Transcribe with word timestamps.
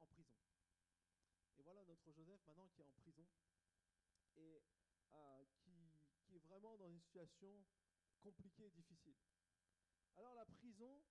en 0.00 0.06
prison. 0.06 0.36
Et 1.58 1.62
voilà 1.62 1.84
notre 1.84 2.12
Joseph 2.12 2.40
maintenant 2.46 2.68
qui 2.68 2.82
est 2.82 2.84
en 2.84 2.92
prison 2.92 3.26
et 4.36 4.62
euh, 5.12 5.44
qui, 5.62 6.34
est 6.34 6.38
vraiment 6.40 6.76
dans 6.76 6.88
une 6.88 7.00
situation 7.00 7.64
compliquée 8.20 8.66
et 8.66 8.70
difficile. 8.70 9.16
Alors 10.16 10.34
la 10.34 10.44
prison, 10.44 11.02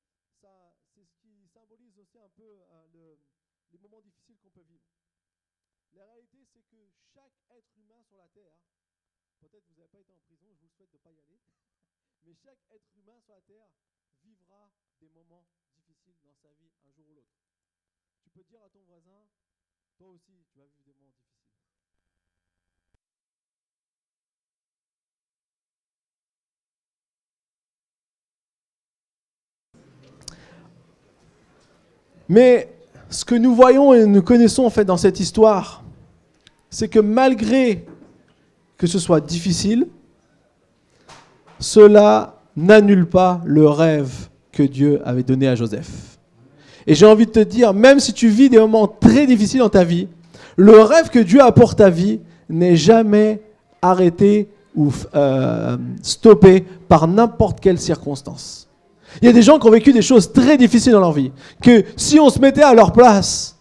ça, 0.42 0.76
c'est 0.94 1.06
ce 1.06 1.16
qui 1.16 1.48
symbolise 1.48 1.98
aussi 2.00 2.20
un 2.20 2.30
peu 2.30 2.44
euh, 2.44 2.88
le- 2.88 3.20
les 3.72 3.78
moments 3.78 4.02
difficiles 4.02 4.38
qu'on 4.40 4.52
peut 4.52 4.62
vivre. 4.62 4.86
La 5.94 6.06
réalité, 6.06 6.46
c'est 6.46 6.62
que 6.64 6.90
chaque 7.14 7.34
être 7.50 7.76
humain 7.78 8.04
sur 8.04 8.18
la 8.18 8.28
terre, 8.30 8.60
peut-être 9.40 9.66
vous 9.68 9.76
n'avez 9.76 9.88
pas 9.90 10.00
été 10.00 10.12
en 10.12 10.20
prison, 10.20 10.54
je 10.54 10.62
vous 10.62 10.70
souhaite 10.70 10.92
de 10.92 10.98
ne 10.98 11.02
pas 11.04 11.12
y 11.12 11.20
aller, 11.22 11.40
mais 12.24 12.34
chaque 12.36 12.60
être 12.70 12.94
humain 12.96 13.20
sur 13.22 13.34
la 13.34 13.42
terre 13.42 13.70
vivra 14.22 14.72
des 15.00 15.10
moments 15.10 15.48
difficiles 15.76 16.20
dans 16.22 16.36
sa 16.36 16.54
vie 16.54 16.74
un 16.84 16.92
jour 16.92 17.08
ou 17.08 17.14
l'autre. 17.14 17.40
Peux 18.36 18.44
dire 18.50 18.60
à 18.66 18.68
ton 18.68 18.80
voisin, 18.86 19.16
toi 19.98 20.10
aussi, 20.10 20.34
tu 20.54 20.60
vas. 20.60 20.66
Mais 32.28 32.76
ce 33.10 33.24
que 33.24 33.36
nous 33.36 33.56
voyons 33.56 33.94
et 33.94 34.06
nous 34.06 34.22
connaissons 34.22 34.66
en 34.66 34.70
fait 34.70 34.84
dans 34.84 34.98
cette 34.98 35.22
histoire, 35.22 35.86
c'est 36.70 36.90
que 36.90 37.00
malgré 37.00 37.86
que 38.76 38.86
ce 38.86 39.00
soit 39.00 39.22
difficile, 39.22 39.88
cela 41.58 42.42
n'annule 42.58 43.08
pas 43.08 43.42
le 43.46 43.66
rêve 43.70 44.28
que 44.52 44.64
Dieu 44.64 45.02
avait 45.08 45.24
donné 45.24 45.48
à 45.48 45.56
Joseph. 45.56 46.15
Et 46.88 46.96
j'ai 46.96 47.06
envie 47.06 47.26
de 47.26 47.32
te 47.32 47.40
dire, 47.40 47.74
même 47.74 48.00
si 48.00 48.14
tu 48.14 48.30
vis 48.30 48.50
des 48.50 48.60
moments 48.60 48.88
très 48.88 49.26
difficiles 49.26 49.60
dans 49.60 49.70
ta 49.70 49.84
vie, 49.84 50.08
le 50.56 50.82
rêve 50.82 51.10
que 51.10 51.20
Dieu 51.20 51.42
a 51.42 51.52
pour 51.52 51.76
ta 51.76 51.90
vie 51.90 52.20
n'est 52.50 52.76
jamais 52.76 53.42
arrêté 53.82 54.50
ou 54.76 54.92
euh, 55.16 55.78
stoppé 56.02 56.66
par 56.88 57.08
n'importe 57.08 57.60
quelle 57.60 57.80
circonstance. 57.80 58.68
Il 59.22 59.26
y 59.26 59.30
a 59.30 59.34
des 59.34 59.42
gens 59.42 59.60
qui 59.60 59.68
ont 59.68 59.72
vécu 59.72 59.94
des 59.94 60.02
choses 60.02 60.32
très 60.32 60.58
difficiles 60.58 60.92
dans 60.92 61.00
leur 61.00 61.14
vie, 61.14 61.32
que 61.62 61.84
si 61.96 62.20
on 62.20 62.30
se 62.30 62.40
mettait 62.40 62.64
à 62.64 62.74
leur 62.74 62.92
place, 62.92 63.58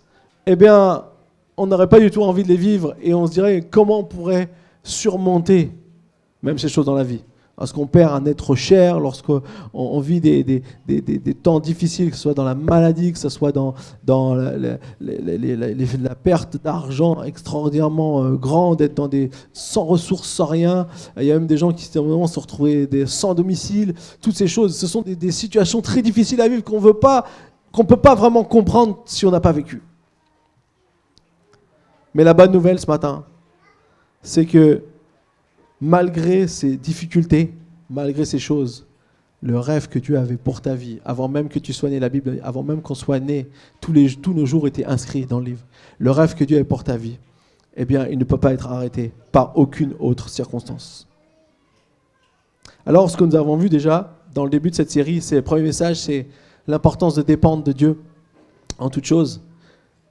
eh 0.46 0.56
bien, 0.56 1.04
on 1.56 1.66
n'aurait 1.66 1.88
pas 1.88 2.00
du 2.00 2.10
tout 2.10 2.22
envie 2.22 2.42
de 2.42 2.48
les 2.48 2.56
vivre 2.56 2.96
et 3.00 3.14
on 3.14 3.26
se 3.26 3.32
dirait 3.32 3.64
comment 3.70 4.00
on 4.00 4.04
pourrait 4.04 4.48
surmonter 4.82 5.70
même 6.42 6.58
ces 6.58 6.68
choses 6.68 6.84
dans 6.84 6.94
la 6.94 7.04
vie. 7.04 7.22
Lorsqu'on 7.56 7.86
perd 7.86 8.12
un 8.12 8.26
être 8.26 8.56
cher, 8.56 8.98
lorsqu'on 8.98 9.40
on 9.72 10.00
vit 10.00 10.20
des, 10.20 10.42
des, 10.42 10.62
des, 10.88 11.00
des- 11.00 11.34
temps 11.34 11.60
difficiles, 11.60 12.10
que 12.10 12.16
ce 12.16 12.22
soit 12.22 12.34
dans 12.34 12.42
la 12.44 12.56
maladie, 12.56 13.12
que 13.12 13.18
ce 13.18 13.28
soit 13.28 13.52
dans, 13.52 13.74
dans 14.02 14.34
la, 14.34 14.58
la- 14.58 14.78
perte 16.16 16.56
d'argent 16.62 17.22
extraordinairement 17.22 18.24
euh, 18.24 18.32
grande, 18.32 18.78
d'être 18.78 18.94
dans 18.94 19.06
des 19.06 19.30
sans 19.52 19.84
ressources, 19.84 20.28
sans 20.28 20.46
rien. 20.46 20.88
Il 21.16 21.24
y 21.24 21.30
a 21.30 21.34
même 21.34 21.46
des 21.46 21.56
gens 21.56 21.72
qui 21.72 21.84
moment 22.02 22.26
se 22.26 22.40
retrouvaient 22.40 22.88
sans 23.06 23.34
domicile. 23.34 23.94
Toutes 24.20 24.34
ces 24.36 24.48
choses, 24.48 24.76
ce 24.76 24.88
sont 24.88 25.02
des 25.02 25.30
situations 25.30 25.80
très 25.80 26.02
difficiles 26.02 26.40
à 26.40 26.48
vivre 26.48 26.64
qu'on 26.64 26.80
veut 26.80 26.94
pas, 26.94 27.24
qu'on 27.70 27.84
peut 27.84 27.96
pas 27.96 28.16
vraiment 28.16 28.42
comprendre 28.42 28.98
si 29.04 29.26
on 29.26 29.30
n'a 29.30 29.40
pas 29.40 29.52
vécu. 29.52 29.80
Mais 32.14 32.24
la 32.24 32.34
bonne 32.34 32.52
nouvelle 32.52 32.80
ce 32.80 32.86
matin, 32.86 33.24
c'est 34.22 34.46
que 34.46 34.82
malgré 35.80 36.46
ces 36.46 36.76
difficultés, 36.76 37.54
malgré 37.90 38.24
ces 38.24 38.38
choses, 38.38 38.86
le 39.42 39.58
rêve 39.58 39.88
que 39.88 39.98
Dieu 39.98 40.18
avait 40.18 40.38
pour 40.38 40.62
ta 40.62 40.74
vie, 40.74 41.00
avant 41.04 41.28
même 41.28 41.48
que 41.48 41.58
tu 41.58 41.74
sois 41.74 41.90
né, 41.90 42.00
la 42.00 42.08
Bible, 42.08 42.40
avant 42.42 42.62
même 42.62 42.80
qu'on 42.80 42.94
soit 42.94 43.20
né, 43.20 43.46
tous, 43.80 43.92
nos 44.32 44.46
jours 44.46 44.66
étaient 44.66 44.86
inscrits 44.86 45.26
dans 45.26 45.38
le 45.38 45.44
livre. 45.44 45.64
Le 45.98 46.10
rêve 46.10 46.34
que 46.34 46.44
Dieu 46.44 46.56
avait 46.56 46.64
pour 46.64 46.82
ta 46.82 46.96
vie, 46.96 47.18
eh 47.76 47.84
bien, 47.84 48.06
il 48.06 48.18
ne 48.18 48.24
peut 48.24 48.38
pas 48.38 48.54
être 48.54 48.68
arrêté 48.68 49.12
par 49.32 49.58
aucune 49.58 49.92
autre 49.98 50.30
circonstance. 50.30 51.06
Alors, 52.86 53.10
ce 53.10 53.16
que 53.16 53.24
nous 53.24 53.36
avons 53.36 53.56
vu 53.56 53.68
déjà 53.68 54.16
dans 54.32 54.44
le 54.44 54.50
début 54.50 54.70
de 54.70 54.76
cette 54.76 54.90
série, 54.90 55.20
c'est 55.20 55.36
le 55.36 55.42
premier 55.42 55.62
message, 55.62 55.96
c'est 55.96 56.26
l'importance 56.66 57.14
de 57.14 57.22
dépendre 57.22 57.64
de 57.64 57.72
Dieu 57.72 58.00
en 58.78 58.88
toute 58.88 59.04
chose. 59.04 59.42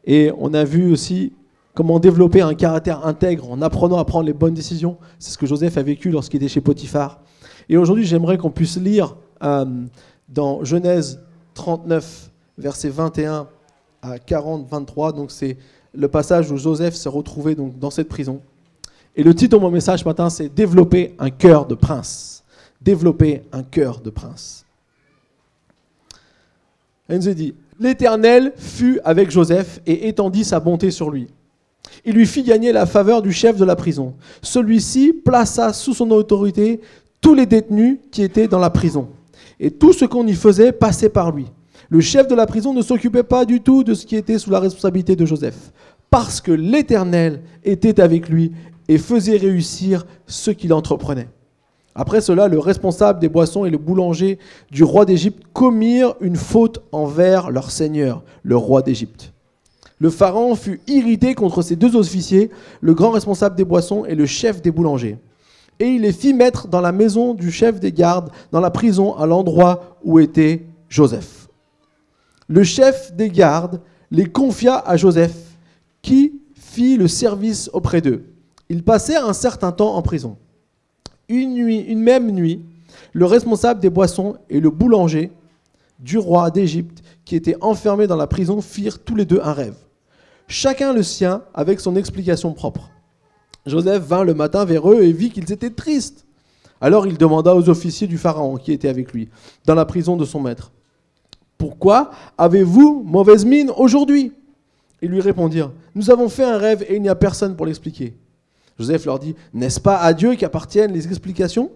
Et 0.05 0.31
on 0.37 0.53
a 0.53 0.63
vu 0.63 0.91
aussi 0.91 1.33
comment 1.73 1.99
développer 1.99 2.41
un 2.41 2.53
caractère 2.53 3.05
intègre 3.05 3.51
en 3.51 3.61
apprenant 3.61 3.97
à 3.97 4.05
prendre 4.05 4.25
les 4.25 4.33
bonnes 4.33 4.53
décisions. 4.53 4.97
C'est 5.19 5.31
ce 5.31 5.37
que 5.37 5.45
Joseph 5.45 5.77
a 5.77 5.83
vécu 5.83 6.11
lorsqu'il 6.11 6.37
était 6.37 6.47
chez 6.47 6.61
Potiphar. 6.61 7.19
Et 7.69 7.77
aujourd'hui, 7.77 8.05
j'aimerais 8.05 8.37
qu'on 8.37 8.51
puisse 8.51 8.77
lire 8.77 9.15
euh, 9.43 9.65
dans 10.29 10.63
Genèse 10.63 11.19
39, 11.55 12.31
versets 12.57 12.89
21 12.89 13.47
à 14.01 14.19
40, 14.19 14.67
23. 14.69 15.13
Donc 15.13 15.31
c'est 15.31 15.57
le 15.93 16.07
passage 16.07 16.51
où 16.51 16.57
Joseph 16.57 16.95
s'est 16.95 17.09
retrouvé 17.09 17.55
donc, 17.55 17.77
dans 17.79 17.89
cette 17.89 18.09
prison. 18.09 18.41
Et 19.15 19.23
le 19.23 19.33
titre 19.33 19.57
de 19.57 19.61
mon 19.61 19.69
message 19.69 20.01
ce 20.01 20.05
matin, 20.05 20.29
c'est 20.29 20.49
Développer 20.49 21.15
un 21.19 21.29
cœur 21.29 21.65
de 21.65 21.75
prince. 21.75 22.43
Développer 22.81 23.43
un 23.51 23.63
cœur 23.63 23.99
de 23.99 24.09
prince. 24.09 24.65
Dit, 27.09 27.53
l'Éternel 27.79 28.53
fut 28.55 28.99
avec 29.03 29.29
Joseph 29.29 29.81
et 29.85 30.07
étendit 30.07 30.43
sa 30.43 30.59
bonté 30.59 30.89
sur 30.89 31.11
lui. 31.11 31.27
Il 32.05 32.15
lui 32.15 32.25
fit 32.25 32.43
gagner 32.43 32.71
la 32.71 32.85
faveur 32.85 33.21
du 33.21 33.31
chef 33.31 33.57
de 33.57 33.65
la 33.65 33.75
prison. 33.75 34.15
Celui-ci 34.41 35.13
plaça 35.13 35.73
sous 35.73 35.93
son 35.93 36.11
autorité 36.11 36.81
tous 37.21 37.33
les 37.33 37.45
détenus 37.45 37.99
qui 38.11 38.21
étaient 38.21 38.47
dans 38.47 38.59
la 38.59 38.69
prison. 38.69 39.07
Et 39.59 39.71
tout 39.71 39.93
ce 39.93 40.05
qu'on 40.05 40.27
y 40.27 40.33
faisait 40.33 40.71
passait 40.71 41.09
par 41.09 41.31
lui. 41.31 41.45
Le 41.89 42.01
chef 42.01 42.27
de 42.27 42.35
la 42.35 42.45
prison 42.45 42.73
ne 42.73 42.81
s'occupait 42.81 43.23
pas 43.23 43.45
du 43.45 43.61
tout 43.61 43.83
de 43.83 43.93
ce 43.93 44.05
qui 44.05 44.15
était 44.15 44.39
sous 44.39 44.49
la 44.49 44.59
responsabilité 44.59 45.15
de 45.15 45.25
Joseph, 45.25 45.71
parce 46.09 46.41
que 46.41 46.51
l'Éternel 46.51 47.41
était 47.63 48.01
avec 48.01 48.29
lui 48.29 48.51
et 48.87 48.97
faisait 48.97 49.37
réussir 49.37 50.05
ce 50.25 50.51
qu'il 50.51 50.73
entreprenait. 50.73 51.27
Après 51.95 52.21
cela, 52.21 52.47
le 52.47 52.57
responsable 52.57 53.19
des 53.19 53.29
boissons 53.29 53.65
et 53.65 53.69
le 53.69 53.77
boulanger 53.77 54.39
du 54.71 54.83
roi 54.83 55.05
d'Égypte 55.05 55.43
commirent 55.53 56.15
une 56.21 56.35
faute 56.35 56.81
envers 56.91 57.51
leur 57.51 57.69
seigneur, 57.69 58.23
le 58.41 58.57
roi 58.57 58.81
d'Égypte. 58.81 59.32
Le 60.03 60.09
pharaon 60.09 60.53
fut 60.55 60.81
irrité 60.85 61.33
contre 61.33 61.61
ces 61.61 61.77
deux 61.77 61.95
officiers, 61.95 62.51
le 62.81 62.93
grand 62.93 63.11
responsable 63.11 63.55
des 63.55 63.63
boissons 63.63 64.03
et 64.03 64.15
le 64.15 64.25
chef 64.25 64.61
des 64.61 64.69
boulangers. 64.69 65.17
Et 65.79 65.85
il 65.85 66.01
les 66.01 66.11
fit 66.11 66.33
mettre 66.33 66.67
dans 66.67 66.81
la 66.81 66.91
maison 66.91 67.33
du 67.33 67.49
chef 67.53 67.79
des 67.79 67.93
gardes, 67.93 68.29
dans 68.51 68.59
la 68.59 68.69
prison, 68.69 69.15
à 69.15 69.25
l'endroit 69.25 69.97
où 70.03 70.19
était 70.19 70.65
Joseph. 70.89 71.47
Le 72.49 72.65
chef 72.65 73.15
des 73.15 73.29
gardes 73.29 73.79
les 74.11 74.25
confia 74.25 74.75
à 74.75 74.97
Joseph, 74.97 75.55
qui 76.01 76.33
fit 76.53 76.97
le 76.97 77.07
service 77.07 77.69
auprès 77.71 78.01
d'eux. 78.01 78.25
Ils 78.67 78.83
passèrent 78.83 79.25
un 79.25 79.31
certain 79.31 79.71
temps 79.71 79.95
en 79.95 80.01
prison. 80.01 80.35
Une 81.29 81.53
nuit, 81.53 81.79
une 81.79 82.01
même 82.01 82.29
nuit, 82.29 82.59
le 83.13 83.23
responsable 83.23 83.79
des 83.79 83.89
boissons 83.89 84.35
et 84.49 84.59
le 84.59 84.69
boulanger 84.69 85.31
du 85.97 86.17
roi 86.17 86.51
d'Égypte, 86.51 87.01
qui 87.23 87.37
étaient 87.37 87.55
enfermés 87.61 88.07
dans 88.07 88.17
la 88.17 88.27
prison, 88.27 88.59
firent 88.59 88.99
tous 88.99 89.15
les 89.15 89.23
deux 89.23 89.39
un 89.41 89.53
rêve. 89.53 89.77
Chacun 90.47 90.93
le 90.93 91.03
sien 91.03 91.43
avec 91.53 91.79
son 91.79 91.95
explication 91.95 92.53
propre. 92.53 92.89
Joseph 93.65 94.03
vint 94.03 94.23
le 94.23 94.33
matin 94.33 94.65
vers 94.65 94.89
eux 94.91 95.03
et 95.03 95.11
vit 95.11 95.29
qu'ils 95.29 95.51
étaient 95.51 95.69
tristes. 95.69 96.25
Alors 96.81 97.07
il 97.07 97.17
demanda 97.17 97.55
aux 97.55 97.69
officiers 97.69 98.07
du 98.07 98.17
Pharaon 98.17 98.57
qui 98.57 98.73
étaient 98.73 98.89
avec 98.89 99.13
lui, 99.13 99.29
dans 99.65 99.75
la 99.75 99.85
prison 99.85 100.17
de 100.17 100.25
son 100.25 100.41
maître, 100.41 100.71
Pourquoi 101.57 102.11
avez-vous 102.37 103.03
mauvaise 103.05 103.45
mine 103.45 103.71
aujourd'hui? 103.77 104.33
Ils 105.01 105.09
lui 105.09 105.21
répondirent, 105.21 105.71
Nous 105.95 106.11
avons 106.11 106.27
fait 106.27 106.43
un 106.43 106.57
rêve 106.57 106.83
et 106.89 106.95
il 106.95 107.01
n'y 107.01 107.09
a 107.09 107.15
personne 107.15 107.55
pour 107.55 107.65
l'expliquer. 107.65 108.13
Joseph 108.77 109.05
leur 109.05 109.19
dit, 109.19 109.35
N'est-ce 109.53 109.79
pas 109.79 109.97
à 109.97 110.13
Dieu 110.13 110.35
qu'appartiennent 110.35 110.91
les 110.91 111.07
explications 111.07 111.71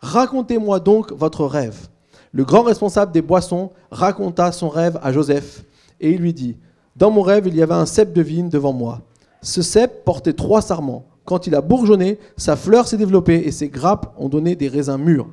Racontez-moi 0.00 0.80
donc 0.80 1.12
votre 1.12 1.44
rêve. 1.44 1.88
Le 2.32 2.44
grand 2.44 2.62
responsable 2.62 3.12
des 3.12 3.22
boissons 3.22 3.70
raconta 3.90 4.52
son 4.52 4.68
rêve 4.68 4.98
à 5.02 5.12
Joseph 5.12 5.64
et 6.00 6.10
il 6.12 6.20
lui 6.20 6.32
dit, 6.32 6.56
Dans 6.98 7.12
mon 7.12 7.22
rêve, 7.22 7.46
il 7.46 7.54
y 7.54 7.62
avait 7.62 7.74
un 7.74 7.86
cep 7.86 8.12
de 8.12 8.20
vigne 8.20 8.48
devant 8.48 8.72
moi. 8.72 9.02
Ce 9.40 9.62
cep 9.62 10.04
portait 10.04 10.32
trois 10.32 10.60
sarments. 10.60 11.06
Quand 11.24 11.46
il 11.46 11.54
a 11.54 11.60
bourgeonné, 11.60 12.18
sa 12.36 12.56
fleur 12.56 12.88
s'est 12.88 12.96
développée 12.96 13.46
et 13.46 13.52
ses 13.52 13.68
grappes 13.68 14.12
ont 14.18 14.28
donné 14.28 14.56
des 14.56 14.66
raisins 14.66 14.96
mûrs. 14.96 15.28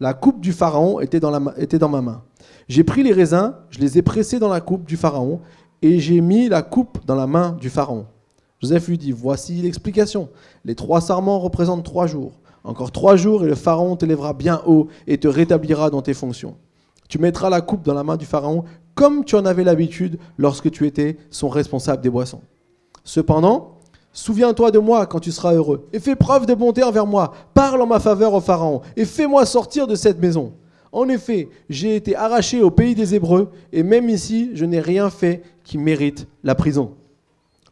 La 0.00 0.14
coupe 0.14 0.40
du 0.40 0.52
pharaon 0.52 1.00
était 1.00 1.20
dans, 1.20 1.30
ma 1.30 2.00
main. 2.00 2.22
J'ai 2.68 2.82
pris 2.82 3.02
les 3.02 3.12
raisins, 3.12 3.52
je 3.68 3.78
les 3.78 3.98
ai 3.98 4.02
pressés 4.02 4.38
dans 4.38 4.48
la 4.48 4.62
coupe 4.62 4.86
du 4.86 4.96
pharaon 4.96 5.40
et 5.82 6.00
j'ai 6.00 6.22
mis 6.22 6.48
la 6.48 6.62
coupe 6.62 7.04
dans 7.04 7.14
la 7.14 7.26
main 7.26 7.58
du 7.60 7.68
pharaon. 7.68 8.06
Joseph 8.62 8.88
lui 8.88 8.96
dit, 8.96 9.12
voici 9.12 9.56
l'explication. 9.56 10.30
Les 10.64 10.74
trois 10.74 11.02
sarments 11.02 11.40
représentent 11.40 11.84
trois 11.84 12.06
jours. 12.06 12.40
Encore 12.64 12.90
trois 12.90 13.16
jours 13.16 13.44
et 13.44 13.48
le 13.48 13.54
pharaon 13.54 13.96
t'élèvera 13.96 14.32
bien 14.32 14.62
haut 14.64 14.88
et 15.06 15.18
te 15.18 15.28
rétablira 15.28 15.90
dans 15.90 16.00
tes 16.00 16.14
fonctions. 16.14 16.56
Tu 17.10 17.18
mettras 17.18 17.50
la 17.50 17.60
coupe 17.60 17.84
dans 17.84 17.94
la 17.94 18.02
main 18.02 18.16
du 18.16 18.24
pharaon 18.24 18.64
comme 18.96 19.24
tu 19.24 19.36
en 19.36 19.44
avais 19.44 19.62
l'habitude 19.62 20.18
lorsque 20.38 20.70
tu 20.72 20.86
étais 20.86 21.18
son 21.30 21.48
responsable 21.48 22.02
des 22.02 22.10
boissons. 22.10 22.40
Cependant, 23.04 23.78
souviens-toi 24.12 24.72
de 24.72 24.80
moi 24.80 25.06
quand 25.06 25.20
tu 25.20 25.30
seras 25.30 25.54
heureux, 25.54 25.86
et 25.92 26.00
fais 26.00 26.16
preuve 26.16 26.46
de 26.46 26.54
bonté 26.54 26.82
envers 26.82 27.06
moi. 27.06 27.34
Parle 27.54 27.80
en 27.82 27.86
ma 27.86 28.00
faveur 28.00 28.34
au 28.34 28.40
Pharaon, 28.40 28.80
et 28.96 29.04
fais-moi 29.04 29.46
sortir 29.46 29.86
de 29.86 29.94
cette 29.94 30.20
maison. 30.20 30.54
En 30.90 31.08
effet, 31.08 31.50
j'ai 31.68 31.94
été 31.94 32.16
arraché 32.16 32.62
au 32.62 32.70
pays 32.70 32.94
des 32.94 33.14
Hébreux, 33.14 33.50
et 33.72 33.82
même 33.82 34.08
ici, 34.08 34.50
je 34.54 34.64
n'ai 34.64 34.80
rien 34.80 35.10
fait 35.10 35.42
qui 35.62 35.76
mérite 35.76 36.26
la 36.42 36.54
prison. 36.54 36.92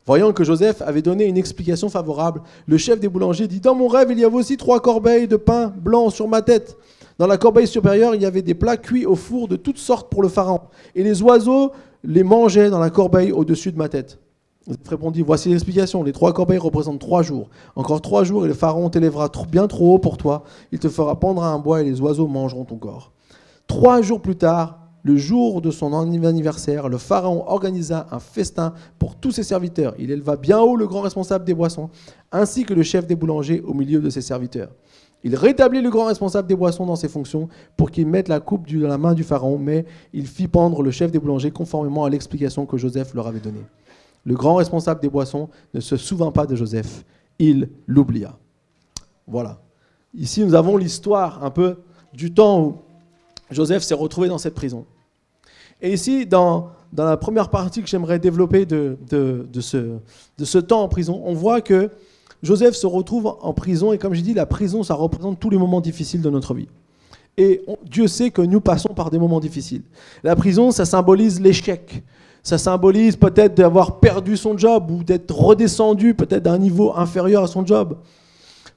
Voyant 0.07 0.35
que 0.35 0.45
Joseph 0.45 0.83
avait 0.83 1.01
donné 1.01 1.25
une 1.25 1.39
explication 1.39 1.89
favorable, 1.89 2.43
le 2.67 2.77
chef 2.77 3.01
des 3.01 3.09
boulangers 3.09 3.49
dit 3.49 3.61
Dans 3.61 3.75
mon 3.75 3.89
rêve, 3.89 4.09
il 4.11 4.19
y 4.19 4.25
avait 4.25 4.37
aussi 4.37 4.59
trois 4.59 4.81
corbeilles 4.81 5.27
de 5.27 5.37
pain 5.37 5.73
blanc 5.79 6.11
sur 6.11 6.29
ma 6.29 6.43
tête. 6.43 6.77
Dans 7.19 7.27
la 7.27 7.39
corbeille 7.39 7.67
supérieure, 7.67 8.15
il 8.15 8.23
y 8.23 8.27
avait 8.27 8.43
des 8.43 8.55
plats 8.55 8.77
cuits 8.77 9.07
au 9.07 9.15
four 9.15 9.47
de 9.47 9.57
toutes 9.57 9.79
sortes 9.79 10.11
pour 10.11 10.23
le 10.23 10.29
pharaon. 10.29 10.61
Et 10.95 11.03
les 11.03 11.23
oiseaux 11.23 11.73
les 12.03 12.25
mangeaient 12.25 12.71
dans 12.71 12.81
la 12.81 12.91
corbeille 12.91 13.33
au-dessus 13.33 13.71
de 13.71 13.79
ma 13.79 13.89
tête. 13.89 14.19
Joseph 14.67 14.89
répondit 14.89 15.23
Voici 15.23 15.49
l'explication. 15.49 16.03
Les 16.03 16.13
trois 16.13 16.33
corbeilles 16.33 16.59
représentent 16.59 17.01
trois 17.01 17.23
jours. 17.23 17.51
Encore 17.77 18.01
trois 18.01 18.25
jours, 18.25 18.45
et 18.45 18.49
le 18.49 18.55
pharaon 18.55 18.91
t'élèvera 18.91 19.31
bien 19.49 19.69
trop 19.69 19.95
haut 19.95 19.99
pour 19.99 20.17
toi. 20.17 20.43
Il 20.73 20.79
te 20.79 20.89
fera 20.89 21.21
pendre 21.21 21.45
à 21.45 21.49
un 21.49 21.59
bois, 21.59 21.83
et 21.83 21.85
les 21.85 22.01
oiseaux 22.01 22.27
mangeront 22.27 22.65
ton 22.65 22.77
corps. 22.77 23.13
Trois 23.67 24.03
jours 24.03 24.21
plus 24.21 24.37
tard, 24.37 24.81
le 25.05 25.17
jour 25.17 25.61
de 25.61 25.71
son 25.71 25.93
anniversaire, 25.93 26.89
le 26.89 26.97
pharaon 26.99 27.45
organisa 27.47 28.07
un 28.11 28.19
festin 28.19 28.73
pour 28.99 29.17
tous 29.17 29.33
ses 29.33 29.43
serviteurs. 29.43 29.95
Il 29.99 30.11
éleva 30.11 30.37
bien 30.37 30.61
haut 30.61 30.77
le 30.77 30.87
grand 30.87 31.03
responsable 31.03 31.45
des 31.45 31.55
boissons, 31.55 31.91
ainsi 32.33 32.65
que 32.65 32.73
le 32.73 32.83
chef 32.83 33.07
des 33.07 33.15
boulangers 33.15 33.61
au 33.61 33.75
milieu 33.75 34.01
de 34.01 34.09
ses 34.09 34.23
serviteurs. 34.23 34.71
Il 35.25 35.35
rétablit 35.37 35.81
le 35.81 35.89
grand 35.89 36.05
responsable 36.05 36.47
des 36.47 36.55
boissons 36.55 36.85
dans 36.85 36.97
ses 36.97 37.09
fonctions 37.09 37.49
pour 37.79 37.91
qu'il 37.91 38.07
mette 38.07 38.29
la 38.29 38.41
coupe 38.41 38.71
dans 38.71 38.87
la 38.87 38.99
main 38.99 39.15
du 39.15 39.25
pharaon, 39.25 39.59
mais 39.59 39.87
il 40.13 40.27
fit 40.27 40.49
pendre 40.49 40.83
le 40.83 40.91
chef 40.91 41.11
des 41.11 41.19
boulangers 41.19 41.51
conformément 41.51 42.05
à 42.05 42.11
l'explication 42.11 42.67
que 42.67 42.77
Joseph 42.77 43.15
leur 43.15 43.27
avait 43.27 43.41
donnée. 43.41 43.65
Le 44.27 44.35
grand 44.35 44.57
responsable 44.57 45.01
des 45.01 45.09
boissons 45.09 45.49
ne 45.73 45.81
se 45.81 45.97
souvint 45.97 46.31
pas 46.31 46.47
de 46.47 46.55
Joseph, 46.55 47.05
il 47.39 47.71
l'oublia. 47.87 48.37
Voilà. 49.27 49.63
Ici, 50.15 50.45
nous 50.45 50.55
avons 50.55 50.77
l'histoire 50.77 51.43
un 51.43 51.51
peu 51.51 51.79
du 52.13 52.33
temps 52.33 52.61
où 52.61 52.77
Joseph 53.51 53.83
s'est 53.83 53.95
retrouvé 53.95 54.29
dans 54.29 54.39
cette 54.39 54.55
prison. 54.55 54.85
Et 55.81 55.93
ici, 55.95 56.27
dans, 56.27 56.69
dans 56.93 57.07
la 57.07 57.17
première 57.17 57.49
partie 57.49 57.83
que 57.83 57.89
j'aimerais 57.89 58.19
développer 58.19 58.67
de, 58.67 58.99
de, 59.09 59.47
de, 59.51 59.61
ce, 59.63 59.97
de 60.39 60.45
ce 60.45 60.59
temps 60.59 60.83
en 60.83 60.89
prison, 60.89 61.23
on 61.25 61.33
voit 61.33 61.63
que 61.63 61.91
Joseph 62.45 62.75
se 62.75 62.87
retrouve 62.87 63.37
en 63.41 63.55
prison, 63.55 63.93
et 63.93 63.99
comme 63.99 64.13
j'ai 64.13 64.23
dit, 64.23 64.35
la 64.35 64.45
prison, 64.45 64.83
ça 64.83 64.95
représente 64.95 65.41
tous 65.41 65.49
les 65.49 65.57
moments 65.57 65.81
difficiles 65.81 66.21
de 66.21 66.29
notre 66.29 66.53
vie. 66.53 66.69
Et 67.39 67.63
Dieu 67.91 68.07
sait 68.07 68.31
que 68.31 68.43
nous 68.43 68.61
passons 68.61 68.95
par 68.95 69.11
des 69.11 69.19
moments 69.19 69.41
difficiles. 69.41 69.83
La 70.23 70.37
prison, 70.37 70.71
ça 70.71 70.85
symbolise 70.85 71.41
l'échec. 71.41 72.05
Ça 72.43 72.59
symbolise 72.59 73.17
peut-être 73.17 73.55
d'avoir 73.55 73.99
perdu 73.99 74.37
son 74.37 74.57
job 74.59 74.91
ou 74.91 75.03
d'être 75.03 75.35
redescendu 75.35 76.15
peut-être 76.15 76.43
d'un 76.43 76.59
niveau 76.59 76.93
inférieur 76.95 77.43
à 77.43 77.47
son 77.47 77.65
job. 77.65 77.97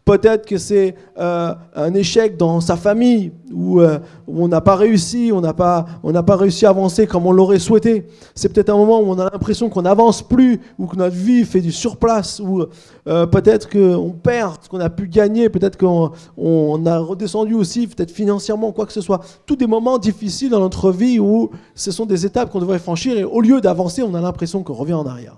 Peut-être 0.07 0.45
que 0.45 0.57
c'est 0.57 0.95
euh, 1.19 1.54
un 1.75 1.94
échec 1.94 2.38
dans 2.38 2.62
sa 2.62 2.77
famille 2.77 3.33
où, 3.54 3.81
euh, 3.81 4.00
on 4.25 4.48
n'a 4.48 4.62
pas 4.62 4.77
réussi, 4.77 5.31
on 5.33 5.42
n'a 5.42 5.54
pas, 5.54 5.86
pas 6.25 6.36
réussi 6.38 6.65
à 6.65 6.69
avancer 6.69 7.06
comme 7.07 7.25
on 7.25 7.33
l'aurait 7.33 7.59
souhaité. 7.59 8.07
C'est 8.33 8.48
peut-être 8.48 8.69
un 8.69 8.77
moment 8.77 9.01
où 9.01 9.09
on 9.09 9.19
a 9.19 9.25
l'impression 9.25 9.68
qu'on 9.68 9.81
n'avance 9.81 10.21
plus 10.21 10.62
ou 10.80 10.88
que 10.88 10.95
notre 10.95 11.18
vie 11.18 11.44
fait 11.44 11.59
du 11.59 11.74
surplace 11.74 12.39
ou 12.39 12.63
euh, 13.09 13.25
peut-être 13.25 13.69
qu'on 13.69 14.12
perd 14.12 14.63
ce 14.63 14.69
qu'on 14.69 14.80
a 14.80 14.89
pu 14.89 15.09
gagner, 15.09 15.50
peut-être 15.50 15.77
qu'on 15.77 16.12
on 16.38 16.86
a 16.86 17.00
redescendu 17.00 17.53
aussi, 17.53 17.86
peut-être 17.88 18.12
financièrement, 18.12 18.71
quoi 18.71 18.86
que 18.86 18.94
ce 18.94 19.01
soit. 19.01 19.19
Tous 19.45 19.57
des 19.57 19.68
moments 19.68 19.98
difficiles 19.98 20.51
dans 20.51 20.62
notre 20.62 20.89
vie 20.94 21.19
où 21.19 21.50
ce 21.75 21.92
sont 21.92 22.06
des 22.06 22.25
étapes 22.25 22.50
qu'on 22.50 22.62
devrait 22.62 22.80
franchir 22.80 23.18
et 23.18 23.25
au 23.25 23.42
lieu 23.42 23.60
d'avancer, 23.60 24.03
on 24.03 24.13
a 24.13 24.21
l'impression 24.21 24.63
qu'on 24.63 24.74
revient 24.74 24.94
en 24.94 25.06
arrière. 25.06 25.38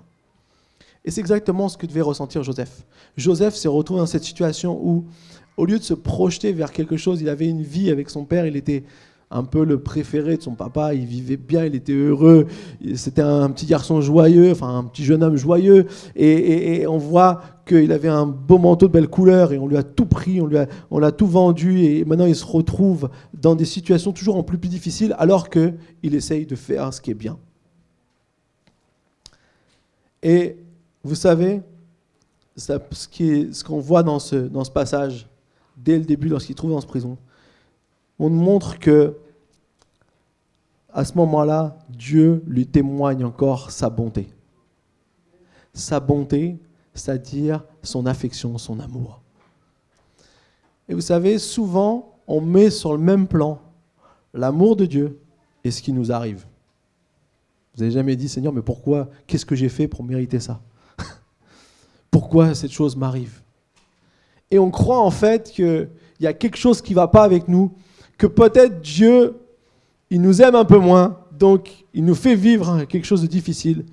Et 1.04 1.10
c'est 1.10 1.20
exactement 1.20 1.68
ce 1.68 1.78
que 1.78 1.86
devait 1.86 2.00
ressentir 2.02 2.42
Joseph. 2.42 2.84
Joseph 3.16 3.54
s'est 3.54 3.68
retrouvé 3.68 4.00
dans 4.00 4.06
cette 4.06 4.24
situation 4.24 4.78
où, 4.82 5.06
au 5.56 5.64
lieu 5.64 5.78
de 5.78 5.84
se 5.84 5.94
projeter 5.94 6.52
vers 6.52 6.72
quelque 6.72 6.96
chose, 6.96 7.20
il 7.22 7.28
avait 7.28 7.48
une 7.48 7.62
vie 7.62 7.90
avec 7.90 8.10
son 8.10 8.24
père, 8.24 8.46
il 8.46 8.56
était 8.56 8.84
un 9.32 9.44
peu 9.44 9.64
le 9.64 9.80
préféré 9.80 10.36
de 10.36 10.42
son 10.42 10.54
papa, 10.54 10.92
il 10.92 11.04
vivait 11.06 11.36
bien, 11.36 11.64
il 11.64 11.76
était 11.76 11.92
heureux, 11.92 12.48
c'était 12.96 13.22
un 13.22 13.48
petit 13.50 13.66
garçon 13.66 14.00
joyeux, 14.00 14.50
enfin 14.50 14.76
un 14.76 14.84
petit 14.84 15.04
jeune 15.04 15.22
homme 15.22 15.36
joyeux, 15.36 15.86
et, 16.16 16.84
on 16.88 16.98
voit 16.98 17.40
qu'il 17.64 17.92
avait 17.92 18.08
un 18.08 18.26
beau 18.26 18.58
manteau 18.58 18.88
de 18.88 18.92
belle 18.92 19.06
couleur, 19.06 19.52
et 19.52 19.58
on 19.58 19.68
lui 19.68 19.76
a 19.76 19.84
tout 19.84 20.06
pris, 20.06 20.40
on 20.40 20.46
lui 20.46 20.58
a, 20.58 20.66
l'a 20.90 21.12
tout 21.12 21.28
vendu, 21.28 21.84
et 21.84 22.04
maintenant 22.04 22.26
il 22.26 22.34
se 22.34 22.44
retrouve 22.44 23.08
dans 23.32 23.54
des 23.54 23.64
situations 23.64 24.12
toujours 24.12 24.36
en 24.36 24.42
plus, 24.42 24.58
plus 24.58 24.68
difficiles, 24.68 25.14
alors 25.16 25.48
qu'il 25.48 25.76
essaye 26.02 26.44
de 26.44 26.56
faire 26.56 26.92
ce 26.92 27.00
qui 27.00 27.12
est 27.12 27.14
bien. 27.14 27.38
Et 30.24 30.56
vous 31.02 31.14
savez, 31.14 31.62
ce 32.56 33.64
qu'on 33.64 33.80
voit 33.80 34.02
dans 34.02 34.18
ce, 34.18 34.70
passage, 34.70 35.28
dès 35.76 35.98
le 35.98 36.04
début, 36.04 36.28
lorsqu'il 36.28 36.54
trouve 36.54 36.70
dans 36.70 36.80
ce 36.80 36.86
prison, 36.86 37.16
on 38.18 38.28
montre 38.28 38.78
que 38.78 39.16
à 40.92 41.04
ce 41.04 41.14
moment-là, 41.14 41.78
Dieu 41.88 42.42
lui 42.46 42.66
témoigne 42.66 43.24
encore 43.24 43.70
sa 43.70 43.88
bonté. 43.88 44.28
Sa 45.72 46.00
bonté, 46.00 46.58
c'est-à-dire 46.94 47.64
son 47.82 48.06
affection, 48.06 48.58
son 48.58 48.80
amour. 48.80 49.22
Et 50.88 50.94
vous 50.94 51.00
savez, 51.00 51.38
souvent, 51.38 52.18
on 52.26 52.40
met 52.40 52.70
sur 52.70 52.92
le 52.92 52.98
même 52.98 53.28
plan 53.28 53.60
l'amour 54.34 54.74
de 54.74 54.84
Dieu 54.84 55.20
et 55.62 55.70
ce 55.70 55.80
qui 55.80 55.92
nous 55.92 56.10
arrive. 56.10 56.44
Vous 57.74 57.82
n'avez 57.82 57.92
jamais 57.92 58.16
dit, 58.16 58.28
Seigneur, 58.28 58.52
mais 58.52 58.62
pourquoi 58.62 59.08
Qu'est-ce 59.28 59.46
que 59.46 59.54
j'ai 59.54 59.68
fait 59.68 59.86
pour 59.86 60.02
mériter 60.02 60.40
ça? 60.40 60.60
Pourquoi 62.10 62.54
cette 62.54 62.72
chose 62.72 62.96
m'arrive. 62.96 63.40
Et 64.50 64.58
on 64.58 64.70
croit 64.70 65.00
en 65.00 65.10
fait 65.10 65.50
qu'il 65.50 65.88
y 66.20 66.26
a 66.26 66.32
quelque 66.32 66.56
chose 66.56 66.82
qui 66.82 66.92
ne 66.92 66.96
va 66.96 67.08
pas 67.08 67.22
avec 67.22 67.48
nous, 67.48 67.72
que 68.18 68.26
peut-être 68.26 68.80
Dieu, 68.80 69.36
il 70.10 70.20
nous 70.20 70.42
aime 70.42 70.54
un 70.54 70.64
peu 70.64 70.78
moins, 70.78 71.18
donc 71.38 71.84
il 71.94 72.04
nous 72.04 72.14
fait 72.14 72.34
vivre 72.34 72.84
quelque 72.84 73.06
chose 73.06 73.22
de 73.22 73.26
difficile. 73.26 73.84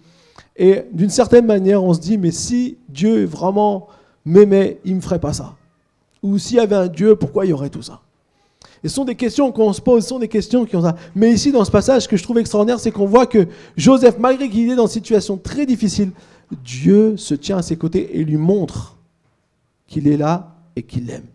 Et 0.56 0.86
d'une 0.92 1.12
certaine 1.12 1.46
manière, 1.46 1.84
on 1.84 1.94
se 1.94 2.00
dit, 2.00 2.18
mais 2.18 2.32
si 2.32 2.78
Dieu 2.90 3.26
vraiment 3.26 3.88
m'aimait, 4.26 4.80
il 4.84 4.92
ne 4.92 4.98
me 4.98 5.02
ferait 5.02 5.20
pas 5.20 5.34
ça. 5.34 5.56
Ou 6.24 6.40
s'il 6.40 6.58
y 6.58 6.60
avait 6.60 6.76
un 6.76 6.88
Dieu, 6.88 7.16
pourquoi 7.16 7.46
il 7.46 7.50
y 7.50 7.54
aurait 7.54 7.70
tout 7.70 7.84
ça? 7.84 8.02
Et 8.84 8.90
ce 8.90 8.96
sont 8.96 9.06
des 9.06 9.16
questions 9.16 9.52
qu'on 9.52 9.74
se 9.74 9.82
pose, 9.82 10.04
ce 10.04 10.10
sont 10.10 10.20
des 10.20 10.28
questions 10.28 10.66
qui 10.66 10.76
ont 10.76 10.82
ça. 10.82 10.96
Mais 11.16 11.32
ici, 11.32 11.52
dans 11.52 11.64
ce 11.64 11.72
passage, 11.72 12.04
ce 12.04 12.08
que 12.08 12.18
je 12.18 12.24
trouve 12.24 12.40
extraordinaire, 12.40 12.80
c'est 12.80 12.92
qu'on 12.92 13.06
voit 13.06 13.26
que 13.26 13.48
Joseph, 13.76 14.18
malgré 14.20 14.50
qu'il 14.50 14.70
est 14.70 14.76
dans 14.76 14.88
une 14.88 14.92
situation 14.92 15.38
très 15.38 15.66
difficile, 15.66 16.12
Dieu 16.52 17.18
se 17.18 17.34
tient 17.34 17.58
à 17.58 17.62
ses 17.62 17.78
côtés 17.78 18.18
et 18.18 18.24
lui 18.24 18.38
montre 18.38 18.98
qu'il 19.86 20.08
est 20.08 20.18
là 20.18 20.56
et 20.76 20.84
qu'il 20.84 21.08
l'aime. 21.08 21.28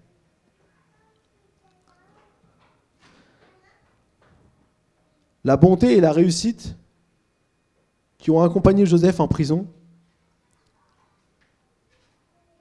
La 5.45 5.57
bonté 5.57 5.97
et 5.97 6.01
la 6.01 6.13
réussite 6.13 6.77
qui 8.19 8.31
ont 8.31 8.43
accompagné 8.43 8.87
Joseph 8.87 9.19
en 9.19 9.27
prison, 9.27 9.67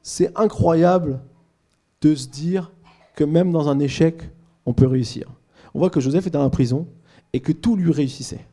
c'est 0.02 0.36
incroyable 0.38 1.22
de 2.02 2.16
se 2.16 2.28
dire 2.28 2.72
que 3.16 3.24
même 3.24 3.52
dans 3.52 3.70
un 3.70 3.80
échec, 3.80 4.24
on 4.66 4.74
peut 4.74 4.88
réussir. 4.88 5.30
On 5.74 5.80
voit 5.80 5.92
que 5.92 6.00
Joseph 6.00 6.26
est 6.26 6.32
dans 6.32 6.42
la 6.42 6.50
prison 6.50 6.88
et 7.34 7.40
que 7.40 7.52
tout 7.52 7.76
lui 7.76 7.92
réussissait 7.92 8.46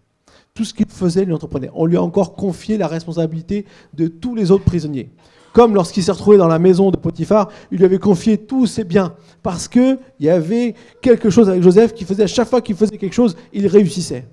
tout 0.59 0.65
ce 0.65 0.75
qu'il 0.75 0.87
faisait, 0.87 1.25
lui 1.25 1.33
entreprenait. 1.33 1.71
On 1.73 1.87
lui 1.87 1.97
a 1.97 2.03
encore 2.03 2.35
confié 2.35 2.79
la 2.79 2.89
responsabilité 2.89 3.65
de 3.95 4.09
tous 4.09 4.35
les 4.35 4.51
autres 4.51 4.65
prisonniers. 4.65 5.09
Comme 5.53 5.73
lorsqu'il 5.73 6.03
s'est 6.03 6.11
retrouvé 6.11 6.37
dans 6.37 6.49
la 6.49 6.59
maison 6.59 6.91
de 6.91 6.97
Potiphar, 6.97 7.49
il 7.71 7.79
lui 7.79 7.85
avait 7.85 8.01
confié 8.01 8.39
tous 8.39 8.67
ses 8.67 8.83
biens. 8.83 9.15
Parce 9.45 9.69
qu'il 9.69 10.01
y 10.19 10.29
avait 10.29 10.75
quelque 11.01 11.31
chose 11.31 11.49
avec 11.49 11.63
Joseph 11.63 11.95
qui 11.95 12.05
faisait, 12.05 12.25
à 12.25 12.27
chaque 12.27 12.49
fois 12.49 12.61
qu'il 12.61 12.75
faisait 12.75 12.99
quelque 12.99 13.15
chose, 13.15 13.37
il 13.53 13.69
réussissait. 13.69 14.27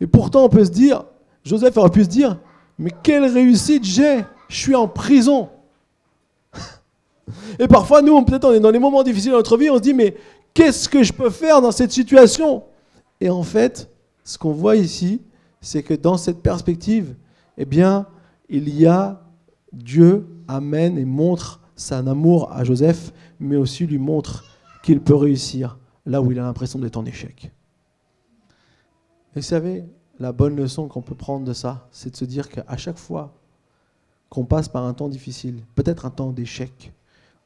Et 0.00 0.06
pourtant, 0.06 0.44
on 0.44 0.48
peut 0.48 0.64
se 0.64 0.70
dire, 0.70 1.04
Joseph 1.44 1.76
aurait 1.76 1.90
pu 1.90 2.04
se 2.04 2.08
dire, 2.08 2.38
mais 2.78 2.90
quelle 3.02 3.26
réussite 3.26 3.84
j'ai 3.84 4.24
Je 4.48 4.56
suis 4.56 4.74
en 4.74 4.88
prison. 4.88 5.50
Et 7.58 7.68
parfois, 7.68 8.00
nous, 8.00 8.22
peut-être 8.22 8.46
on 8.46 8.54
est 8.54 8.60
dans 8.60 8.70
les 8.70 8.78
moments 8.78 9.02
difficiles 9.02 9.32
de 9.32 9.36
notre 9.36 9.58
vie, 9.58 9.68
on 9.68 9.76
se 9.76 9.82
dit, 9.82 9.92
mais 9.92 10.16
qu'est-ce 10.54 10.88
que 10.88 11.02
je 11.02 11.12
peux 11.12 11.28
faire 11.28 11.60
dans 11.60 11.70
cette 11.70 11.92
situation? 11.92 12.62
Et 13.20 13.28
en 13.28 13.42
fait, 13.42 13.91
ce 14.24 14.38
qu'on 14.38 14.52
voit 14.52 14.76
ici, 14.76 15.22
c'est 15.60 15.82
que 15.82 15.94
dans 15.94 16.16
cette 16.16 16.42
perspective, 16.42 17.14
eh 17.56 17.64
bien, 17.64 18.06
il 18.48 18.68
y 18.68 18.86
a 18.86 19.22
Dieu 19.72 20.26
amène 20.48 20.98
et 20.98 21.04
montre 21.04 21.60
son 21.76 22.06
amour 22.06 22.52
à 22.52 22.64
Joseph, 22.64 23.12
mais 23.40 23.56
aussi 23.56 23.86
lui 23.86 23.98
montre 23.98 24.44
qu'il 24.82 25.00
peut 25.00 25.14
réussir 25.14 25.78
là 26.04 26.20
où 26.20 26.32
il 26.32 26.38
a 26.38 26.42
l'impression 26.42 26.78
d'être 26.78 26.96
en 26.96 27.04
échec. 27.04 27.50
Et 29.34 29.40
vous 29.40 29.42
savez, 29.42 29.84
la 30.18 30.32
bonne 30.32 30.56
leçon 30.56 30.88
qu'on 30.88 31.02
peut 31.02 31.14
prendre 31.14 31.44
de 31.44 31.52
ça, 31.52 31.88
c'est 31.90 32.10
de 32.10 32.16
se 32.16 32.24
dire 32.24 32.48
qu'à 32.48 32.76
chaque 32.76 32.98
fois 32.98 33.34
qu'on 34.28 34.44
passe 34.44 34.68
par 34.68 34.84
un 34.84 34.94
temps 34.94 35.08
difficile, 35.08 35.62
peut-être 35.74 36.06
un 36.06 36.10
temps 36.10 36.32
d'échec, 36.32 36.92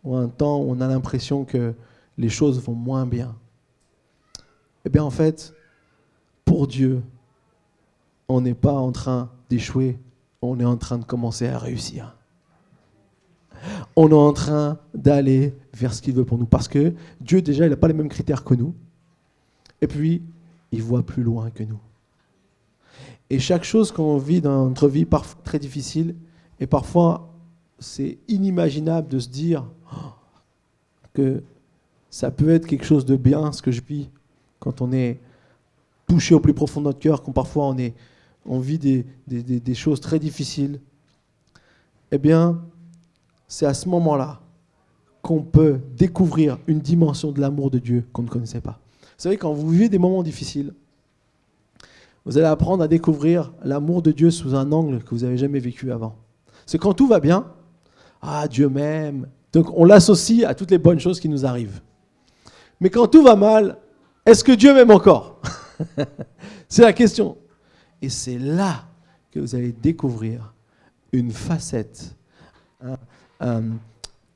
ou 0.05 0.15
un 0.17 0.29
temps 0.29 0.59
où 0.61 0.71
on 0.71 0.81
a 0.81 0.87
l'impression 0.87 1.45
que 1.45 1.75
les 2.19 2.29
choses 2.29 2.61
vont 2.61 2.75
moins 2.75 3.07
bien, 3.07 3.37
eh 4.85 4.89
bien 4.89 5.03
en 5.03 5.11
fait, 5.11 5.53
pour 6.57 6.67
Dieu, 6.67 7.03
on 8.31 8.41
n'est 8.41 8.55
pas 8.55 8.73
en 8.73 8.91
train 8.91 9.31
d'échouer, 9.51 9.99
on 10.41 10.59
est 10.59 10.65
en 10.65 10.79
train 10.79 10.97
de 10.97 11.05
commencer 11.05 11.47
à 11.47 11.59
réussir. 11.59 12.17
On 13.95 14.09
est 14.09 14.15
en 14.15 14.33
train 14.33 14.79
d'aller 14.95 15.55
vers 15.75 15.93
ce 15.93 16.01
qu'il 16.01 16.15
veut 16.15 16.25
pour 16.25 16.39
nous. 16.39 16.47
Parce 16.47 16.67
que 16.67 16.95
Dieu, 17.21 17.43
déjà, 17.43 17.67
il 17.67 17.69
n'a 17.69 17.77
pas 17.77 17.89
les 17.89 17.93
mêmes 17.93 18.09
critères 18.09 18.43
que 18.43 18.55
nous. 18.55 18.75
Et 19.83 19.87
puis, 19.87 20.23
il 20.73 20.83
voit 20.83 21.03
plus 21.03 21.23
loin 21.23 21.51
que 21.51 21.63
nous. 21.63 21.79
Et 23.29 23.39
chaque 23.39 23.65
chose 23.65 23.93
qu'on 23.93 24.17
vit 24.17 24.41
dans 24.41 24.67
notre 24.67 24.89
vie, 24.89 25.05
parfois 25.05 25.39
très 25.45 25.59
difficile, 25.59 26.15
et 26.59 26.67
parfois 26.67 27.35
c'est 27.79 28.17
inimaginable 28.29 29.09
de 29.09 29.19
se 29.19 29.29
dire 29.29 29.67
oh, 29.95 30.15
que 31.13 31.43
ça 32.09 32.31
peut 32.31 32.49
être 32.49 32.67
quelque 32.67 32.87
chose 32.87 33.05
de 33.05 33.17
bien 33.17 33.53
ce 33.53 33.61
que 33.61 33.73
je 33.73 33.83
vis 33.87 34.09
quand 34.59 34.81
on 34.81 34.91
est 34.93 35.21
touché 36.07 36.35
au 36.35 36.41
plus 36.41 36.55
profond 36.55 36.81
de 36.81 36.87
notre 36.87 36.99
cœur, 36.99 37.23
quand 37.23 37.33
parfois 37.33 37.75
on 38.47 38.59
vit 38.59 38.79
des, 38.79 39.05
des 39.27 39.75
choses 39.75 40.01
très 40.01 40.19
difficiles. 40.19 40.81
Eh 42.13 42.19
bien, 42.19 42.63
c'est 43.49 43.67
à 43.67 43.75
ce 43.75 43.89
moment-là 43.89 44.41
qu'on 45.23 45.43
peut 45.43 45.81
découvrir 45.97 46.59
une 46.69 46.79
dimension 46.79 47.33
de 47.33 47.41
l'amour 47.41 47.71
de 47.71 47.79
Dieu 47.79 48.05
qu'on 48.13 48.23
ne 48.23 48.29
connaissait 48.29 48.61
pas. 48.61 48.79
Vous 49.03 49.23
savez, 49.23 49.37
quand 49.37 49.53
vous 49.53 49.69
vivez 49.69 49.89
des 49.89 49.99
moments 49.99 50.23
difficiles, 50.23 50.73
vous 52.25 52.39
allez 52.39 52.47
apprendre 52.47 52.83
à 52.83 52.89
découvrir 52.89 53.53
l'amour 53.65 54.03
de 54.03 54.13
Dieu 54.13 54.31
sous 54.31 54.55
un 54.55 54.71
angle 54.73 55.03
que 55.03 55.11
vous 55.15 55.23
n'avez 55.23 55.39
jamais 55.39 55.59
vécu 55.59 55.91
avant. 55.93 56.17
C'est 56.67 56.79
quand 56.79 56.93
tout 56.93 57.07
va 57.07 57.21
bien, 57.21 57.47
ah 58.21 58.47
Dieu 58.49 58.69
m'aime. 58.69 59.29
Donc 59.53 59.67
on 59.77 59.85
l'associe 59.85 60.45
à 60.45 60.55
toutes 60.55 60.71
les 60.71 60.79
bonnes 60.79 61.01
choses 61.01 61.21
qui 61.21 61.29
nous 61.29 61.47
arrivent. 61.47 61.81
Mais 62.81 62.91
quand 62.91 63.07
tout 63.07 63.23
va 63.23 63.37
mal, 63.37 63.79
est-ce 64.27 64.45
que 64.45 64.53
Dieu 64.53 64.75
m'aime 64.75 64.91
encore? 64.91 65.41
C'est 66.69 66.83
la 66.83 66.93
question. 66.93 67.37
Et 68.03 68.09
c'est 68.09 68.39
là 68.39 68.85
que 69.31 69.41
vous 69.41 69.55
allez 69.55 69.73
découvrir 69.73 70.55
une 71.13 71.31
facette, 71.31 72.15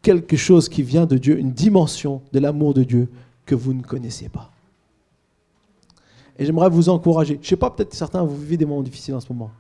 quelque 0.03 0.37
chose 0.37 0.69
qui 0.69 0.83
vient 0.83 1.07
de 1.07 1.19
Dieu, 1.19 1.39
une 1.39 1.53
dimension 1.53 2.23
de 2.33 2.39
l'amour 2.39 2.75
de 2.75 2.85
Dieu 2.85 3.09
que 3.45 3.55
vous 3.55 3.75
ne 3.75 3.83
connaissez 3.83 4.29
pas. 4.29 4.51
Et 6.39 6.47
j'aimerais 6.47 6.71
vous 6.71 6.89
encourager. 6.89 7.35
Je 7.35 7.41
ne 7.41 7.45
sais 7.45 7.57
pas, 7.57 7.71
peut-être 7.71 7.93
certains, 7.93 8.23
vous 8.23 8.37
vivez 8.37 8.57
des 8.57 8.65
moments 8.65 8.83
difficiles 8.83 9.15
en 9.15 9.21
ce 9.21 9.31
moment. 9.31 9.51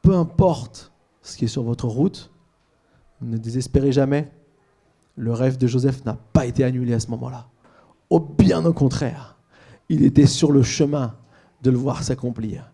Peu 0.00 0.14
importe 0.14 0.92
ce 1.22 1.36
qui 1.36 1.46
est 1.46 1.48
sur 1.48 1.64
votre 1.64 1.88
route, 1.88 2.30
ne 3.20 3.36
désespérez 3.36 3.90
jamais. 3.90 4.30
Le 5.16 5.32
rêve 5.32 5.58
de 5.58 5.66
Joseph 5.66 6.04
n'a 6.04 6.14
pas 6.14 6.46
été 6.46 6.62
annulé 6.62 6.94
à 6.94 7.00
ce 7.00 7.10
moment-là. 7.10 7.48
Au 8.10 8.20
bien 8.20 8.64
au 8.64 8.72
contraire, 8.72 9.35
il 9.88 10.04
était 10.04 10.26
sur 10.26 10.52
le 10.52 10.62
chemin 10.62 11.14
de 11.62 11.70
le 11.70 11.76
voir 11.76 12.02
s'accomplir. 12.02 12.72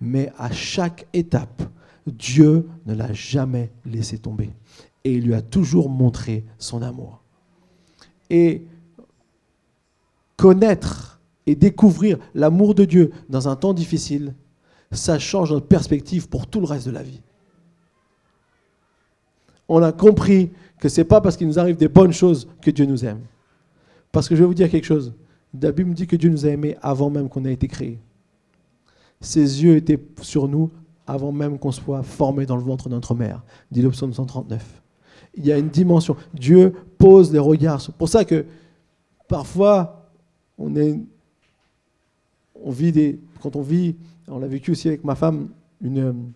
Mais 0.00 0.32
à 0.36 0.50
chaque 0.50 1.06
étape, 1.12 1.62
Dieu 2.06 2.68
ne 2.86 2.94
l'a 2.94 3.12
jamais 3.12 3.70
laissé 3.84 4.18
tomber. 4.18 4.50
Et 5.04 5.14
il 5.14 5.24
lui 5.24 5.34
a 5.34 5.42
toujours 5.42 5.88
montré 5.88 6.44
son 6.58 6.82
amour. 6.82 7.22
Et 8.30 8.66
connaître 10.36 11.20
et 11.46 11.54
découvrir 11.54 12.18
l'amour 12.34 12.74
de 12.74 12.84
Dieu 12.84 13.12
dans 13.28 13.48
un 13.48 13.56
temps 13.56 13.74
difficile, 13.74 14.34
ça 14.90 15.18
change 15.18 15.52
notre 15.52 15.66
perspective 15.66 16.28
pour 16.28 16.46
tout 16.46 16.60
le 16.60 16.66
reste 16.66 16.86
de 16.86 16.92
la 16.92 17.02
vie. 17.02 17.20
On 19.68 19.82
a 19.82 19.92
compris 19.92 20.50
que 20.78 20.88
ce 20.88 21.00
n'est 21.00 21.04
pas 21.04 21.20
parce 21.20 21.36
qu'il 21.36 21.46
nous 21.46 21.58
arrive 21.58 21.76
des 21.76 21.88
bonnes 21.88 22.12
choses 22.12 22.48
que 22.60 22.70
Dieu 22.70 22.84
nous 22.84 23.04
aime. 23.04 23.20
Parce 24.10 24.28
que 24.28 24.34
je 24.34 24.40
vais 24.42 24.46
vous 24.46 24.54
dire 24.54 24.68
quelque 24.68 24.84
chose. 24.84 25.14
La 25.60 25.72
Bible 25.72 25.90
me 25.90 25.94
dit 25.94 26.06
que 26.06 26.16
Dieu 26.16 26.30
nous 26.30 26.46
a 26.46 26.50
aimés 26.50 26.76
avant 26.82 27.10
même 27.10 27.28
qu'on 27.28 27.44
ait 27.44 27.52
été 27.52 27.68
créés. 27.68 27.98
Ses 29.20 29.62
yeux 29.62 29.76
étaient 29.76 30.02
sur 30.22 30.48
nous 30.48 30.70
avant 31.06 31.32
même 31.32 31.58
qu'on 31.58 31.72
soit 31.72 32.02
formé 32.02 32.46
dans 32.46 32.56
le 32.56 32.62
ventre 32.62 32.88
de 32.88 32.94
notre 32.94 33.14
mère, 33.14 33.42
dit 33.70 33.82
le 33.82 33.90
psaume 33.90 34.12
139. 34.12 34.82
Il 35.34 35.46
y 35.46 35.52
a 35.52 35.58
une 35.58 35.68
dimension. 35.68 36.16
Dieu 36.34 36.72
pose 36.98 37.32
les 37.32 37.38
regards. 37.38 37.80
C'est 37.80 37.94
pour 37.94 38.08
ça 38.08 38.24
que 38.24 38.44
parfois, 39.28 40.10
on 40.58 40.74
est 40.76 40.98
on 42.64 42.70
vit 42.70 42.92
des, 42.92 43.20
quand 43.40 43.56
on 43.56 43.62
vit, 43.62 43.96
on 44.28 44.38
l'a 44.38 44.46
vécu 44.46 44.70
aussi 44.70 44.88
avec 44.88 45.04
ma 45.04 45.14
femme, 45.14 45.48
une 45.82 46.32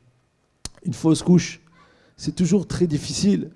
fausse 0.93 1.23
couche, 1.23 1.61
c'est 2.17 2.35
toujours 2.35 2.67
très 2.67 2.87
difficile 2.87 3.51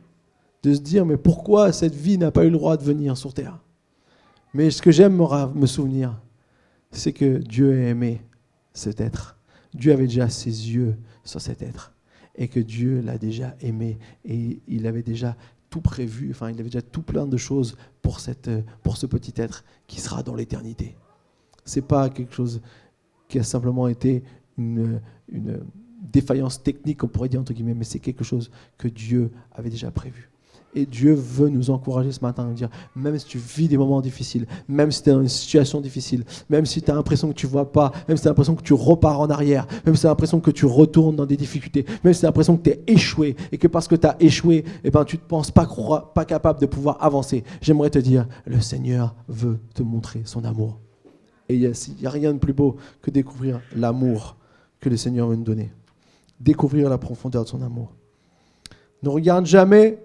de 0.62 0.74
se 0.74 0.80
dire 0.80 1.06
mais 1.06 1.16
pourquoi 1.16 1.72
cette 1.72 1.94
vie 1.94 2.18
n'a 2.18 2.30
pas 2.30 2.44
eu 2.44 2.50
le 2.50 2.56
droit 2.56 2.76
de 2.76 2.84
venir 2.84 3.16
sur 3.16 3.32
terre? 3.32 3.58
Mais 4.52 4.70
ce 4.70 4.82
que 4.82 4.90
j'aime 4.90 5.16
me 5.16 5.66
souvenir, 5.66 6.20
c'est 6.90 7.12
que 7.12 7.38
Dieu 7.38 7.72
a 7.72 7.88
aimé 7.88 8.22
cet 8.72 9.00
être. 9.00 9.38
Dieu 9.74 9.92
avait 9.92 10.06
déjà 10.06 10.28
ses 10.28 10.50
yeux 10.50 10.96
sur 11.24 11.40
cet 11.40 11.62
être 11.62 11.92
et 12.34 12.48
que 12.48 12.60
Dieu 12.60 13.00
l'a 13.00 13.18
déjà 13.18 13.54
aimé 13.60 13.98
et 14.24 14.60
il 14.66 14.86
avait 14.86 15.02
déjà 15.02 15.36
tout 15.68 15.80
prévu, 15.80 16.30
enfin 16.30 16.50
il 16.50 16.58
avait 16.58 16.68
déjà 16.68 16.82
tout 16.82 17.02
plein 17.02 17.26
de 17.26 17.36
choses 17.36 17.76
pour, 18.02 18.18
ce 18.18 19.06
petit 19.06 19.34
être 19.36 19.64
qui 19.86 20.00
sera 20.00 20.22
dans 20.22 20.34
l'éternité. 20.34 20.96
C'est 21.64 21.86
pas 21.86 22.10
quelque 22.10 22.34
chose 22.34 22.60
qui 23.28 23.38
a 23.38 23.44
simplement 23.44 23.86
été 23.86 24.24
une, 24.58 25.00
défaillance 26.12 26.62
technique, 26.62 27.04
on 27.04 27.08
pourrait 27.08 27.28
dire 27.28 27.40
entre 27.40 27.52
guillemets, 27.52 27.74
mais 27.74 27.84
c'est 27.84 28.00
quelque 28.00 28.24
chose 28.24 28.50
que 28.78 28.88
Dieu 28.88 29.30
avait 29.52 29.70
déjà 29.70 29.90
prévu. 29.90 30.30
Et 30.74 30.86
Dieu 30.86 31.14
veut 31.14 31.48
nous 31.48 31.70
encourager 31.70 32.12
ce 32.12 32.20
matin, 32.20 32.44
nous 32.44 32.54
dire, 32.54 32.68
même 32.94 33.18
si 33.18 33.26
tu 33.26 33.38
vis 33.38 33.66
des 33.66 33.76
moments 33.76 34.00
difficiles, 34.00 34.46
même 34.68 34.92
si 34.92 35.02
tu 35.02 35.10
es 35.10 35.12
dans 35.12 35.20
une 35.20 35.28
situation 35.28 35.80
difficile, 35.80 36.24
même 36.48 36.64
si 36.64 36.80
tu 36.80 36.90
as 36.90 36.94
l'impression 36.94 37.28
que 37.28 37.34
tu 37.34 37.46
ne 37.46 37.50
vois 37.50 37.72
pas, 37.72 37.90
même 38.06 38.16
si 38.16 38.22
tu 38.22 38.28
as 38.28 38.30
l'impression 38.30 38.54
que 38.54 38.62
tu 38.62 38.72
repars 38.72 39.18
en 39.18 39.28
arrière, 39.30 39.66
même 39.84 39.96
si 39.96 40.02
tu 40.02 40.06
as 40.06 40.10
l'impression 40.10 40.38
que 40.38 40.52
tu 40.52 40.66
retournes 40.66 41.16
dans 41.16 41.26
des 41.26 41.36
difficultés, 41.36 41.84
même 42.04 42.14
si 42.14 42.20
tu 42.20 42.26
as 42.26 42.28
l'impression 42.28 42.56
que 42.56 42.62
tu 42.62 42.70
es 42.70 42.82
échoué, 42.86 43.34
et 43.50 43.58
que 43.58 43.66
parce 43.66 43.88
que 43.88 43.96
tu 43.96 44.06
as 44.06 44.16
échoué, 44.20 44.64
eh 44.84 44.90
ben, 44.90 45.04
tu 45.04 45.16
ne 45.16 45.20
te 45.20 45.26
penses 45.26 45.50
pas, 45.50 45.66
pas 46.14 46.24
capable 46.24 46.60
de 46.60 46.66
pouvoir 46.66 46.98
avancer, 47.00 47.42
j'aimerais 47.60 47.90
te 47.90 47.98
dire, 47.98 48.28
le 48.46 48.60
Seigneur 48.60 49.16
veut 49.28 49.58
te 49.74 49.82
montrer 49.82 50.22
son 50.24 50.44
amour. 50.44 50.78
Et 51.48 51.56
il 51.56 51.72
n'y 51.98 52.06
a, 52.06 52.10
rien 52.10 52.32
de 52.32 52.38
plus 52.38 52.52
beau 52.52 52.76
que 53.02 53.10
découvrir 53.10 53.60
l'amour 53.74 54.36
que 54.78 54.88
le 54.88 54.96
Seigneur 54.96 55.26
veut 55.26 55.34
nous 55.34 55.42
donner. 55.42 55.72
Découvrir 56.38 56.88
la 56.88 56.96
profondeur 56.96 57.42
de 57.42 57.48
son 57.48 57.60
amour. 57.60 57.92
Ne 59.02 59.08
regarde 59.08 59.46
jamais 59.46 59.98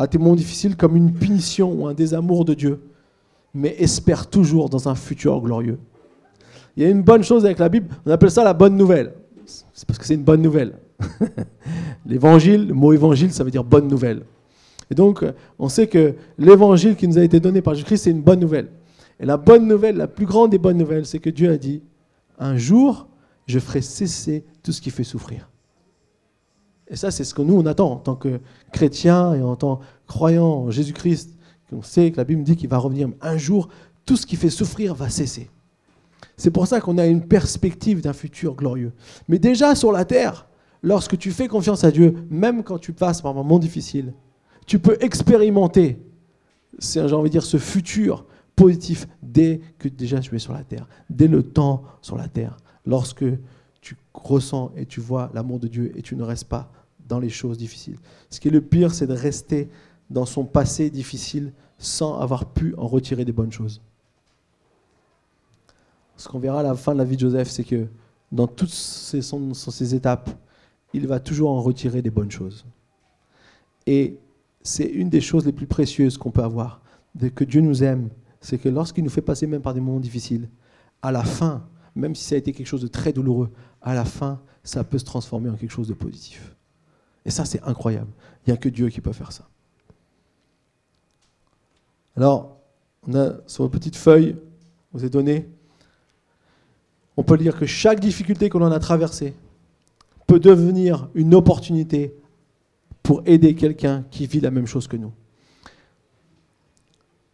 à 0.00 0.06
tes 0.06 0.16
moments 0.16 0.34
difficiles 0.34 0.76
comme 0.76 0.96
une 0.96 1.12
punition 1.12 1.72
ou 1.74 1.86
un 1.86 1.92
désamour 1.92 2.46
de 2.46 2.54
Dieu, 2.54 2.80
mais 3.52 3.76
espère 3.78 4.28
toujours 4.28 4.70
dans 4.70 4.88
un 4.88 4.94
futur 4.94 5.42
glorieux. 5.42 5.78
Il 6.74 6.82
y 6.82 6.86
a 6.86 6.88
une 6.88 7.02
bonne 7.02 7.22
chose 7.22 7.44
avec 7.44 7.58
la 7.58 7.68
Bible, 7.68 7.88
on 8.06 8.10
appelle 8.10 8.30
ça 8.30 8.42
la 8.42 8.54
bonne 8.54 8.76
nouvelle. 8.76 9.12
C'est 9.44 9.86
parce 9.86 9.98
que 9.98 10.06
c'est 10.06 10.14
une 10.14 10.22
bonne 10.22 10.40
nouvelle. 10.40 10.78
L'évangile, 12.06 12.68
le 12.68 12.74
mot 12.74 12.94
évangile, 12.94 13.30
ça 13.30 13.44
veut 13.44 13.50
dire 13.50 13.62
bonne 13.62 13.88
nouvelle. 13.88 14.22
Et 14.90 14.94
donc, 14.94 15.22
on 15.58 15.68
sait 15.68 15.86
que 15.86 16.14
l'évangile 16.38 16.96
qui 16.96 17.06
nous 17.06 17.18
a 17.18 17.22
été 17.22 17.38
donné 17.38 17.60
par 17.60 17.74
Jésus-Christ, 17.74 18.04
c'est 18.04 18.10
une 18.10 18.22
bonne 18.22 18.40
nouvelle. 18.40 18.68
Et 19.20 19.26
la 19.26 19.36
bonne 19.36 19.68
nouvelle, 19.68 19.96
la 19.96 20.08
plus 20.08 20.24
grande 20.24 20.50
des 20.50 20.58
bonnes 20.58 20.78
nouvelles, 20.78 21.04
c'est 21.04 21.18
que 21.18 21.30
Dieu 21.30 21.50
a 21.50 21.58
dit, 21.58 21.82
un 22.38 22.56
jour, 22.56 23.06
je 23.46 23.58
ferai 23.58 23.82
cesser 23.82 24.44
tout 24.62 24.72
ce 24.72 24.80
qui 24.80 24.90
fait 24.90 25.04
souffrir. 25.04 25.49
Et 26.90 26.96
ça, 26.96 27.10
c'est 27.10 27.24
ce 27.24 27.34
que 27.34 27.42
nous, 27.42 27.54
on 27.54 27.66
attend 27.66 27.92
en 27.92 27.96
tant 27.96 28.16
que 28.16 28.40
chrétiens 28.72 29.34
et 29.34 29.42
en 29.42 29.56
tant 29.56 29.76
que 29.76 29.84
croyants 30.08 30.64
en 30.64 30.70
Jésus-Christ. 30.70 31.36
On 31.72 31.82
sait 31.82 32.10
que 32.10 32.16
la 32.16 32.24
Bible 32.24 32.42
dit 32.42 32.56
qu'il 32.56 32.68
va 32.68 32.78
revenir. 32.78 33.08
Un 33.20 33.36
jour, 33.36 33.68
tout 34.04 34.16
ce 34.16 34.26
qui 34.26 34.34
fait 34.34 34.50
souffrir 34.50 34.94
va 34.94 35.08
cesser. 35.08 35.48
C'est 36.36 36.50
pour 36.50 36.66
ça 36.66 36.80
qu'on 36.80 36.98
a 36.98 37.06
une 37.06 37.26
perspective 37.26 38.00
d'un 38.00 38.12
futur 38.12 38.56
glorieux. 38.56 38.92
Mais 39.28 39.38
déjà 39.38 39.76
sur 39.76 39.92
la 39.92 40.04
terre, 40.04 40.48
lorsque 40.82 41.16
tu 41.16 41.30
fais 41.30 41.46
confiance 41.46 41.84
à 41.84 41.92
Dieu, 41.92 42.26
même 42.28 42.64
quand 42.64 42.78
tu 42.78 42.92
passes 42.92 43.22
par 43.22 43.30
un 43.30 43.34
moment 43.34 43.60
difficile, 43.60 44.12
tu 44.66 44.80
peux 44.80 44.96
expérimenter, 45.00 46.02
j'ai 46.80 47.00
envie 47.00 47.30
de 47.30 47.32
dire, 47.32 47.44
ce 47.44 47.58
futur 47.58 48.24
positif 48.56 49.06
dès 49.22 49.60
que 49.78 49.88
déjà 49.88 50.18
tu 50.18 50.34
es 50.34 50.38
sur 50.40 50.52
la 50.52 50.64
terre, 50.64 50.88
dès 51.08 51.28
le 51.28 51.42
temps 51.42 51.84
sur 52.02 52.16
la 52.16 52.28
terre, 52.28 52.56
lorsque 52.84 53.24
tu 53.80 53.96
ressens 54.12 54.72
et 54.76 54.86
tu 54.86 55.00
vois 55.00 55.30
l'amour 55.34 55.60
de 55.60 55.68
Dieu 55.68 55.92
et 55.96 56.02
tu 56.02 56.16
ne 56.16 56.22
restes 56.22 56.48
pas 56.48 56.70
dans 57.10 57.18
les 57.18 57.28
choses 57.28 57.58
difficiles. 57.58 57.98
Ce 58.30 58.40
qui 58.40 58.48
est 58.48 58.50
le 58.50 58.62
pire, 58.62 58.94
c'est 58.94 59.06
de 59.06 59.12
rester 59.12 59.68
dans 60.08 60.24
son 60.24 60.44
passé 60.44 60.88
difficile 60.88 61.52
sans 61.76 62.18
avoir 62.18 62.46
pu 62.46 62.74
en 62.76 62.86
retirer 62.86 63.24
des 63.24 63.32
bonnes 63.32 63.52
choses. 63.52 63.82
Ce 66.16 66.28
qu'on 66.28 66.38
verra 66.38 66.60
à 66.60 66.62
la 66.62 66.74
fin 66.74 66.92
de 66.92 66.98
la 66.98 67.04
vie 67.04 67.16
de 67.16 67.20
Joseph, 67.20 67.48
c'est 67.48 67.64
que 67.64 67.86
dans 68.30 68.46
toutes 68.46 68.70
ces, 68.70 69.94
étapes, 69.94 70.30
il 70.94 71.06
va 71.06 71.20
toujours 71.20 71.50
en 71.50 71.60
retirer 71.60 72.00
des 72.00 72.10
bonnes 72.10 72.30
choses. 72.30 72.64
Et 73.86 74.18
c'est 74.62 74.84
une 74.86 75.10
des 75.10 75.20
choses 75.20 75.44
les 75.46 75.52
plus 75.52 75.66
précieuses 75.66 76.16
qu'on 76.16 76.30
peut 76.30 76.42
avoir, 76.42 76.80
de 77.14 77.28
que 77.28 77.44
Dieu 77.44 77.60
nous 77.60 77.82
aime 77.82 78.10
c'est 78.40 78.58
que 78.58 78.68
lorsqu'il 78.68 79.04
nous 79.04 79.10
fait 79.10 79.22
passer 79.22 79.46
même 79.46 79.62
par 79.62 79.74
des 79.74 79.80
moments 79.80 80.00
difficiles, 80.00 80.48
à 81.02 81.12
la 81.12 81.22
fin, 81.22 81.68
même 81.94 82.14
si 82.14 82.24
ça 82.24 82.34
a 82.34 82.38
été 82.38 82.52
quelque 82.52 82.66
chose 82.66 82.82
de 82.82 82.88
très 82.88 83.12
douloureux, 83.12 83.50
à 83.82 83.94
la 83.94 84.04
fin, 84.04 84.40
ça 84.62 84.84
peut 84.84 84.98
se 84.98 85.04
transformer 85.04 85.50
en 85.50 85.56
quelque 85.56 85.70
chose 85.70 85.88
de 85.88 85.94
positif. 85.94 86.56
Et 87.24 87.30
ça, 87.30 87.44
c'est 87.44 87.62
incroyable. 87.62 88.10
Il 88.46 88.50
n'y 88.50 88.54
a 88.54 88.56
que 88.56 88.68
Dieu 88.68 88.88
qui 88.88 89.00
peut 89.00 89.12
faire 89.12 89.32
ça. 89.32 89.48
Alors, 92.16 92.56
on 93.06 93.14
a 93.14 93.34
sur 93.46 93.64
une 93.64 93.70
petite 93.70 93.96
feuille, 93.96 94.36
vous 94.92 95.04
est 95.04 95.10
donné, 95.10 95.48
on 97.16 97.22
peut 97.22 97.36
lire 97.36 97.58
que 97.58 97.66
chaque 97.66 98.00
difficulté 98.00 98.48
que 98.48 98.58
l'on 98.58 98.72
a 98.72 98.78
traversée 98.78 99.34
peut 100.26 100.40
devenir 100.40 101.08
une 101.14 101.34
opportunité 101.34 102.14
pour 103.02 103.22
aider 103.26 103.54
quelqu'un 103.54 104.04
qui 104.10 104.26
vit 104.26 104.40
la 104.40 104.50
même 104.50 104.66
chose 104.66 104.86
que 104.86 104.96
nous. 104.96 105.12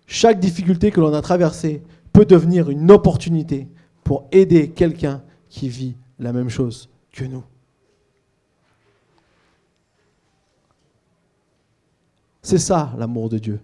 Chaque 0.06 0.40
difficulté 0.40 0.90
que 0.90 1.00
l'on 1.00 1.12
a 1.12 1.20
traversée 1.20 1.82
peut 2.12 2.24
devenir 2.24 2.70
une 2.70 2.90
opportunité 2.90 3.68
pour 4.04 4.28
aider 4.32 4.70
quelqu'un 4.70 5.22
qui 5.48 5.68
vit 5.68 5.96
la 6.18 6.32
même 6.32 6.48
chose 6.48 6.88
que 7.12 7.24
nous. 7.24 7.44
C'est 12.46 12.58
ça 12.58 12.92
l'amour 12.96 13.28
de 13.28 13.38
Dieu. 13.38 13.58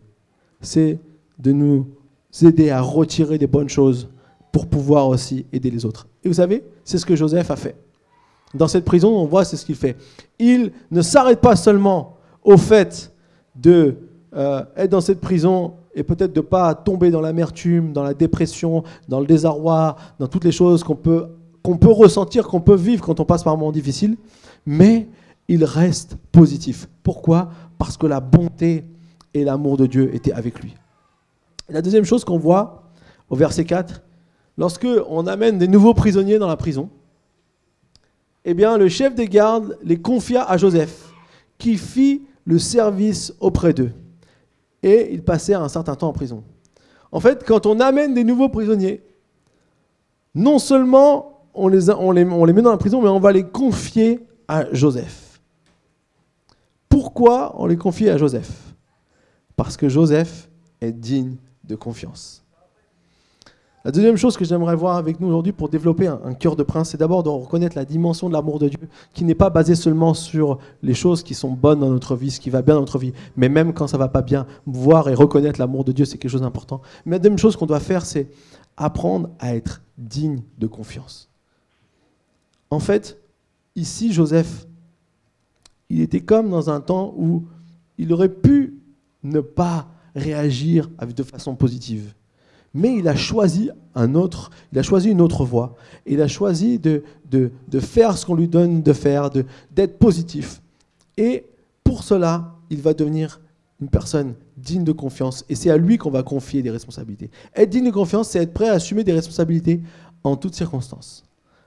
C'est 0.60 0.98
de 1.38 1.52
nous 1.52 1.86
aider 2.42 2.70
à 2.70 2.80
retirer 2.80 3.38
des 3.38 3.46
bonnes 3.46 3.68
choses 3.68 4.08
pour 4.50 4.66
pouvoir 4.66 5.06
aussi 5.06 5.46
aider 5.52 5.70
les 5.70 5.84
autres. 5.84 6.08
Et 6.24 6.28
vous 6.28 6.34
savez, 6.34 6.64
c'est 6.82 6.98
ce 6.98 7.06
que 7.06 7.14
Joseph 7.14 7.48
a 7.52 7.54
fait. 7.54 7.76
Dans 8.54 8.66
cette 8.66 8.84
prison, 8.84 9.10
on 9.16 9.24
voit, 9.24 9.44
c'est 9.44 9.56
ce 9.56 9.64
qu'il 9.64 9.76
fait. 9.76 9.96
Il 10.40 10.72
ne 10.90 11.00
s'arrête 11.00 11.40
pas 11.40 11.54
seulement 11.54 12.16
au 12.42 12.56
fait 12.56 13.12
d'être 13.54 13.98
euh, 14.34 14.64
dans 14.90 15.00
cette 15.00 15.20
prison 15.20 15.74
et 15.94 16.02
peut-être 16.02 16.32
de 16.32 16.40
ne 16.40 16.44
pas 16.44 16.74
tomber 16.74 17.12
dans 17.12 17.20
l'amertume, 17.20 17.92
dans 17.92 18.02
la 18.02 18.14
dépression, 18.14 18.82
dans 19.08 19.20
le 19.20 19.26
désarroi, 19.26 19.94
dans 20.18 20.26
toutes 20.26 20.42
les 20.42 20.50
choses 20.50 20.82
qu'on 20.82 20.96
peut, 20.96 21.28
peut 21.62 21.92
ressentir, 21.92 22.48
qu'on 22.48 22.60
peut 22.60 22.74
vivre 22.74 23.04
quand 23.04 23.20
on 23.20 23.24
passe 23.24 23.44
par 23.44 23.52
un 23.52 23.56
moment 23.56 23.70
difficile, 23.70 24.16
mais 24.66 25.06
il 25.48 25.64
reste 25.64 26.16
positif. 26.30 26.88
Pourquoi? 27.02 27.50
Parce 27.78 27.96
que 27.96 28.06
la 28.06 28.20
bonté 28.20 28.84
et 29.34 29.44
l'amour 29.44 29.76
de 29.76 29.86
Dieu 29.86 30.14
étaient 30.14 30.32
avec 30.32 30.60
lui. 30.60 30.74
la 31.68 31.82
deuxième 31.82 32.04
chose 32.04 32.24
qu'on 32.24 32.38
voit 32.38 32.90
au 33.30 33.36
verset 33.36 33.64
4, 33.64 34.02
lorsque 34.58 34.86
on 35.08 35.26
amène 35.26 35.58
des 35.58 35.68
nouveaux 35.68 35.94
prisonniers 35.94 36.38
dans 36.38 36.48
la 36.48 36.56
prison, 36.56 36.90
eh 38.44 38.54
bien, 38.54 38.76
le 38.76 38.88
chef 38.88 39.14
des 39.14 39.28
gardes 39.28 39.78
les 39.82 40.00
confia 40.00 40.42
à 40.42 40.56
Joseph, 40.56 41.12
qui 41.58 41.76
fit 41.76 42.22
le 42.44 42.58
service 42.58 43.32
auprès 43.40 43.72
d'eux. 43.72 43.92
Et 44.82 45.12
ils 45.12 45.22
passèrent 45.22 45.62
un 45.62 45.68
certain 45.68 45.94
temps 45.94 46.08
en 46.08 46.12
prison. 46.12 46.42
En 47.12 47.20
fait, 47.20 47.44
quand 47.46 47.66
on 47.66 47.78
amène 47.78 48.14
des 48.14 48.24
nouveaux 48.24 48.48
prisonniers, 48.48 49.02
non 50.34 50.58
seulement 50.58 51.32
on 51.54 51.68
les, 51.68 52.24
met 52.24 52.62
dans 52.62 52.70
la 52.70 52.78
prison, 52.78 53.02
mais 53.02 53.08
on 53.08 53.20
va 53.20 53.32
les 53.32 53.44
confier 53.44 54.26
à 54.48 54.72
Joseph. 54.72 55.31
Pourquoi 57.02 57.56
on 57.58 57.66
les 57.66 57.76
confie 57.76 58.08
à 58.08 58.16
Joseph? 58.16 58.76
Parce 59.56 59.76
que 59.76 59.88
Joseph 59.88 60.48
est 60.80 60.92
digne 60.92 61.34
de 61.64 61.74
confiance. 61.74 62.44
La 63.84 63.90
deuxième 63.90 64.16
chose 64.16 64.36
que 64.36 64.44
j'aimerais 64.44 64.76
voir 64.76 64.98
avec 64.98 65.18
nous 65.18 65.26
aujourd'hui 65.26 65.50
pour 65.50 65.68
développer 65.68 66.06
un, 66.06 66.32
cœur 66.34 66.54
de 66.54 66.62
prince, 66.62 66.90
c'est 66.90 66.98
d'abord 66.98 67.24
de 67.24 67.28
reconnaître 67.28 67.74
la 67.74 67.84
dimension 67.84 68.28
de 68.28 68.34
l'amour 68.34 68.60
de 68.60 68.68
Dieu, 68.68 68.88
qui 69.14 69.24
n'est 69.24 69.34
pas 69.34 69.50
basée 69.50 69.74
seulement 69.74 70.14
sur 70.14 70.60
les 70.80 70.94
choses 70.94 71.24
qui 71.24 71.34
sont 71.34 71.50
bonnes 71.50 71.80
dans 71.80 71.90
notre 71.90 72.14
vie, 72.14 72.30
ce 72.30 72.38
qui 72.38 72.50
va 72.50 72.62
bien 72.62 72.74
dans 72.74 72.82
notre 72.82 72.98
vie, 72.98 73.12
mais 73.36 73.48
même 73.48 73.74
quand 73.74 73.88
ça 73.88 73.98
va 73.98 74.06
pas 74.06 74.22
bien, 74.22 74.46
voir 74.66 75.08
et 75.08 75.14
reconnaître 75.14 75.58
l'amour 75.58 75.82
de 75.82 75.90
Dieu, 75.90 76.04
c'est 76.04 76.18
quelque 76.18 76.30
chose 76.30 76.42
d'important. 76.42 76.82
Mais 77.04 77.16
la 77.16 77.18
deuxième 77.18 77.36
chose 77.36 77.56
qu'on 77.56 77.66
doit 77.66 77.80
faire, 77.80 78.06
c'est 78.06 78.30
apprendre 78.76 79.30
à 79.40 79.56
être 79.56 79.82
digne 79.98 80.44
de 80.56 80.68
confiance. 80.68 81.32
En 82.70 82.78
fait, 82.78 83.20
ici, 83.74 84.12
Joseph, 84.12 84.68
il 85.92 86.00
était 86.00 86.20
comme 86.20 86.50
dans 86.50 86.70
un 86.70 86.80
temps 86.80 87.14
où 87.16 87.44
il 87.98 88.12
aurait 88.12 88.28
pu 88.28 88.74
ne 89.22 89.40
pas 89.40 89.88
réagir 90.14 90.90
de 91.16 91.22
façon 91.22 91.54
positive 91.54 92.12
mais 92.74 92.96
il 92.96 93.08
a 93.08 93.16
choisi 93.16 93.70
une 93.94 94.16
autre 94.16 95.44
voie. 95.44 95.74
Il 96.06 96.22
a 96.22 96.28
choisi 96.28 96.78
de, 96.78 97.02
de, 97.30 97.80
faire 97.80 98.16
ce 98.16 98.26
qu'on 98.26 98.34
lui 98.34 98.48
donne 98.48 98.82
de 98.82 98.92
faire, 98.92 99.30
d'être 99.30 99.98
positif. 99.98 100.62
Et 101.16 101.46
pour 101.84 102.02
cela, 102.02 102.54
il 102.70 102.80
va 102.80 102.94
devenir 102.94 103.40
une 103.80 103.88
personne 103.88 104.34
digne 104.56 104.84
de 104.84 104.92
confiance. 104.92 105.44
Et 105.48 105.54
c'est 105.54 105.70
à 105.70 105.76
lui 105.76 105.98
qu'on 105.98 106.10
va 106.10 106.22
confier 106.22 106.62
des 106.62 106.70
responsabilités. 106.70 107.30
Être 107.54 107.70
digne 107.70 107.86
de 107.86 107.90
confiance, 107.90 108.30
c'est 108.30 108.42
être 108.42 108.54
prêt 108.54 108.68
à 108.68 108.74
assumer 108.74 109.04
des 109.04 109.12
responsabilités 109.12 109.82
en 110.24 110.36
toutes 110.36 110.54
circonstances, 110.54 111.24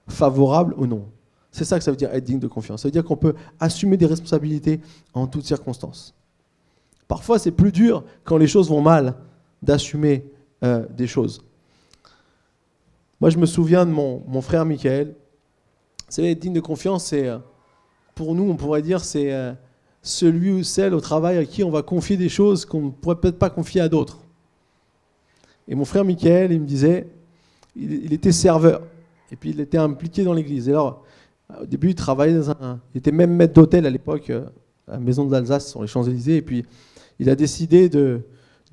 favorables 0.08 0.74
ou 0.77 0.88
non. 0.88 1.05
C'est 1.55 1.63
ça 1.63 1.77
que 1.77 1.85
ça 1.85 1.91
veut 1.91 1.95
dire 1.95 2.13
être 2.13 2.25
digne 2.25 2.39
de 2.39 2.50
confiance. 2.50 2.81
Ça 2.81 2.89
veut 2.89 2.91
dire 2.91 3.05
qu'on 3.05 3.15
peut 3.15 3.33
assumer 3.62 3.95
des 3.95 4.07
responsabilités 4.07 4.81
en 5.13 5.25
toutes 5.25 5.46
circonstances. 5.46 6.13
Parfois, 7.07 7.39
c'est 7.39 7.51
plus 7.51 7.72
dur 7.72 8.03
quand 8.25 8.35
les 8.35 8.48
choses 8.48 8.68
vont 8.68 8.81
mal 8.81 9.15
d'assumer 9.63 10.25
euh, 10.65 10.85
des 10.89 11.07
choses. 11.07 11.41
Moi, 13.22 13.29
je 13.29 13.37
me 13.37 13.46
souviens 13.46 13.85
de 13.85 13.91
mon, 13.91 14.41
frère 14.41 14.65
Michael. 14.65 15.15
Vous 16.07 16.11
savez, 16.11 16.35
digne 16.35 16.51
de 16.51 16.59
confiance, 16.59 17.05
c'est, 17.05 17.29
euh, 17.29 17.37
pour 18.15 18.35
nous, 18.35 18.50
on 18.50 18.57
pourrait 18.57 18.81
dire, 18.81 19.01
c'est 19.01 19.31
euh, 19.31 19.53
celui 20.01 20.51
ou 20.51 20.61
celle 20.61 20.94
au 20.94 21.00
travail 21.00 21.37
à 21.37 21.46
qui 21.46 21.63
on 21.63 21.72
va 21.72 21.83
confier 21.83 22.18
des 22.18 22.27
choses 22.27 22.65
qu'on 22.65 22.81
ne 22.81 22.89
pourrait 22.89 23.15
peut-être 23.15 23.39
pas 23.39 23.50
confier 23.50 23.79
à 23.79 23.87
d'autres. 23.87 24.20
Et 25.70 25.75
mon 25.75 25.85
frère 25.85 26.03
Michael, 26.03 26.51
il 26.51 26.59
me 26.59 26.68
disait, 26.68 27.07
il, 27.77 28.11
était 28.11 28.33
serveur, 28.33 28.81
et 29.31 29.37
puis 29.37 29.51
il 29.51 29.61
était 29.61 29.77
impliqué 29.77 30.25
dans 30.25 30.33
l'église. 30.33 30.68
Et 30.68 30.72
alors, 30.72 31.04
au 31.62 31.66
début, 31.66 31.90
il 31.90 31.96
travaillait 31.96 32.38
dans 32.38 32.51
un. 32.51 32.79
Il 32.94 33.00
était 33.00 33.12
même 33.12 33.36
maître 33.36 33.53
d'hôtel 33.53 33.86
à 33.86 33.90
l'époque, 33.90 34.29
à 34.29 34.94
la 34.94 35.00
maison 35.00 35.25
d'Alsace, 35.25 35.70
sur 35.70 35.81
les 35.81 35.88
Champs-Élysées, 35.88 36.38
et 36.38 36.42
puis 36.42 36.66
il 37.20 37.29
a 37.29 37.36
décidé 37.36 37.90
de, 37.90 38.22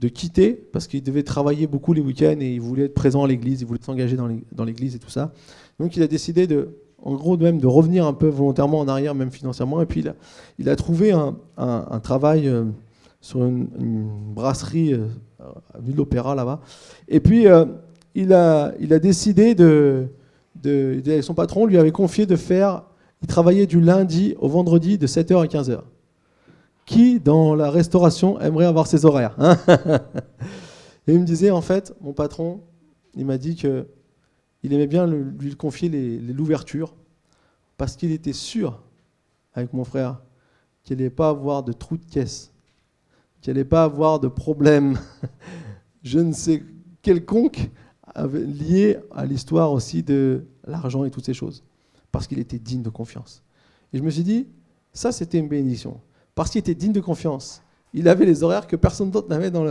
de 0.01 0.09
quitter 0.09 0.53
parce 0.53 0.87
qu'il 0.87 1.03
devait 1.03 1.23
travailler 1.23 1.67
beaucoup 1.67 1.93
les 1.93 2.01
week-ends 2.01 2.39
et 2.41 2.55
il 2.55 2.61
voulait 2.61 2.85
être 2.85 2.95
présent 2.95 3.25
à 3.25 3.29
l'église, 3.29 3.61
il 3.61 3.67
voulait 3.67 3.81
s'engager 3.83 4.17
dans 4.17 4.65
l'église 4.65 4.97
et 4.97 4.99
tout 4.99 5.11
ça. 5.11 5.33
Donc 5.79 5.97
il 5.97 6.03
a 6.03 6.09
décidé 6.09 6.47
de, 6.47 6.77
en 7.03 7.15
gros, 7.15 7.37
même 7.37 7.59
de 7.59 7.67
revenir 7.67 8.07
un 8.07 8.13
peu 8.13 8.29
volontairement 8.29 8.81
en 8.81 8.89
arrière, 8.89 9.15
même 9.15 9.31
financièrement. 9.31 9.83
Et 9.83 9.87
puis 9.87 10.05
il 10.59 10.69
a, 10.69 10.77
trouvé 10.77 11.13
un, 11.13 11.37
un, 11.57 12.01
travail 12.01 12.49
euh, 12.49 12.65
sur 13.21 13.45
une, 13.45 14.09
brasserie 14.35 14.95
euh, 14.95 15.07
à 15.75 15.81
Ville 15.81 15.97
d'Opéra 15.97 16.35
là-bas. 16.35 16.61
Et 17.09 17.21
puis 17.21 17.47
euh, 17.47 17.65
il, 18.15 18.33
a, 18.33 18.73
il 18.81 18.93
a 18.93 18.99
décidé 18.99 19.55
de, 19.55 20.07
de, 20.55 21.21
Son 21.23 21.35
patron 21.35 21.67
lui 21.67 21.79
avait 21.79 21.93
confié 21.93 22.27
de 22.27 22.37
faire. 22.37 22.85
Il 23.23 23.29
travaillait 23.29 23.67
du 23.67 23.81
lundi 23.81 24.35
au 24.39 24.49
vendredi 24.49 24.99
de 24.99 25.07
7h 25.07 25.43
à 25.43 25.47
15h. 25.47 25.81
Qui, 26.87 27.21
dans 27.21 27.55
la 27.55 27.71
restauration, 27.71 28.41
aimerait 28.41 28.67
avoir 28.67 28.87
ses 28.87 29.05
horaires 29.05 29.35
hein 29.39 29.57
Et 31.07 31.15
il 31.15 31.21
me 31.21 31.25
disait, 31.25 31.51
en 31.51 31.61
fait, 31.61 31.95
mon 32.01 32.13
patron, 32.13 32.61
il 33.15 33.27
m'a 33.27 33.39
dit 33.39 33.57
que 33.57 33.87
il 34.63 34.73
aimait 34.73 34.87
bien 34.87 35.07
lui 35.07 35.57
confier 35.57 35.89
l'ouverture 35.89 36.95
parce 37.77 37.97
qu'il 37.97 38.13
était 38.13 38.33
sûr, 38.33 38.81
avec 39.55 39.73
mon 39.73 39.85
frère, 39.85 40.21
qu'il 40.85 40.97
n'allait 40.97 41.11
pas 41.11 41.31
avoir 41.31 41.65
de 41.65 41.73
trou 41.73 41.97
de 41.97 42.05
caisse, 42.05 42.53
qu'il 43.41 43.53
n'allait 43.53 43.65
pas 43.65 43.83
avoir 43.83 44.21
de 44.21 44.29
problème, 44.29 44.99
je 46.05 46.21
ne 46.21 46.33
sais, 46.33 46.63
quelconque, 47.03 47.71
lié 48.17 48.99
à 49.13 49.25
l'histoire 49.25 49.73
aussi 49.73 50.03
de 50.03 50.45
l'argent 50.67 51.05
et 51.05 51.11
toutes 51.11 51.27
ces 51.27 51.35
choses, 51.35 51.63
parce 52.11 52.27
qu'il 52.27 52.39
était 52.39 52.59
digne 52.59 52.83
de 52.83 52.91
confiance. 52.91 53.43
Et 53.93 53.99
je 53.99 54.03
me 54.03 54.11
suis 54.11 54.23
dit, 54.23 54.47
ça 54.93 55.13
c'était 55.13 55.39
une 55.39 55.49
bénédiction 55.49 56.01
parce 56.35 56.51
qu'il 56.51 56.59
était 56.59 56.75
digne 56.75 56.93
de 56.93 57.01
confiance. 57.01 57.63
Il 57.93 58.09
avait 58.09 58.25
les 58.25 58.43
horaires 58.43 58.67
que 58.67 58.77
personne 58.77 59.11
d'autre 59.11 59.29
n'avait 59.29 59.51
dans, 59.51 59.65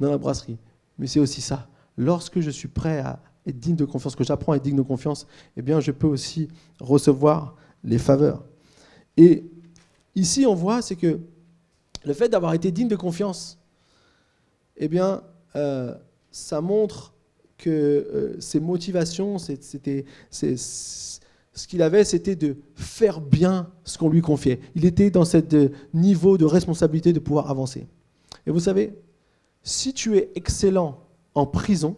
la 0.00 0.18
brasserie. 0.18 0.58
Mais 0.98 1.06
c'est 1.06 1.20
aussi 1.20 1.40
ça. 1.40 1.68
Lorsque 1.96 2.40
je 2.40 2.50
suis 2.50 2.68
prêt 2.68 2.98
à 2.98 3.20
être 3.46 3.58
digne 3.58 3.76
de 3.76 3.84
confiance, 3.84 4.16
que 4.16 4.24
j'apprends 4.24 4.52
à 4.52 4.56
être 4.56 4.62
digne 4.62 4.76
de 4.76 4.82
confiance, 4.82 5.26
eh 5.56 5.62
bien, 5.62 5.80
je 5.80 5.92
peux 5.92 6.06
aussi 6.06 6.48
recevoir 6.80 7.56
les 7.84 7.98
faveurs. 7.98 8.44
Et 9.16 9.44
ici, 10.14 10.44
on 10.46 10.54
voit, 10.54 10.82
c'est 10.82 10.96
que 10.96 11.20
le 12.04 12.12
fait 12.12 12.28
d'avoir 12.28 12.52
été 12.52 12.70
digne 12.70 12.88
de 12.88 12.96
confiance, 12.96 13.58
eh 14.76 14.88
bien, 14.88 15.22
euh, 15.54 15.94
ça 16.30 16.60
montre 16.60 17.14
que 17.58 17.70
euh, 17.70 18.40
ses 18.40 18.60
motivations, 18.60 19.38
c'était, 19.38 20.04
ce 20.30 21.20
qu'il 21.68 21.82
avait, 21.82 22.04
c'était 22.04 22.36
de 22.36 22.56
faire 22.74 23.20
bien 23.20 23.70
ce 23.84 23.98
qu'on 23.98 24.10
lui 24.10 24.20
confiait. 24.20 24.60
Il 24.74 24.84
était 24.84 25.10
dans 25.10 25.24
ce 25.24 25.38
euh, 25.54 25.68
niveau 25.94 26.38
de 26.38 26.44
responsabilité 26.44 27.12
de 27.12 27.18
pouvoir 27.18 27.50
avancer. 27.50 27.86
Et 28.46 28.50
vous 28.50 28.60
savez, 28.60 28.94
si 29.62 29.92
tu 29.92 30.16
es 30.16 30.30
excellent 30.34 31.00
en 31.34 31.46
prison, 31.46 31.96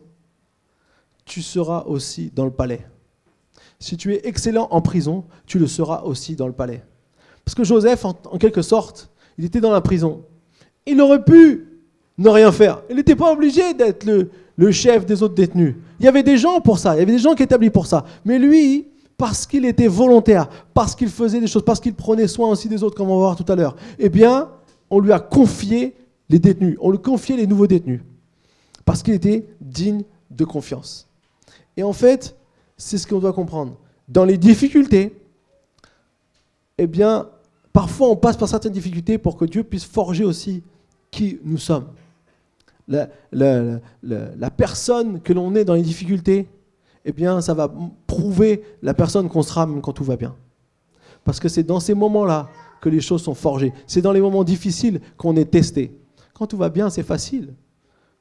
tu 1.25 1.43
seras 1.43 1.85
aussi 1.85 2.31
dans 2.35 2.45
le 2.45 2.51
palais. 2.51 2.87
Si 3.81 3.97
tu 3.97 4.15
es 4.15 4.21
excellent 4.25 4.69
en 4.71 4.81
prison, 4.81 5.25
tu 5.47 5.59
le 5.59 5.67
seras 5.67 6.03
aussi 6.03 6.35
dans 6.35 6.47
le 6.47 6.53
palais. 6.53 6.83
Parce 7.45 7.55
que 7.55 7.65
Joseph, 7.65 8.05
en, 8.05 8.15
quelque 8.39 8.63
sorte, 8.63 9.11
il 9.37 9.45
était 9.45 9.61
dans 9.61 9.71
la 9.71 9.81
prison. 9.81 10.25
Il 10.87 11.01
aurait 11.01 11.25
pu 11.25 11.78
ne 12.19 12.29
rien 12.29 12.53
faire. 12.53 12.83
Il 12.91 12.97
n'était 12.97 13.17
pas 13.17 13.33
obligé 13.33 13.73
d'être 13.75 14.05
le, 14.05 14.73
chef 14.73 15.07
des 15.07 15.23
autres 15.23 15.35
détenus. 15.35 15.77
Il 16.01 16.05
y 16.05 16.09
avait 16.09 16.25
des 16.25 16.37
gens 16.37 16.61
pour 16.61 16.79
ça, 16.79 16.95
il 16.97 16.99
y 16.99 17.03
avait 17.03 17.13
des 17.13 17.19
gens 17.19 17.35
qui 17.35 17.45
établis 17.45 17.71
pour 17.71 17.87
ça. 17.87 18.05
Mais 18.25 18.39
lui, 18.39 18.89
parce 19.17 19.47
qu'il 19.47 19.65
était 19.65 19.87
volontaire, 19.87 20.49
parce 20.75 20.95
qu'il 20.95 21.09
faisait 21.09 21.41
des 21.41 21.47
choses, 21.47 21.65
parce 21.65 21.81
qu'il 21.81 21.95
prenait 21.95 22.29
soin 22.29 22.49
aussi 22.49 22.69
des 22.69 22.83
autres, 22.83 22.97
comme 22.97 23.11
on 23.11 23.19
va 23.19 23.27
voir 23.27 23.37
tout 23.37 23.51
à 23.51 23.57
l'heure, 23.57 23.77
eh 23.99 24.09
bien, 24.09 24.51
on 24.91 25.01
lui 25.01 25.13
a 25.13 25.21
confié 25.21 25.95
les 26.29 26.39
détenus, 26.39 26.77
on 26.81 26.91
lui 26.91 26.99
a 26.99 27.01
confié 27.01 27.37
les 27.37 27.47
nouveaux 27.47 27.67
détenus, 27.67 28.01
parce 28.85 29.03
qu'il 29.03 29.15
était 29.15 29.47
digne 29.61 30.03
de 30.31 30.45
confiance. 30.45 31.09
Et 31.77 31.83
en 31.83 31.93
fait, 31.93 32.37
c'est 32.77 32.99
ce 32.99 33.07
qu'on 33.07 33.19
doit 33.19 33.33
comprendre. 33.33 33.77
Dans 34.09 34.25
les 34.25 34.39
difficultés, 34.39 35.17
eh 36.79 36.87
bien, 36.87 37.29
parfois 37.73 38.09
on 38.09 38.17
passe 38.17 38.37
par 38.37 38.49
certaines 38.49 38.73
difficultés 38.73 39.19
pour 39.19 39.37
que 39.37 39.45
Dieu 39.45 39.63
puisse 39.63 39.85
forger 39.85 40.25
aussi 40.25 40.63
qui 41.11 41.39
nous 41.45 41.59
sommes. 41.59 41.87
La, 42.89 44.51
personne 44.57 45.21
que 45.21 45.33
l'on 45.33 45.55
est 45.55 45.65
dans 45.65 45.75
les 45.75 45.83
difficultés, 45.83 46.49
eh 47.05 47.13
bien, 47.13 47.41
ça 47.41 47.55
va 47.55 47.73
prouver 48.07 48.63
la 48.83 48.95
personne 48.95 49.29
qu'on 49.29 49.43
sera 49.43 49.67
même 49.67 49.81
quand 49.81 49.93
tout 49.93 50.05
va 50.05 50.17
bien. 50.17 50.35
Parce 51.25 51.41
que 51.41 51.49
c'est 51.49 51.63
dans 51.63 51.81
ces 51.81 51.95
moments-là 51.95 52.49
que 52.81 52.89
les 52.89 53.01
choses 53.01 53.23
sont 53.23 53.35
forgées. 53.35 53.73
C'est 53.87 54.03
dans 54.03 54.13
les 54.13 54.21
moments 54.21 54.45
difficiles 54.45 55.01
qu'on 55.17 55.37
est 55.37 55.51
testé. 55.51 55.97
Quand 56.35 56.47
tout 56.47 56.57
va 56.57 56.69
bien, 56.69 56.91
c'est 56.91 57.03
facile. 57.03 57.55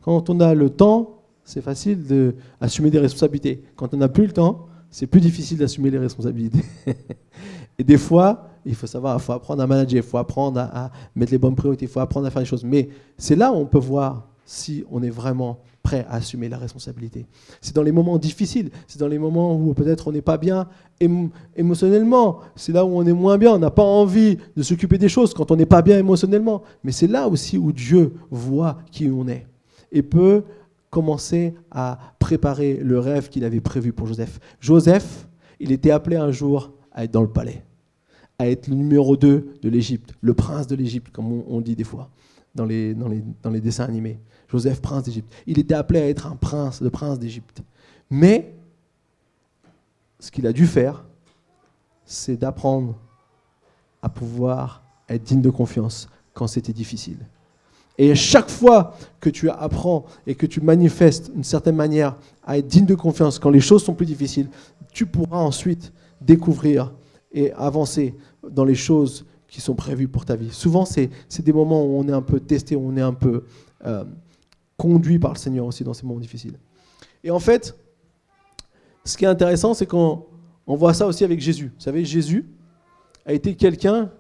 Quand 0.01 0.29
on 0.29 0.39
a 0.39 0.53
le 0.53 0.69
temps, 0.69 1.21
c'est 1.43 1.61
facile 1.61 2.33
d'assumer 2.59 2.89
des 2.89 2.99
responsabilités. 2.99 3.63
Quand 3.75 3.93
on 3.93 3.97
n'a 3.97 4.09
plus 4.09 4.25
le 4.25 4.33
temps, 4.33 4.67
c'est 4.89 5.07
plus 5.07 5.21
difficile 5.21 5.57
d'assumer 5.57 5.89
les 5.89 5.97
responsabilités. 5.97 6.63
Et 7.79 7.83
des 7.83 7.97
fois, 7.97 8.49
il 8.65 8.75
faut 8.75 8.87
savoir, 8.87 9.17
il 9.17 9.21
faut 9.21 9.33
apprendre 9.33 9.61
à 9.61 9.67
manager, 9.67 9.97
il 9.97 10.03
faut 10.03 10.17
apprendre 10.17 10.59
à, 10.59 10.91
mettre 11.15 11.31
les 11.31 11.37
bonnes 11.37 11.55
priorités, 11.55 11.85
il 11.85 11.91
faut 11.91 11.99
apprendre 11.99 12.25
à 12.25 12.31
faire 12.31 12.41
les 12.41 12.47
choses. 12.47 12.63
Mais 12.63 12.89
c'est 13.17 13.35
là 13.35 13.51
où 13.51 13.55
on 13.55 13.65
peut 13.65 13.77
voir 13.77 14.27
si 14.47 14.83
on 14.89 15.03
est 15.03 15.09
vraiment 15.09 15.59
prêt 15.83 16.05
à 16.09 16.15
assumer 16.15 16.49
la 16.49 16.57
responsabilité. 16.57 17.27
C'est 17.61 17.75
dans 17.75 17.83
les 17.83 17.91
moments 17.91 18.17
difficiles, 18.17 18.71
c'est 18.87 18.99
dans 18.99 19.07
les 19.07 19.19
moments 19.19 19.55
où 19.55 19.73
peut-être 19.73 20.07
on 20.07 20.11
n'est 20.11 20.21
pas 20.21 20.37
bien 20.37 20.67
émotionnellement, 21.55 22.39
c'est 22.55 22.71
là 22.71 22.83
où 22.83 22.97
on 22.97 23.05
est 23.05 23.13
moins 23.13 23.37
bien, 23.37 23.51
on 23.51 23.59
n'a 23.59 23.71
pas 23.71 23.83
envie 23.83 24.37
de 24.55 24.63
s'occuper 24.63 24.97
des 24.97 25.09
choses 25.09 25.33
quand 25.33 25.51
on 25.51 25.55
n'est 25.55 25.65
pas 25.65 25.81
bien 25.81 25.99
émotionnellement. 25.99 26.63
Mais 26.83 26.91
c'est 26.91 27.07
là 27.07 27.27
aussi 27.27 27.57
où 27.57 27.71
Dieu 27.71 28.13
voit 28.31 28.79
qui 28.91 29.07
on 29.09 29.27
est 29.27 29.45
et 29.91 30.01
peut 30.01 30.43
commencer 30.89 31.53
à 31.69 31.99
préparer 32.19 32.77
le 32.77 32.99
rêve 32.99 33.29
qu'il 33.29 33.43
avait 33.43 33.61
prévu 33.61 33.91
pour 33.93 34.07
Joseph. 34.07 34.39
Joseph, 34.59 35.27
il 35.59 35.71
était 35.71 35.91
appelé 35.91 36.15
un 36.15 36.31
jour 36.31 36.71
à 36.91 37.03
être 37.03 37.11
dans 37.11 37.21
le 37.21 37.29
palais, 37.29 37.63
à 38.39 38.49
être 38.49 38.67
le 38.67 38.75
numéro 38.75 39.17
2 39.17 39.55
de 39.61 39.69
l'Égypte, 39.69 40.13
le 40.21 40.33
prince 40.33 40.67
de 40.67 40.75
l'Égypte, 40.75 41.11
comme 41.11 41.43
on, 41.47 41.61
dit 41.61 41.75
des 41.75 41.83
fois 41.83 42.09
dans 42.55 42.65
les, 42.65 42.93
dans 42.93 43.07
les, 43.07 43.23
dans 43.43 43.51
les 43.51 43.61
dessins 43.61 43.85
animés. 43.85 44.19
Joseph, 44.49 44.81
prince 44.81 45.03
d'Égypte. 45.03 45.31
Il 45.45 45.59
était 45.59 45.73
appelé 45.73 45.99
à 45.99 46.07
être 46.07 46.27
un 46.27 46.35
prince, 46.35 46.81
le 46.81 46.89
prince 46.89 47.19
d'Égypte. 47.19 47.61
Mais 48.09 48.53
ce 50.19 50.31
qu'il 50.31 50.47
a 50.47 50.53
dû 50.53 50.65
faire, 50.65 51.03
c'est 52.05 52.37
d'apprendre 52.37 52.95
à 54.01 54.09
pouvoir 54.09 54.83
être 55.09 55.23
digne 55.23 55.41
de 55.41 55.49
confiance 55.49 56.07
quand 56.33 56.47
c'était 56.47 56.73
difficile. 56.73 57.17
Et 57.97 58.13
chaque 58.13 58.49
fois 58.49 58.95
que 59.19 59.29
tu 59.29 59.49
apprends 59.49 60.05
et 60.27 60.35
que 60.35 60.45
tu 60.45 60.61
manifestes 60.61 61.31
une 61.35 61.43
certaine 61.43 61.75
manière 61.75 62.15
à 62.45 62.57
être 62.57 62.67
digne 62.67 62.85
de 62.85 62.95
confiance 62.95 63.39
quand 63.39 63.49
les 63.49 63.59
choses 63.59 63.83
sont 63.83 63.95
plus 63.95 64.05
difficiles, 64.05 64.49
tu 64.93 65.05
pourras 65.05 65.39
ensuite 65.39 65.91
découvrir 66.21 66.93
et 67.31 67.51
avancer 67.53 68.15
dans 68.49 68.65
les 68.65 68.75
choses 68.75 69.25
qui 69.47 69.61
sont 69.61 69.75
prévues 69.75 70.07
pour 70.07 70.25
ta 70.25 70.35
vie. 70.35 70.51
Souvent, 70.51 70.85
c'est 70.85 71.09
des 71.39 71.53
moments 71.53 71.83
où 71.83 71.97
on 71.97 72.07
est 72.07 72.13
un 72.13 72.21
peu 72.21 72.39
testé, 72.39 72.75
où 72.75 72.87
on 72.87 72.97
est 72.97 73.01
un 73.01 73.13
peu 73.13 73.43
euh, 73.85 74.03
conduit 74.77 75.19
par 75.19 75.33
le 75.33 75.37
Seigneur 75.37 75.65
aussi 75.65 75.83
dans 75.83 75.93
ces 75.93 76.05
moments 76.05 76.19
difficiles. 76.19 76.57
Et 77.23 77.31
en 77.31 77.39
fait, 77.39 77.75
ce 79.03 79.17
qui 79.17 79.25
est 79.25 79.27
intéressant, 79.27 79.73
c'est 79.73 79.85
qu'on 79.85 80.25
voit 80.67 80.93
ça 80.93 81.07
aussi 81.07 81.23
avec 81.23 81.41
Jésus. 81.41 81.71
Vous 81.75 81.83
savez, 81.83 82.05
Jésus 82.05 82.45
a 83.25 83.33
été 83.33 83.55
quelqu'un 83.55 84.11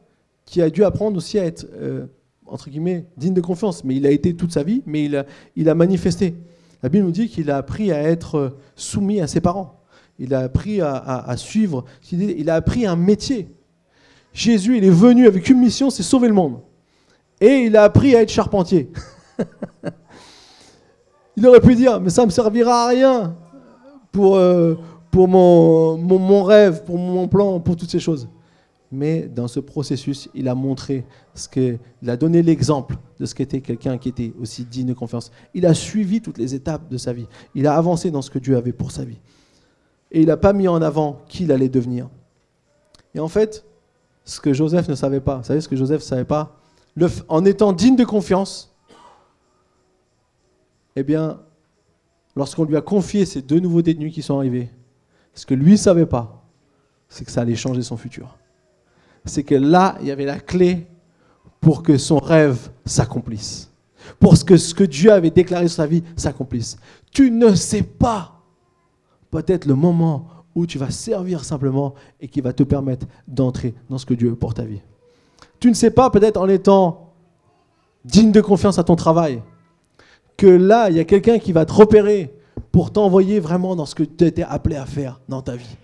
qui 0.45 0.61
a 0.61 0.69
dû 0.69 0.83
apprendre 0.83 1.17
aussi 1.17 1.37
à 1.37 1.45
être 1.45 1.67
euh, 1.73 2.07
entre 2.49 2.69
guillemets, 2.69 3.05
digne 3.17 3.33
de 3.33 3.41
confiance, 3.41 3.83
mais 3.83 3.95
il 3.95 4.05
a 4.05 4.11
été 4.11 4.33
toute 4.33 4.51
sa 4.51 4.63
vie, 4.63 4.81
mais 4.85 5.05
il 5.05 5.15
a, 5.15 5.25
il 5.55 5.69
a 5.69 5.75
manifesté. 5.75 6.35
La 6.83 6.89
Bible 6.89 7.05
nous 7.05 7.11
dit 7.11 7.27
qu'il 7.29 7.51
a 7.51 7.57
appris 7.57 7.91
à 7.91 8.01
être 8.01 8.57
soumis 8.75 9.21
à 9.21 9.27
ses 9.27 9.41
parents. 9.41 9.81
Il 10.19 10.33
a 10.33 10.39
appris 10.39 10.81
à, 10.81 11.33
suivre, 11.37 11.85
il 12.11 12.49
a 12.49 12.55
appris 12.55 12.85
un 12.87 12.95
métier. 12.95 13.49
Jésus, 14.33 14.77
il 14.77 14.83
est 14.83 14.89
venu 14.89 15.27
avec 15.27 15.47
une 15.49 15.59
mission, 15.59 15.89
c'est 15.89 16.03
sauver 16.03 16.27
le 16.27 16.33
monde. 16.33 16.59
Et 17.39 17.65
il 17.65 17.77
a 17.77 17.83
appris 17.83 18.15
à 18.15 18.21
être 18.21 18.31
charpentier. 18.31 18.89
il 21.37 21.47
aurait 21.47 21.61
pu 21.61 21.75
dire, 21.75 22.01
mais 22.01 22.09
ça 22.09 22.23
ne 22.23 22.25
me 22.27 22.31
servira 22.31 22.83
à 22.83 22.87
rien 22.87 23.35
pour, 24.11 24.35
euh, 24.35 24.75
pour 25.09 25.29
mon, 25.29 25.97
mon 25.97 26.43
rêve, 26.43 26.83
pour 26.83 26.97
mon 26.97 27.29
plan, 27.29 27.61
pour 27.61 27.77
toutes 27.77 27.91
ces 27.91 27.99
choses 27.99 28.27
mais 28.91 29.27
dans 29.27 29.47
ce 29.47 29.59
processus, 29.59 30.29
il 30.33 30.47
a 30.47 30.55
montré 30.55 31.05
ce 31.35 31.49
que, 31.49 31.77
il 32.01 32.09
a 32.09 32.17
donné 32.17 32.41
l'exemple 32.41 32.95
de 33.19 33.25
ce 33.25 33.35
qu'était 33.35 33.61
quelqu'un 33.61 33.97
qui 33.97 34.09
était 34.09 34.33
aussi 34.39 34.63
digne 34.63 34.87
de 34.87 34.93
confiance. 34.93 35.31
Il 35.53 35.65
a 35.65 35.73
suivi 35.73 36.21
toutes 36.21 36.37
les 36.37 36.55
étapes 36.55 36.89
de 36.89 36.97
sa 36.97 37.13
vie. 37.13 37.27
Il 37.53 37.67
a 37.67 37.75
avancé 37.75 38.11
dans 38.11 38.21
ce 38.21 38.31
que 38.31 38.39
Dieu 38.39 38.55
avait 38.55 38.71
pour 38.71 38.91
sa 38.91 39.03
vie. 39.03 39.19
Et 40.11 40.21
il 40.21 40.27
n'a 40.27 40.37
pas 40.37 40.53
mis 40.53 40.67
en 40.67 40.81
avant 40.81 41.21
qui 41.27 41.43
il 41.43 41.51
allait 41.51 41.69
devenir. 41.69 42.07
Et 43.13 43.19
en 43.19 43.27
fait, 43.27 43.65
ce 44.23 44.39
que 44.39 44.53
Joseph 44.53 44.87
ne 44.87 44.95
savait 44.95 45.19
pas, 45.19 45.37
vous 45.37 45.43
savez 45.43 45.59
ce 45.59 45.67
que 45.67 45.75
Joseph 45.75 46.01
ne 46.01 46.05
savait 46.05 46.25
pas? 46.25 46.55
En 47.27 47.43
étant 47.45 47.73
digne 47.73 47.95
de 47.95 48.05
confiance, 48.05 48.73
eh 50.99 51.03
bien, 51.03 51.39
lorsqu'on 52.35 52.65
lui 52.65 52.75
a 52.75 52.81
confié 52.81 53.25
ces 53.25 53.41
deux 53.41 53.59
nouveaux 53.59 53.81
détenus 53.81 54.13
qui 54.13 54.21
sont 54.21 54.37
arrivés, 54.37 54.69
ce 55.33 55.45
que 55.45 55.53
lui 55.53 55.71
ne 55.71 55.77
savait 55.77 56.05
pas, 56.05 56.43
c'est 57.09 57.25
que 57.25 57.31
ça 57.31 57.41
allait 57.41 57.55
changer 57.55 57.83
son 57.83 57.97
futur 57.97 58.37
c'est 59.27 59.43
que 59.43 59.55
là, 59.55 59.97
il 60.01 60.07
y 60.07 60.11
avait 60.11 60.25
la 60.25 60.39
clé 60.39 60.87
pour 61.59 61.83
que 61.83 61.97
son 61.97 62.17
rêve 62.17 62.69
s'accomplisse. 62.85 63.71
Pour 64.19 64.33
que 64.45 64.57
ce 64.57 64.73
que 64.73 64.83
Dieu 64.83 65.11
avait 65.11 65.31
déclaré 65.31 65.67
sur 65.67 65.77
sa 65.77 65.87
vie 65.87 66.03
s'accomplisse. 66.15 66.77
Tu 67.11 67.29
ne 67.29 67.53
sais 67.55 67.83
pas 67.83 68.41
peut-être 69.31 69.65
le 69.65 69.75
moment 69.75 70.27
où 70.55 70.65
tu 70.65 70.77
vas 70.77 70.89
servir 70.89 71.43
simplement 71.43 71.93
et 72.21 72.27
qui 72.27 72.41
va 72.41 72.53
te 72.53 72.63
permettre 72.63 73.05
d'entrer 73.27 73.75
dans 73.89 73.97
ce 73.97 74.05
que 74.05 74.13
Dieu 74.13 74.29
veut 74.29 74.35
pour 74.35 74.53
ta 74.53 74.63
vie. 74.63 74.81
Tu 75.59 75.69
ne 75.69 75.73
sais 75.73 75.91
pas 75.91 76.09
peut-être 76.09 76.37
en 76.37 76.47
étant 76.47 77.13
digne 78.05 78.31
de 78.31 78.41
confiance 78.41 78.79
à 78.79 78.83
ton 78.83 78.95
travail 78.95 79.41
que 80.37 80.47
là, 80.47 80.89
il 80.89 80.95
y 80.95 80.99
a 80.99 81.03
quelqu'un 81.03 81.39
qui 81.39 81.51
va 81.51 81.65
te 81.65 81.73
repérer 81.73 82.33
pour 82.71 82.91
t'envoyer 82.91 83.39
vraiment 83.39 83.75
dans 83.75 83.85
ce 83.85 83.95
que 83.95 84.03
tu 84.03 84.25
étais 84.25 84.43
appelé 84.43 84.75
à 84.75 84.85
faire 84.85 85.19
dans 85.27 85.41
ta 85.41 85.55
vie. 85.55 85.77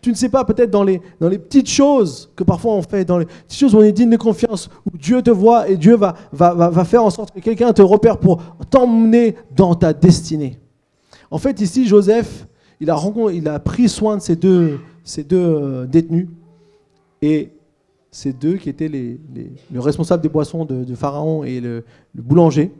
Tu 0.00 0.10
ne 0.10 0.14
sais 0.14 0.30
pas, 0.30 0.44
peut-être 0.44 0.70
dans 0.70 0.82
les, 0.82 1.02
dans 1.20 1.28
les 1.28 1.38
petites 1.38 1.68
choses 1.68 2.30
que 2.34 2.42
parfois 2.42 2.72
on 2.72 2.80
fait, 2.80 3.04
dans 3.04 3.18
les 3.18 3.26
petites 3.26 3.60
choses 3.60 3.74
où 3.74 3.78
on 3.78 3.82
est 3.82 3.92
digne 3.92 4.08
de 4.08 4.16
confiance, 4.16 4.70
où 4.86 4.96
Dieu 4.96 5.20
te 5.20 5.30
voit 5.30 5.68
et 5.68 5.76
Dieu 5.76 5.94
va, 5.96 6.14
va, 6.32 6.54
va, 6.54 6.84
faire 6.86 7.04
en 7.04 7.10
sorte 7.10 7.34
que 7.34 7.40
quelqu'un 7.40 7.74
te 7.74 7.82
repère 7.82 8.16
pour 8.16 8.42
t'emmener 8.70 9.36
dans 9.54 9.74
ta 9.74 9.92
destinée. 9.92 10.58
En 11.30 11.36
fait, 11.36 11.60
ici, 11.60 11.86
Joseph, 11.86 12.46
il 12.80 12.90
a, 12.90 12.98
il 13.32 13.48
a 13.48 13.58
pris 13.58 13.90
soin 13.90 14.16
de 14.16 14.22
ces 14.22 14.36
deux, 14.36 14.80
ces 15.04 15.22
deux 15.22 15.36
euh, 15.36 15.86
détenus. 15.86 16.28
Et 17.22 17.50
ces 18.10 18.32
deux 18.32 18.56
qui 18.56 18.68
étaient 18.68 18.88
les, 18.88 19.20
le 19.70 19.80
responsable 19.80 20.22
des 20.22 20.28
boissons 20.28 20.64
de, 20.64 20.94
Pharaon 20.94 21.44
et 21.44 21.60
le, 21.60 21.84
boulanger. 22.14 22.72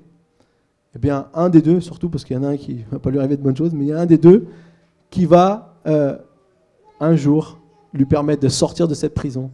Eh 0.95 0.99
bien, 0.99 1.29
un 1.35 1.49
des 1.49 1.63
deux, 1.63 1.81
surtout 1.81 2.09
parce 2.09 2.25
qu'il 2.25 2.37
y 2.37 2.39
en 2.39 2.43
a 2.43 2.49
un 2.49 2.57
qui 2.57 2.75
ne 2.75 2.91
va 2.91 2.99
pas 2.99 3.11
lui 3.11 3.19
arriver 3.19 3.37
de 3.37 3.43
bonnes 3.43 3.57
choses, 3.57 3.73
mais 3.73 3.85
il 3.85 3.89
y 3.89 3.93
a 3.93 4.01
un 4.01 4.07
des 4.07 4.19
deux 4.19 4.49
qui 5.09 5.25
va 5.25 5.77
euh, 5.87 6.17
un 6.99 7.15
jour 7.17 7.61
lui 7.93 8.07
permettre 8.07 8.43
de 8.43 8.49
sortir 8.49 8.89
de 8.89 8.95
cette 8.95 9.15
prison, 9.15 9.51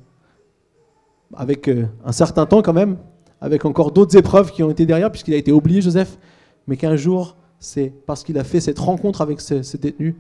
avec 1.35 1.69
euh, 1.69 1.87
un 2.05 2.13
certain 2.13 2.47
temps 2.47 2.63
quand 2.63 2.73
même, 2.73 2.99
avec 3.41 3.65
encore 3.65 3.93
d'autres 3.93 4.17
épreuves 4.17 4.51
qui 4.51 4.63
ont 4.63 4.71
été 4.71 4.87
derrière, 4.87 5.11
puisqu'il 5.11 5.35
a 5.35 5.37
été 5.37 5.53
oublié, 5.53 5.83
Joseph, 5.83 6.19
mais 6.67 6.77
qu'un 6.77 6.97
jour, 6.97 7.37
c'est 7.59 7.93
parce 8.07 8.23
qu'il 8.23 8.39
a 8.39 8.45
fait 8.45 8.61
cette 8.61 8.79
rencontre 8.79 9.21
avec 9.21 9.41
ce, 9.41 9.77
détenu 9.77 10.17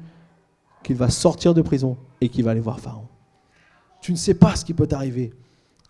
qu'il 0.83 0.96
va 0.96 1.09
sortir 1.09 1.55
de 1.55 1.62
prison 1.62 1.96
et 2.20 2.29
qu'il 2.29 2.44
va 2.44 2.52
aller 2.52 2.61
voir 2.61 2.81
Pharaon. 2.81 3.09
Tu 4.00 4.12
ne 4.12 4.16
sais 4.16 4.35
pas 4.35 4.55
ce 4.55 4.64
qui 4.64 4.74
peut 4.74 4.87
t'arriver 4.87 5.33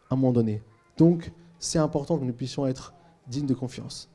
à 0.08 0.14
un 0.14 0.16
moment 0.16 0.32
donné. 0.32 0.62
Donc, 0.96 1.32
c'est 1.58 1.78
important 1.78 2.16
que 2.16 2.24
nous 2.24 2.32
puissions 2.32 2.66
être 2.66 2.94
dignes 3.26 3.46
de 3.46 3.54
confiance. 3.54 4.08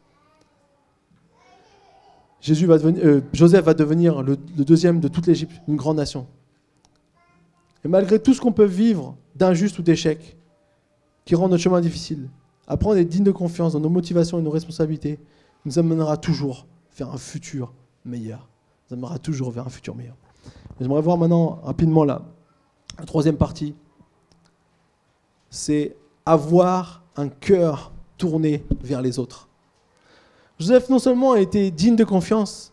Jésus 2.42 2.66
va 2.66 2.78
devenir, 2.78 3.06
euh, 3.06 3.22
Joseph 3.34 3.64
va 3.66 3.74
devenir 3.74 4.24
le 4.24 4.36
deuxième 4.36 5.00
de 5.00 5.08
toute 5.08 5.28
l'Égypte, 5.28 5.62
une 5.68 5.76
grande 5.76 5.98
nation. 5.98 6.28
Et 7.86 7.88
malgré 7.88 8.20
tout 8.20 8.34
ce 8.34 8.42
qu'on 8.42 8.52
peut 8.52 8.66
vivre 8.66 9.16
d'injuste 9.36 9.80
ou 9.80 9.84
d'échec, 9.84 10.38
qui 11.26 11.36
rend 11.36 11.48
notre 11.48 11.64
chemin 11.64 11.82
difficile, 11.82 12.30
apprendre 12.68 12.98
à 12.98 13.00
être 13.00 13.10
digne 13.10 13.24
de 13.24 13.32
confiance 13.32 13.74
dans 13.74 13.80
nos 13.80 13.90
motivations 13.90 14.40
et 14.40 14.42
nos 14.42 14.52
responsabilités 14.52 15.20
nous 15.66 15.78
amènera 15.78 16.18
toujours 16.18 16.66
vers 16.98 17.10
un 17.10 17.18
futur 17.18 17.74
meilleur. 18.06 18.50
Nous 18.90 18.98
amènera 18.98 19.20
toujours 19.20 19.52
vers 19.52 19.68
un 19.68 19.70
futur 19.70 19.96
meilleur. 19.96 20.16
J'aimerais 20.80 21.02
voir 21.02 21.18
maintenant 21.18 21.60
rapidement 21.64 22.04
la 22.04 22.24
troisième 23.06 23.38
partie, 23.38 23.76
c'est 25.50 25.96
avoir 26.26 27.04
un 27.16 27.30
cœur 27.30 27.92
tourné 28.18 28.64
vers 28.82 29.02
les 29.02 29.20
autres. 29.20 29.48
Joseph 30.62 30.90
non 30.90 31.00
seulement 31.00 31.34
été 31.34 31.72
digne 31.72 31.96
de 31.96 32.04
confiance, 32.04 32.72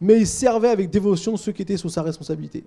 mais 0.00 0.18
il 0.18 0.26
servait 0.26 0.68
avec 0.68 0.90
dévotion 0.90 1.38
ceux 1.38 1.50
qui 1.50 1.62
étaient 1.62 1.78
sous 1.78 1.88
sa 1.88 2.02
responsabilité. 2.02 2.64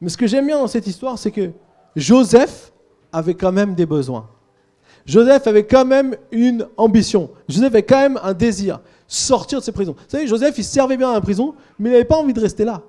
Mais 0.00 0.08
ce 0.08 0.16
que 0.16 0.28
j'aime 0.28 0.46
bien 0.46 0.58
dans 0.58 0.68
cette 0.68 0.86
histoire, 0.86 1.18
c'est 1.18 1.32
que 1.32 1.50
Joseph 1.96 2.72
avait 3.12 3.34
quand 3.34 3.50
même 3.50 3.74
des 3.74 3.84
besoins. 3.84 4.28
Joseph 5.04 5.44
avait 5.48 5.66
quand 5.66 5.84
même 5.84 6.16
une 6.30 6.68
ambition. 6.76 7.30
Joseph 7.48 7.72
avait 7.72 7.82
quand 7.82 8.00
même 8.00 8.20
un 8.22 8.32
désir, 8.32 8.80
sortir 9.08 9.58
de 9.58 9.64
ses 9.64 9.72
prisons. 9.72 9.94
Vous 9.94 10.04
savez, 10.06 10.28
Joseph, 10.28 10.56
il 10.56 10.64
servait 10.64 10.96
bien 10.96 11.10
à 11.10 11.14
la 11.14 11.20
prison, 11.20 11.54
mais 11.80 11.88
il 11.88 11.92
n'avait 11.92 12.04
pas 12.04 12.16
envie 12.16 12.32
de 12.32 12.40
rester 12.40 12.64
là. 12.64 12.82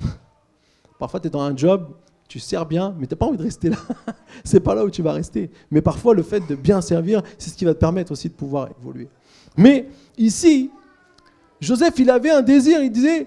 Parfois, 0.98 1.20
tu 1.20 1.26
es 1.26 1.30
dans 1.30 1.42
un 1.42 1.54
job, 1.54 1.86
tu 2.28 2.38
sers 2.38 2.64
bien, 2.64 2.94
mais 2.98 3.06
tu 3.06 3.12
n'as 3.12 3.18
pas 3.18 3.26
envie 3.26 3.36
de 3.36 3.42
rester 3.42 3.68
là. 3.68 3.76
c'est 4.42 4.60
pas 4.60 4.74
là 4.74 4.86
où 4.86 4.90
tu 4.90 5.02
vas 5.02 5.12
rester. 5.12 5.50
Mais 5.70 5.82
parfois, 5.82 6.14
le 6.14 6.22
fait 6.22 6.40
de 6.48 6.54
bien 6.54 6.80
servir, 6.80 7.22
c'est 7.36 7.50
ce 7.50 7.56
qui 7.56 7.66
va 7.66 7.74
te 7.74 7.78
permettre 7.78 8.12
aussi 8.12 8.30
de 8.30 8.34
pouvoir 8.34 8.70
évoluer. 8.80 9.08
Mais 9.56 9.88
ici, 10.16 10.70
Joseph, 11.60 11.94
il 11.98 12.10
avait 12.10 12.30
un 12.30 12.42
désir, 12.42 12.82
il 12.82 12.90
disait, 12.90 13.26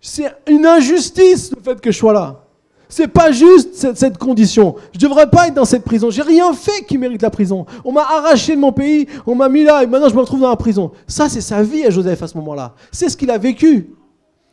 c'est 0.00 0.32
une 0.48 0.66
injustice 0.66 1.50
le 1.50 1.62
fait 1.62 1.80
que 1.80 1.90
je 1.90 1.98
sois 1.98 2.12
là. 2.12 2.44
C'est 2.88 3.08
pas 3.08 3.32
juste 3.32 3.94
cette, 3.96 4.18
condition. 4.18 4.76
Je 4.92 5.00
devrais 5.00 5.28
pas 5.28 5.48
être 5.48 5.54
dans 5.54 5.64
cette 5.64 5.82
prison. 5.82 6.10
J'ai 6.10 6.22
rien 6.22 6.52
fait 6.52 6.84
qui 6.86 6.98
mérite 6.98 7.22
la 7.22 7.30
prison. 7.30 7.66
On 7.84 7.90
m'a 7.90 8.02
arraché 8.02 8.54
de 8.54 8.60
mon 8.60 8.70
pays, 8.70 9.08
on 9.26 9.34
m'a 9.34 9.48
mis 9.48 9.64
là 9.64 9.82
et 9.82 9.86
maintenant 9.86 10.08
je 10.08 10.14
me 10.14 10.20
retrouve 10.20 10.40
dans 10.40 10.50
la 10.50 10.56
prison. 10.56 10.92
Ça, 11.08 11.28
c'est 11.28 11.40
sa 11.40 11.62
vie 11.62 11.84
à 11.84 11.90
Joseph 11.90 12.22
à 12.22 12.28
ce 12.28 12.36
moment-là. 12.36 12.74
C'est 12.92 13.08
ce 13.08 13.16
qu'il 13.16 13.30
a 13.30 13.38
vécu. 13.38 13.90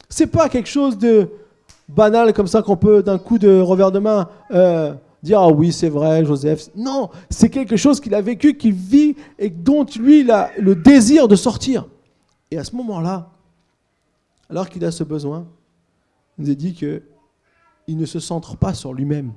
C'est 0.09 0.27
pas 0.27 0.49
quelque 0.49 0.69
chose 0.69 0.97
de 0.97 1.29
banal 1.87 2.33
comme 2.33 2.47
ça 2.47 2.61
qu'on 2.61 2.77
peut 2.77 3.03
d'un 3.03 3.17
coup 3.17 3.37
de 3.37 3.59
revers 3.59 3.91
de 3.91 3.99
main 3.99 4.29
euh, 4.51 4.93
dire 5.23 5.39
ah 5.39 5.49
oui 5.49 5.71
c'est 5.71 5.89
vrai 5.89 6.25
Joseph. 6.25 6.69
Non, 6.75 7.09
c'est 7.29 7.49
quelque 7.49 7.77
chose 7.77 7.99
qu'il 7.99 8.15
a 8.15 8.21
vécu, 8.21 8.57
qu'il 8.57 8.73
vit 8.73 9.15
et 9.37 9.49
dont 9.49 9.85
lui 9.99 10.21
il 10.21 10.31
a 10.31 10.51
le 10.59 10.75
désir 10.75 11.27
de 11.27 11.35
sortir. 11.35 11.87
Et 12.49 12.57
à 12.57 12.63
ce 12.63 12.75
moment-là, 12.75 13.31
alors 14.49 14.69
qu'il 14.69 14.83
a 14.83 14.91
ce 14.91 15.03
besoin, 15.03 15.47
il 16.37 16.45
nous 16.45 16.51
a 16.51 16.55
dit 16.55 16.73
que 16.73 17.03
il 17.87 17.97
ne 17.97 18.05
se 18.05 18.19
centre 18.19 18.57
pas 18.57 18.73
sur 18.73 18.93
lui-même, 18.93 19.33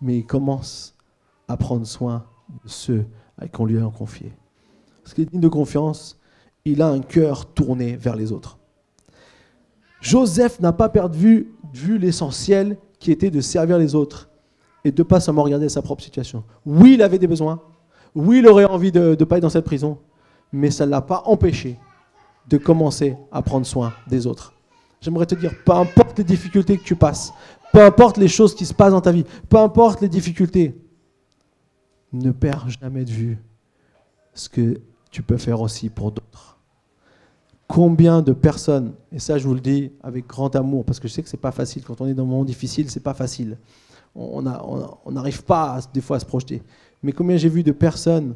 mais 0.00 0.18
il 0.18 0.26
commence 0.26 0.94
à 1.48 1.56
prendre 1.56 1.86
soin 1.86 2.24
de 2.64 2.68
ceux 2.68 3.06
à 3.38 3.46
qui 3.46 3.60
on 3.60 3.66
lui 3.66 3.78
a 3.78 3.90
confié. 3.90 4.32
Parce 5.02 5.14
qu'il 5.14 5.24
est 5.24 5.30
digne 5.30 5.40
de 5.40 5.48
confiance, 5.48 6.18
il 6.64 6.82
a 6.82 6.88
un 6.88 7.00
cœur 7.00 7.46
tourné 7.46 7.96
vers 7.96 8.16
les 8.16 8.32
autres. 8.32 8.58
Joseph 10.00 10.60
n'a 10.60 10.72
pas 10.72 10.88
perdu 10.88 11.52
de 11.72 11.78
vue 11.78 11.98
l'essentiel 11.98 12.78
qui 12.98 13.10
était 13.10 13.30
de 13.30 13.40
servir 13.40 13.78
les 13.78 13.94
autres 13.94 14.27
et 14.88 14.92
de 14.92 15.02
ne 15.02 15.06
pas 15.06 15.20
seulement 15.20 15.42
regarder 15.42 15.68
sa 15.68 15.82
propre 15.82 16.02
situation. 16.02 16.42
Oui, 16.66 16.94
il 16.94 17.02
avait 17.02 17.18
des 17.18 17.26
besoins. 17.26 17.60
Oui, 18.14 18.38
il 18.38 18.48
aurait 18.48 18.64
envie 18.64 18.90
de 18.90 19.16
ne 19.18 19.24
pas 19.24 19.36
être 19.36 19.42
dans 19.42 19.50
cette 19.50 19.64
prison. 19.64 19.98
Mais 20.52 20.70
ça 20.70 20.86
ne 20.86 20.90
l'a 20.90 21.02
pas 21.02 21.22
empêché 21.26 21.78
de 22.48 22.56
commencer 22.56 23.16
à 23.30 23.42
prendre 23.42 23.66
soin 23.66 23.92
des 24.08 24.26
autres. 24.26 24.54
J'aimerais 25.00 25.26
te 25.26 25.34
dire, 25.34 25.52
peu 25.64 25.72
importe 25.72 26.18
les 26.18 26.24
difficultés 26.24 26.78
que 26.78 26.82
tu 26.82 26.96
passes, 26.96 27.32
peu 27.72 27.84
importe 27.84 28.16
les 28.16 28.28
choses 28.28 28.54
qui 28.54 28.66
se 28.66 28.74
passent 28.74 28.92
dans 28.92 29.00
ta 29.00 29.12
vie, 29.12 29.24
peu 29.48 29.58
importe 29.58 30.00
les 30.00 30.08
difficultés, 30.08 30.74
ne 32.12 32.30
perds 32.30 32.68
jamais 32.80 33.04
de 33.04 33.10
vue 33.10 33.38
ce 34.32 34.48
que 34.48 34.80
tu 35.10 35.22
peux 35.22 35.36
faire 35.36 35.60
aussi 35.60 35.90
pour 35.90 36.10
d'autres. 36.10 36.58
Combien 37.66 38.22
de 38.22 38.32
personnes, 38.32 38.94
et 39.12 39.18
ça 39.18 39.36
je 39.36 39.46
vous 39.46 39.54
le 39.54 39.60
dis 39.60 39.92
avec 40.02 40.26
grand 40.26 40.56
amour, 40.56 40.86
parce 40.86 40.98
que 40.98 41.06
je 41.06 41.12
sais 41.12 41.22
que 41.22 41.28
c'est 41.28 41.36
pas 41.36 41.52
facile, 41.52 41.84
quand 41.84 42.00
on 42.00 42.06
est 42.06 42.14
dans 42.14 42.22
un 42.22 42.26
moment 42.26 42.44
difficile, 42.44 42.90
c'est 42.90 43.02
pas 43.02 43.14
facile. 43.14 43.58
On 44.14 44.42
n'arrive 45.10 45.44
pas 45.44 45.80
des 45.92 46.00
fois 46.00 46.16
à 46.16 46.20
se 46.20 46.26
projeter. 46.26 46.62
Mais 47.02 47.12
combien 47.12 47.36
j'ai 47.36 47.48
vu 47.48 47.62
de 47.62 47.72
personnes 47.72 48.34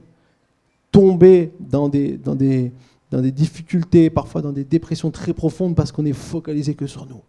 tomber 0.93 1.53
dans 1.59 1.89
des, 1.89 2.19
dans 2.19 2.35
des, 2.35 2.71
dans 3.11 3.21
des 3.21 3.33
difficultés, 3.33 4.11
parfois 4.11 4.43
dans 4.43 4.53
des 4.53 4.65
dépressions 4.65 5.11
très 5.11 5.33
profondes 5.33 5.75
parce 5.75 5.91
qu'on 5.91 6.05
est 6.05 6.13
focalisé 6.13 6.75
que 6.75 6.87
sur 6.87 7.07
nous. 7.07 7.21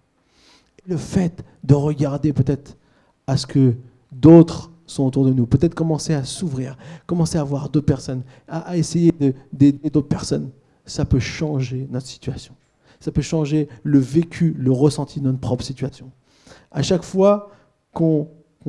Le 0.86 0.97
fait 0.97 1.43
de 1.63 1.73
regarder 1.73 2.34
peut-être 2.34 2.77
à 3.25 3.38
ce 3.38 3.47
que 3.47 3.73
d'autres 4.12 4.69
sont 4.86 5.06
autour 5.06 5.25
de 5.25 5.32
nous, 5.32 5.45
peut-être 5.45 5.75
commencer 5.75 6.13
à 6.13 6.25
s'ouvrir, 6.25 6.77
commencer 7.06 7.38
à 7.38 7.43
voir 7.43 7.69
d'autres 7.69 7.86
personnes, 7.86 8.23
à, 8.47 8.77
essayer 8.77 9.12
d'aider 9.51 9.89
d'autres 9.89 10.10
personnes, 10.10 10.49
ça 10.86 11.06
peut 11.06 11.19
changer 11.19 11.88
notre 11.89 12.08
situation. 12.08 12.53
Ça 12.99 13.12
peut 13.12 13.21
changer 13.21 13.69
le 13.84 13.99
vécu, 13.99 14.56
le 14.58 14.71
ressenti 14.71 15.19
de 15.19 15.25
notre 15.25 15.39
propre 15.39 15.63
situation. 15.63 16.12
À 16.71 16.82
chaque 16.82 17.03
fois 17.03 17.49
qu'on 17.93 18.27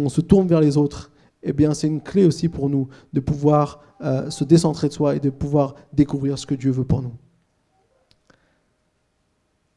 se 0.09 0.21
tourne 0.21 0.47
vers 0.47 0.61
les 0.61 0.77
autres, 0.77 1.11
eh 1.43 1.53
bien, 1.53 1.75
c'est 1.75 1.87
une 1.87 2.01
clé 2.01 2.25
aussi 2.25 2.49
pour 2.49 2.71
nous 2.71 2.89
de 3.13 3.21
pouvoir 3.21 3.81
euh, 4.01 4.31
se 4.31 4.45
décentrer 4.45 4.89
de 4.89 4.93
soi 4.93 5.17
et 5.17 5.21
de 5.21 5.31
pouvoir 5.31 5.75
découvrir 5.93 6.39
ce 6.39 6.47
que 6.47 6.55
Dieu 6.55 6.71
veut 6.71 6.85
pour 6.85 7.03
nous. 7.03 7.13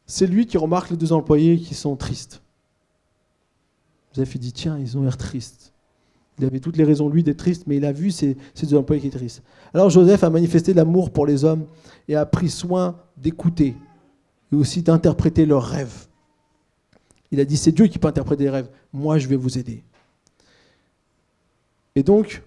C'est 0.05 0.27
lui 0.27 0.45
qui 0.45 0.57
remarque 0.57 0.89
les 0.89 0.97
deux 0.97 1.11
employés 1.11 1.57
qui 1.57 1.75
sont 1.75 1.97
tristes. 1.97 2.41
Joseph 4.15 4.37
dit 4.39 4.53
tiens, 4.53 4.77
ils 4.79 4.97
ont 4.97 5.03
l'air 5.03 5.17
tristes. 5.17 5.73
Il 6.39 6.45
avait 6.45 6.59
toutes 6.59 6.77
les 6.77 6.83
raisons, 6.83 7.09
lui, 7.09 7.23
d'être 7.23 7.37
triste, 7.37 7.63
mais 7.67 7.77
il 7.77 7.85
a 7.85 7.91
vu 7.91 8.11
ces, 8.11 8.37
deux 8.63 8.75
employés 8.75 9.01
qui 9.01 9.07
étaient 9.07 9.17
tristes. 9.17 9.43
Alors 9.73 9.89
Joseph 9.89 10.23
a 10.23 10.29
manifesté 10.29 10.73
l'amour 10.73 11.11
pour 11.11 11.25
les 11.25 11.43
hommes 11.43 11.65
et 12.07 12.15
a 12.15 12.25
pris 12.25 12.49
soin 12.49 12.97
d'écouter 13.17 13.75
et 14.51 14.55
aussi 14.55 14.81
d'interpréter 14.81 15.45
leurs 15.45 15.65
rêves. 15.65 16.07
Il 17.31 17.39
a 17.39 17.45
dit 17.45 17.57
c'est 17.57 17.71
Dieu 17.71 17.87
qui 17.87 17.99
peut 17.99 18.07
interpréter 18.07 18.43
les 18.43 18.49
rêves. 18.49 18.69
Moi, 18.93 19.17
je 19.17 19.27
vais 19.27 19.35
vous 19.35 19.57
aider. 19.57 19.83
Et 21.95 22.03
donc, 22.03 22.43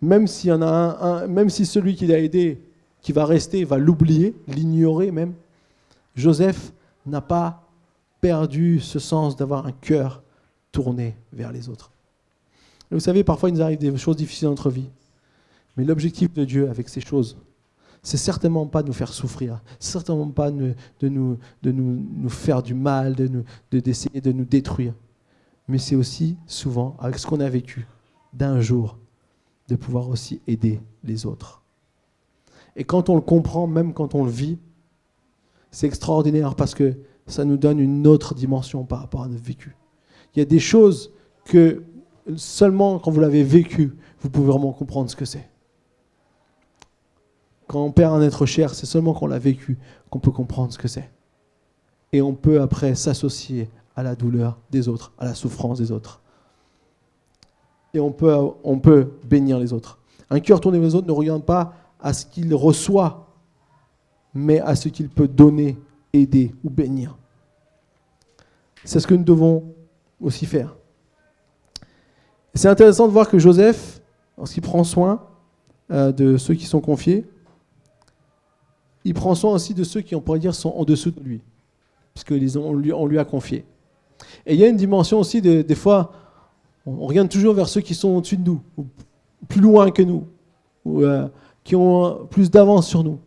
même, 0.00 0.26
y 0.44 0.52
en 0.52 0.62
a 0.62 0.66
un, 0.66 1.26
même 1.26 1.50
si 1.50 1.66
celui 1.66 1.94
qui 1.94 2.06
l'a 2.06 2.18
aidé, 2.18 2.60
qui 3.02 3.12
va 3.12 3.24
rester, 3.24 3.64
va 3.64 3.78
l'oublier, 3.78 4.34
l'ignorer 4.46 5.10
même, 5.10 5.34
Joseph 6.14 6.72
n'a 7.06 7.20
pas 7.20 7.68
perdu 8.20 8.80
ce 8.80 8.98
sens 8.98 9.36
d'avoir 9.36 9.66
un 9.66 9.72
cœur 9.72 10.22
tourné 10.72 11.14
vers 11.32 11.52
les 11.52 11.68
autres. 11.68 11.90
vous 12.90 13.00
savez, 13.00 13.24
parfois 13.24 13.50
il 13.50 13.56
nous 13.56 13.62
arrive 13.62 13.78
des 13.78 13.96
choses 13.96 14.16
difficiles 14.16 14.46
dans 14.46 14.52
notre 14.52 14.70
vie. 14.70 14.88
Mais 15.76 15.84
l'objectif 15.84 16.32
de 16.32 16.44
Dieu 16.44 16.70
avec 16.70 16.88
ces 16.88 17.00
choses, 17.00 17.36
c'est 18.04 18.18
certainement 18.18 18.66
pas 18.66 18.82
de 18.82 18.88
nous 18.88 18.94
faire 18.94 19.12
souffrir, 19.12 19.62
certainement 19.80 20.28
pas 20.28 20.50
de, 20.50 20.74
nous, 21.02 21.38
de 21.62 21.72
nous, 21.72 22.28
faire 22.28 22.62
du 22.62 22.74
mal, 22.74 23.14
de 23.14 23.80
d'essayer 23.80 24.20
de 24.20 24.30
nous 24.30 24.44
détruire. 24.44 24.94
Mais 25.66 25.78
c'est 25.78 25.96
aussi 25.96 26.36
souvent, 26.46 26.96
avec 27.00 27.18
ce 27.18 27.26
qu'on 27.26 27.40
a 27.40 27.48
vécu, 27.48 27.88
d'un 28.34 28.60
jour, 28.60 28.98
de 29.68 29.74
pouvoir 29.74 30.10
aussi 30.10 30.42
aider 30.46 30.80
les 31.02 31.24
autres. 31.24 31.62
Et 32.76 32.84
quand 32.84 33.08
on 33.08 33.14
le 33.14 33.22
comprend, 33.22 33.66
même 33.66 33.94
quand 33.94 34.14
on 34.14 34.24
le 34.24 34.30
vit, 34.30 34.58
c'est 35.70 35.86
extraordinaire 35.86 36.54
parce 36.56 36.74
que 36.74 36.98
ça 37.26 37.46
nous 37.46 37.56
donne 37.56 37.80
une 37.80 38.06
autre 38.06 38.34
dimension 38.34 38.84
par 38.84 39.00
rapport 39.00 39.22
à 39.22 39.28
notre 39.28 39.42
vécu. 39.42 39.76
Il 40.34 40.40
y 40.40 40.42
a 40.42 40.44
des 40.44 40.58
choses 40.58 41.10
que 41.46 41.82
seulement 42.36 42.98
quand 42.98 43.10
vous 43.10 43.20
l'avez 43.20 43.44
vécu, 43.44 43.96
vous 44.20 44.28
pouvez 44.28 44.48
vraiment 44.48 44.72
comprendre 44.72 45.10
ce 45.10 45.16
que 45.16 45.24
c'est. 45.24 45.48
Quand 47.66 47.82
on 47.82 47.92
perd 47.92 48.14
un 48.14 48.22
être 48.22 48.46
cher, 48.46 48.74
c'est 48.74 48.86
seulement 48.86 49.14
quand 49.14 49.26
on 49.26 49.28
l'a 49.28 49.38
vécu 49.38 49.78
qu'on 50.10 50.20
peut 50.20 50.30
comprendre 50.30 50.72
ce 50.72 50.78
que 50.78 50.88
c'est. 50.88 51.10
Et 52.12 52.22
on 52.22 52.34
peut 52.34 52.60
après 52.60 52.94
s'associer 52.94 53.70
à 53.96 54.02
la 54.02 54.14
douleur 54.14 54.58
des 54.70 54.88
autres, 54.88 55.12
à 55.18 55.24
la 55.24 55.34
souffrance 55.34 55.78
des 55.78 55.90
autres 55.92 56.20
et 57.94 58.00
on 58.00 58.10
peut, 58.10 58.34
on 58.64 58.78
peut 58.78 59.12
bénir 59.24 59.58
les 59.58 59.72
autres. 59.72 59.98
Un 60.28 60.40
cœur 60.40 60.60
tourné 60.60 60.78
vers 60.78 60.88
les 60.88 60.94
autres 60.94 61.06
ne 61.06 61.12
regarde 61.12 61.44
pas 61.44 61.74
à 62.00 62.12
ce 62.12 62.26
qu'il 62.26 62.52
reçoit, 62.54 63.28
mais 64.34 64.60
à 64.60 64.74
ce 64.74 64.88
qu'il 64.88 65.08
peut 65.08 65.28
donner, 65.28 65.78
aider 66.12 66.54
ou 66.64 66.70
bénir. 66.70 67.16
C'est 68.84 69.00
ce 69.00 69.06
que 69.06 69.14
nous 69.14 69.24
devons 69.24 69.72
aussi 70.20 70.44
faire. 70.44 70.74
C'est 72.52 72.68
intéressant 72.68 73.06
de 73.06 73.12
voir 73.12 73.28
que 73.28 73.38
Joseph, 73.38 74.02
lorsqu'il 74.36 74.62
prend 74.62 74.84
soin 74.84 75.22
euh, 75.90 76.12
de 76.12 76.36
ceux 76.36 76.54
qui 76.54 76.66
sont 76.66 76.80
confiés, 76.80 77.26
il 79.04 79.14
prend 79.14 79.34
soin 79.34 79.52
aussi 79.52 79.74
de 79.74 79.84
ceux 79.84 80.00
qui, 80.00 80.14
on 80.14 80.20
pourrait 80.20 80.38
dire, 80.38 80.54
sont 80.54 80.70
en 80.70 80.84
dessous 80.84 81.10
de 81.10 81.20
lui, 81.20 81.40
puisqu'on 82.14 82.74
lui, 82.74 82.92
on 82.92 83.06
lui 83.06 83.18
a 83.18 83.24
confié. 83.24 83.64
Et 84.46 84.54
il 84.54 84.60
y 84.60 84.64
a 84.64 84.68
une 84.68 84.76
dimension 84.76 85.18
aussi, 85.18 85.42
des 85.42 85.74
fois, 85.74 86.12
on 86.86 87.06
regarde 87.06 87.28
toujours 87.28 87.54
vers 87.54 87.68
ceux 87.68 87.80
qui 87.80 87.94
sont 87.94 88.08
au-dessus 88.10 88.36
de 88.36 88.44
nous, 88.44 88.60
ou 88.76 88.86
plus 89.48 89.60
loin 89.60 89.90
que 89.90 90.02
nous, 90.02 90.26
ou 90.84 91.02
euh, 91.02 91.28
qui 91.62 91.76
ont 91.76 92.26
plus 92.30 92.50
d'avance 92.50 92.88
sur 92.88 93.04
nous. 93.04 93.18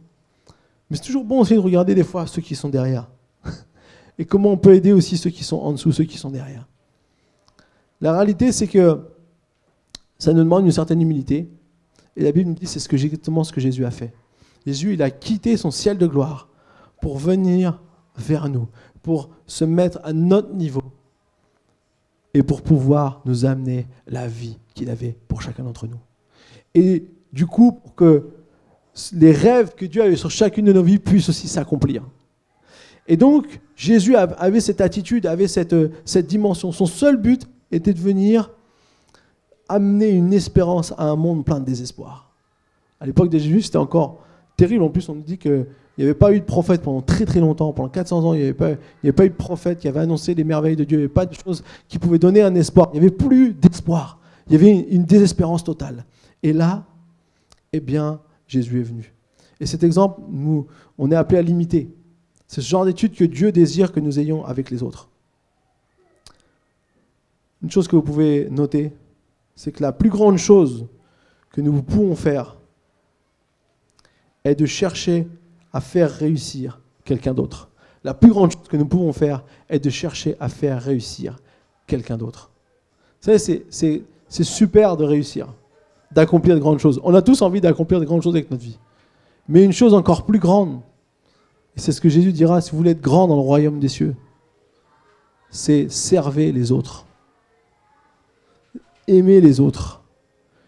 Mais 0.89 0.97
c'est 0.97 1.03
toujours 1.03 1.25
bon 1.25 1.41
aussi 1.41 1.53
de 1.53 1.59
regarder 1.59 1.95
des 1.95 2.03
fois 2.03 2.27
ceux 2.27 2.41
qui 2.41 2.55
sont 2.55 2.69
derrière. 2.69 3.07
Et 4.19 4.25
comment 4.25 4.51
on 4.51 4.57
peut 4.57 4.73
aider 4.73 4.93
aussi 4.93 5.17
ceux 5.17 5.29
qui 5.29 5.43
sont 5.43 5.57
en 5.57 5.73
dessous, 5.73 5.91
ceux 5.91 6.05
qui 6.05 6.17
sont 6.17 6.29
derrière. 6.29 6.67
La 7.99 8.13
réalité, 8.13 8.51
c'est 8.51 8.67
que 8.67 8.99
ça 10.19 10.33
nous 10.33 10.39
demande 10.39 10.65
une 10.65 10.71
certaine 10.71 11.01
humilité. 11.01 11.49
Et 12.15 12.23
la 12.23 12.31
Bible 12.31 12.49
nous 12.49 12.55
dit 12.55 12.65
c'est 12.65 12.79
ce 12.79 12.95
exactement 12.95 13.43
ce 13.43 13.51
que 13.51 13.59
Jésus 13.59 13.85
a 13.85 13.91
fait. 13.91 14.13
Jésus, 14.67 14.95
il 14.95 15.01
a 15.01 15.09
quitté 15.09 15.55
son 15.55 15.71
ciel 15.71 15.97
de 15.97 16.05
gloire 16.07 16.49
pour 16.99 17.17
venir 17.17 17.81
vers 18.17 18.49
nous, 18.49 18.67
pour 19.01 19.29
se 19.45 19.63
mettre 19.63 20.01
à 20.03 20.11
notre 20.11 20.53
niveau 20.55 20.83
et 22.33 22.43
pour 22.43 22.61
pouvoir 22.61 23.21
nous 23.23 23.45
amener 23.45 23.87
la 24.07 24.27
vie 24.27 24.57
qu'il 24.73 24.89
avait 24.89 25.15
pour 25.29 25.41
chacun 25.41 25.63
d'entre 25.63 25.87
nous. 25.87 25.99
Et 26.75 27.05
du 27.31 27.45
coup, 27.45 27.71
pour 27.71 27.95
que 27.95 28.27
les 29.13 29.31
rêves 29.31 29.73
que 29.73 29.85
Dieu 29.85 30.03
avait 30.03 30.17
sur 30.17 30.31
chacune 30.31 30.65
de 30.65 30.73
nos 30.73 30.83
vies 30.83 30.99
puissent 30.99 31.29
aussi 31.29 31.47
s'accomplir. 31.47 32.03
Et 33.07 33.15
donc, 33.15 33.61
Jésus 33.77 34.17
avait 34.17 34.59
cette 34.59 34.81
attitude, 34.81 35.27
avait 35.27 35.47
cette, 35.47 35.75
cette 36.03 36.27
dimension. 36.27 36.73
Son 36.73 36.87
seul 36.87 37.15
but 37.15 37.47
était 37.71 37.93
de 37.93 38.01
venir 38.01 38.51
amener 39.69 40.09
une 40.09 40.33
espérance 40.33 40.93
à 40.97 41.05
un 41.05 41.15
monde 41.15 41.45
plein 41.45 41.61
de 41.61 41.65
désespoir. 41.65 42.33
À 42.99 43.05
l'époque 43.05 43.29
de 43.29 43.37
Jésus, 43.37 43.61
c'était 43.61 43.77
encore 43.77 44.26
terrible. 44.57 44.83
En 44.83 44.89
plus, 44.89 45.07
on 45.07 45.15
nous 45.15 45.21
dit 45.21 45.37
que 45.37 45.65
il 45.97 46.01
n'y 46.01 46.09
avait 46.09 46.17
pas 46.17 46.31
eu 46.31 46.39
de 46.39 46.45
prophète 46.45 46.83
pendant 46.83 47.01
très 47.01 47.25
très 47.25 47.39
longtemps, 47.39 47.73
pendant 47.73 47.89
400 47.89 48.23
ans, 48.23 48.33
il 48.33 48.37
n'y 48.37 48.43
avait, 48.43 48.53
pas, 48.53 48.69
avait 49.03 49.11
pas 49.11 49.25
eu 49.25 49.29
de 49.29 49.35
prophète 49.35 49.79
qui 49.79 49.87
avait 49.87 50.01
annoncé 50.01 50.35
les 50.35 50.43
merveilles 50.43 50.75
de 50.75 50.83
Dieu, 50.83 50.97
il 50.97 51.01
n'y 51.01 51.05
avait 51.05 51.13
pas 51.13 51.25
de 51.25 51.33
choses 51.33 51.63
qui 51.87 51.97
pouvaient 51.97 52.19
donner 52.19 52.43
un 52.43 52.53
espoir, 52.53 52.89
il 52.93 52.99
n'y 52.99 53.07
avait 53.07 53.15
plus 53.15 53.53
d'espoir, 53.53 54.19
il 54.47 54.53
y 54.53 54.55
avait 54.55 54.79
une, 54.91 55.05
désespérance 55.05 55.63
totale. 55.63 56.05
Et 56.43 56.53
là, 56.53 56.85
eh 57.73 57.79
bien, 57.79 58.21
Jésus 58.47 58.79
est 58.79 58.83
venu. 58.83 59.11
Et 59.59 59.65
cet 59.65 59.83
exemple, 59.83 60.21
nous, 60.29 60.67
on 60.99 61.11
est 61.11 61.15
appelé 61.15 61.39
à 61.39 61.41
l'imiter. 61.41 61.89
C'est 62.47 62.61
ce 62.61 62.69
genre 62.69 62.85
d'étude 62.85 63.15
que 63.15 63.23
Dieu 63.23 63.51
désire 63.51 63.91
que 63.91 63.99
nous 63.99 64.19
ayons 64.19 64.45
avec 64.45 64.69
les 64.69 64.83
autres. 64.83 65.09
Une 67.63 67.71
chose 67.71 67.87
que 67.87 67.95
vous 67.95 68.03
pouvez 68.03 68.47
noter, 68.51 68.93
c'est 69.55 69.71
que 69.71 69.81
la 69.81 69.91
plus 69.91 70.11
grande 70.11 70.37
chose 70.37 70.85
que 71.51 71.59
nous 71.59 71.81
pouvons 71.81 72.15
faire 72.15 72.56
est 74.51 74.55
de 74.55 74.65
chercher 74.65 75.27
à 75.73 75.81
faire 75.81 76.11
réussir 76.11 76.79
quelqu'un 77.03 77.33
d'autre. 77.33 77.69
La 78.03 78.13
plus 78.13 78.29
grande 78.29 78.51
chose 78.51 78.67
que 78.69 78.77
nous 78.77 78.85
pouvons 78.85 79.13
faire 79.13 79.43
est 79.69 79.79
de 79.79 79.89
chercher 79.89 80.35
à 80.39 80.49
faire 80.49 80.81
réussir 80.81 81.37
quelqu'un 81.87 82.17
d'autre. 82.17 82.51
Vous 83.21 83.31
savez, 83.31 83.65
c'est 83.69 84.43
super 84.43 84.97
de 84.97 85.03
réussir, 85.03 85.47
d'accomplir 86.11 86.55
de 86.55 86.59
grandes 86.59 86.79
choses. 86.79 86.99
On 87.03 87.13
a 87.15 87.21
tous 87.21 87.41
envie 87.41 87.61
d'accomplir 87.61 87.99
de 87.99 88.05
grandes 88.05 88.21
choses 88.21 88.35
avec 88.35 88.51
notre 88.51 88.63
vie. 88.63 88.77
Mais 89.49 89.63
une 89.63 89.73
chose 89.73 89.93
encore 89.93 90.25
plus 90.25 90.39
grande, 90.39 90.81
et 91.75 91.79
c'est 91.79 91.91
ce 91.91 92.01
que 92.01 92.09
Jésus 92.09 92.33
dira 92.33 92.61
si 92.61 92.71
vous 92.71 92.77
voulez 92.77 92.91
être 92.91 93.01
grand 93.01 93.27
dans 93.27 93.35
le 93.35 93.41
royaume 93.41 93.79
des 93.79 93.87
cieux, 93.87 94.15
c'est 95.49 95.89
servir 95.89 96.53
les 96.53 96.71
autres. 96.71 97.05
Aimer 99.07 99.39
les 99.39 99.59
autres. 99.59 100.03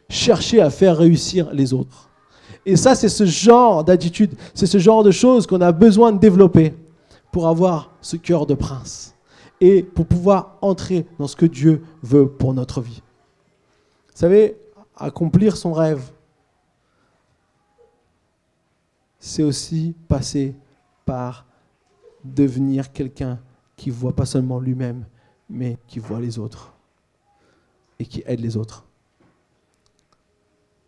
Chercher 0.10 0.62
à 0.62 0.70
faire 0.70 0.98
réussir 0.98 1.52
les 1.52 1.74
autres. 1.74 2.09
Et 2.66 2.76
ça, 2.76 2.96
c'est 2.96 3.10
ce 3.10 3.26
genre 3.26 3.84
d'attitude, 3.84 4.36
c'est 4.54 4.66
ce 4.66 4.78
genre 4.78 5.04
de 5.04 5.12
choses 5.12 5.48
qu'on 5.48 5.62
a 5.62 5.72
besoin 5.72 6.12
de 6.12 6.20
développer 6.20 6.74
pour 7.32 7.48
avoir 7.48 7.92
ce 8.02 8.18
cœur 8.18 8.46
de 8.46 8.54
prince 8.54 9.16
et 9.62 9.84
pour 9.84 10.06
pouvoir 10.06 10.58
entrer 10.62 11.06
dans 11.18 11.28
ce 11.28 11.36
que 11.36 11.46
Dieu 11.46 11.84
veut 12.02 12.28
pour 12.28 12.54
notre 12.54 12.82
vie. 12.82 13.02
Vous 14.08 14.20
savez, 14.20 14.58
accomplir 14.96 15.58
son 15.58 15.74
rêve, 15.74 16.02
c'est 19.20 19.44
aussi 19.44 19.96
passer 20.08 20.56
par 21.06 21.46
devenir 22.24 22.92
quelqu'un 22.92 23.40
qui 23.76 23.90
voit 23.90 24.16
pas 24.16 24.26
seulement 24.26 24.60
lui-même, 24.60 25.06
mais 25.50 25.78
qui 25.88 26.00
voit 26.00 26.20
les 26.20 26.38
autres 26.38 26.74
et 27.98 28.06
qui 28.06 28.24
aide 28.26 28.40
les 28.40 28.56
autres. 28.58 28.86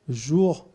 Jour 0.07 0.67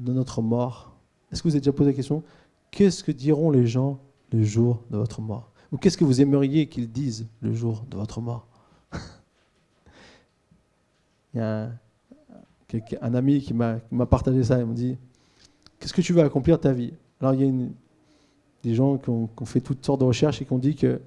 de 0.00 0.12
notre 0.12 0.42
mort, 0.42 0.96
est-ce 1.30 1.42
que 1.42 1.48
vous 1.48 1.54
avez 1.54 1.60
déjà 1.60 1.72
posé 1.72 1.90
la 1.90 1.96
question 1.96 2.22
Qu'est-ce 2.70 3.02
que 3.02 3.12
diront 3.12 3.50
les 3.50 3.66
gens 3.66 4.00
le 4.32 4.42
jour 4.42 4.82
de 4.90 4.96
votre 4.96 5.20
mort? 5.20 5.50
Ou 5.72 5.76
qu'est-ce 5.76 5.96
que 5.96 6.04
vous 6.04 6.20
aimeriez 6.20 6.66
qu'ils 6.66 6.90
disent 6.90 7.26
le 7.40 7.52
jour 7.54 7.84
de 7.90 7.96
votre 7.96 8.20
mort? 8.20 8.46
Il 11.34 11.38
y 11.38 11.40
a 11.40 11.70
un, 13.00 13.14
ami 13.14 13.40
qui 13.40 13.54
m'a 13.54 13.80
partagé 14.08 14.42
ça, 14.44 14.58
il 14.58 14.66
m'a 14.66 14.74
dit, 14.74 14.96
qu'est-ce 15.78 15.92
que 15.92 16.02
tu 16.02 16.12
veux 16.12 16.22
accomplir 16.22 16.60
ta 16.60 16.72
vie? 16.72 16.92
Alors 17.20 17.34
il 17.34 17.44
y 17.44 17.48
a 17.48 17.68
des 18.62 18.74
gens 18.74 18.96
qui 18.96 19.10
ont, 19.10 19.28
fait 19.44 19.60
toutes 19.60 19.84
sortes 19.84 20.00
de 20.00 20.06
recherches 20.06 20.40
et 20.40 20.44
qui 20.44 20.52
ont 20.52 20.58
dit 20.58 20.74
qu'il 20.74 21.00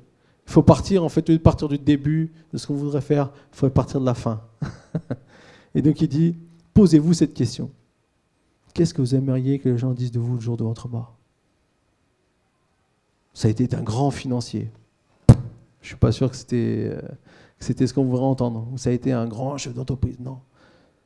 faut 0.46 0.64
partir, 0.64 1.04
en 1.04 1.10
fait, 1.10 1.26
de 1.30 1.38
partir 1.38 1.68
du 1.70 1.78
début 1.78 2.32
de 2.52 2.58
ce 2.58 2.68
qu'on 2.68 2.76
voudrait 2.76 3.02
faire, 3.02 3.32
il 3.54 3.58
faut 3.58 3.70
partir 3.70 4.02
de 4.02 4.06
la 4.06 4.14
fin. 4.14 4.42
et 5.76 5.82
donc 5.82 6.02
il 6.02 6.08
dit, 6.08 6.36
posez-vous 6.74 7.14
cette 7.14 7.34
question. 7.34 7.72
Qu'est-ce 8.74 8.94
que 8.94 9.02
vous 9.02 9.16
aimeriez 9.16 9.60
que 9.60 9.70
les 9.70 9.78
gens 9.78 9.92
disent 9.92 10.12
de 10.12 10.20
vous 10.20 10.36
le 10.36 10.40
jour 10.40 10.58
de 10.58 10.64
votre 10.64 10.88
mort? 10.88 11.16
Ça 13.34 13.48
a 13.48 13.52
été 13.52 13.74
un 13.76 13.84
grand 13.84 14.12
financier. 14.12 14.72
Je 15.30 15.34
ne 15.34 15.88
suis 15.88 15.96
pas 15.96 16.12
sûr 16.12 16.30
que 16.30 16.36
c'était, 16.36 16.92
euh, 16.92 17.02
c'était 17.60 17.88
ce 17.88 17.94
qu'on 17.94 18.06
voudrait 18.06 18.26
entendre. 18.26 18.68
ça 18.78 18.90
a 18.90 18.94
été 18.94 19.12
un 19.12 19.28
grand 19.28 19.58
chef 19.58 19.74
d'entreprise. 19.74 20.20
Non. 20.20 20.40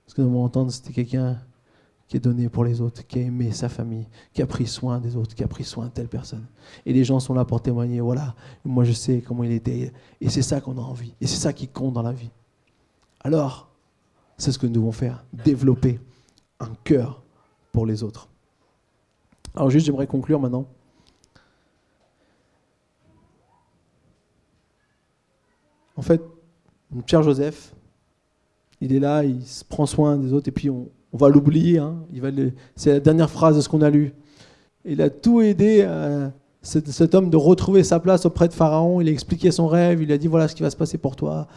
Ce 0.05 0.13
que 0.13 0.21
nous 0.21 0.29
voulons 0.29 0.43
entendre, 0.43 0.71
c'était 0.71 0.93
quelqu'un 0.93 1.39
qui 2.07 2.15
est 2.15 2.21
donné 2.21 2.47
pour 2.47 2.63
les 2.63 2.79
autres, 2.79 3.05
qui 3.05 3.19
a 3.19 3.23
aimé 3.23 3.51
sa 3.51 3.67
famille, 3.67 4.07
qui 4.33 4.41
a 4.41 4.47
pris 4.47 4.65
soin 4.65 4.99
des 4.99 5.17
autres, 5.17 5.35
qui 5.35 5.43
a 5.43 5.47
pris 5.47 5.65
soin 5.65 5.87
de 5.87 5.91
telle 5.91 6.07
personne. 6.07 6.45
Et 6.85 6.93
les 6.93 7.03
gens 7.03 7.19
sont 7.19 7.33
là 7.33 7.43
pour 7.43 7.61
témoigner, 7.61 7.99
voilà, 7.99 8.33
moi 8.63 8.85
je 8.85 8.93
sais 8.93 9.21
comment 9.21 9.43
il 9.43 9.51
était. 9.51 9.91
Et 10.21 10.29
c'est 10.29 10.41
ça 10.41 10.61
qu'on 10.61 10.77
a 10.77 10.81
envie. 10.81 11.13
Et 11.19 11.27
c'est 11.27 11.35
ça 11.35 11.51
qui 11.51 11.67
compte 11.67 11.93
dans 11.93 12.01
la 12.01 12.13
vie. 12.13 12.29
Alors, 13.19 13.69
c'est 14.37 14.53
ce 14.53 14.59
que 14.59 14.67
nous 14.67 14.73
devons 14.73 14.93
faire, 14.93 15.25
développer 15.33 15.99
un 16.61 16.69
cœur 16.85 17.23
les 17.85 18.03
autres. 18.03 18.29
Alors 19.55 19.69
juste, 19.69 19.85
j'aimerais 19.85 20.07
conclure 20.07 20.39
maintenant. 20.39 20.67
En 25.95 26.01
fait, 26.03 26.21
Pierre 27.05 27.23
Joseph, 27.23 27.73
il 28.81 28.93
est 28.93 28.99
là, 28.99 29.23
il 29.23 29.43
se 29.43 29.65
prend 29.65 29.87
soin 29.87 30.17
des 30.17 30.31
autres, 30.31 30.47
et 30.47 30.51
puis 30.51 30.69
on, 30.69 30.89
va 31.13 31.29
l'oublier. 31.29 31.79
Hein. 31.79 31.95
C'est 32.75 32.93
la 32.93 32.99
dernière 32.99 33.31
phrase 33.31 33.55
de 33.55 33.61
ce 33.61 33.69
qu'on 33.69 33.81
a 33.81 33.89
lu. 33.89 34.13
Il 34.85 35.01
a 35.01 35.09
tout 35.09 35.41
aidé 35.41 35.87
cet, 36.61 36.89
cet, 36.89 37.15
homme 37.15 37.31
de 37.31 37.37
retrouver 37.37 37.83
sa 37.83 37.99
place 37.99 38.27
auprès 38.27 38.47
de 38.47 38.53
Pharaon. 38.53 39.01
Il 39.01 39.07
a 39.07 39.11
expliqué 39.11 39.49
son 39.49 39.67
rêve, 39.67 40.03
il 40.03 40.11
a 40.11 40.17
dit 40.19 40.27
voilà 40.27 40.47
ce 40.47 40.53
qui 40.53 40.61
va 40.61 40.69
se 40.69 40.75
passer 40.75 40.99
pour 40.99 41.15
toi. 41.15 41.47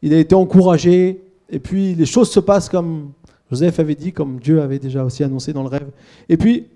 Il 0.00 0.14
a 0.14 0.18
été 0.18 0.34
encouragé, 0.34 1.22
et 1.50 1.58
puis 1.58 1.94
les 1.94 2.06
choses 2.06 2.30
se 2.30 2.40
passent 2.40 2.70
comme 2.70 3.12
Joseph 3.52 3.80
avait 3.80 3.94
dit, 3.94 4.14
comme 4.14 4.40
Dieu 4.40 4.62
avait 4.62 4.78
déjà 4.78 5.04
aussi 5.04 5.22
annoncé 5.22 5.52
dans 5.52 5.62
le 5.62 5.68
rêve. 5.68 5.90
Et 6.30 6.38
puis, 6.38 6.68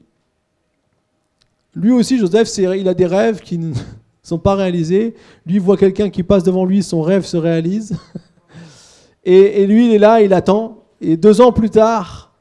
lui 1.75 1.91
aussi, 1.91 2.19
Joseph, 2.19 2.55
il 2.59 2.87
a 2.87 2.93
des 2.93 3.07
rêves 3.07 3.41
qui 3.41 3.57
ne 3.57 3.73
sont 4.23 4.39
pas 4.39 4.55
réalisés. 4.55 5.15
Lui 5.47 5.59
voit 5.59 5.79
quelqu'un 5.79 6.11
qui 6.11 6.23
passe 6.23 6.43
devant 6.43 6.67
lui, 6.67 6.83
son 6.83 7.01
rêve 7.01 7.25
se 7.25 7.39
réalise. 7.39 7.97
Et, 9.25 9.67
lui, 9.67 9.87
il 9.87 9.95
est 9.95 9.99
là, 9.99 10.21
il 10.21 10.35
attend. 10.35 10.85
Et 11.01 11.17
deux 11.17 11.41
ans 11.41 11.51
plus 11.51 11.71
tard, 11.71 12.35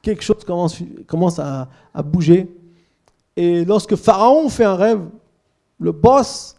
quelque 0.00 0.24
chose 0.24 0.38
commence, 1.06 1.38
à, 1.38 1.68
à 1.92 2.02
bouger. 2.02 2.48
Et 3.36 3.66
lorsque 3.66 3.96
Pharaon 3.96 4.48
fait 4.48 4.64
un 4.64 4.76
rêve, 4.76 5.02
le 5.78 5.92
boss, 5.92 6.56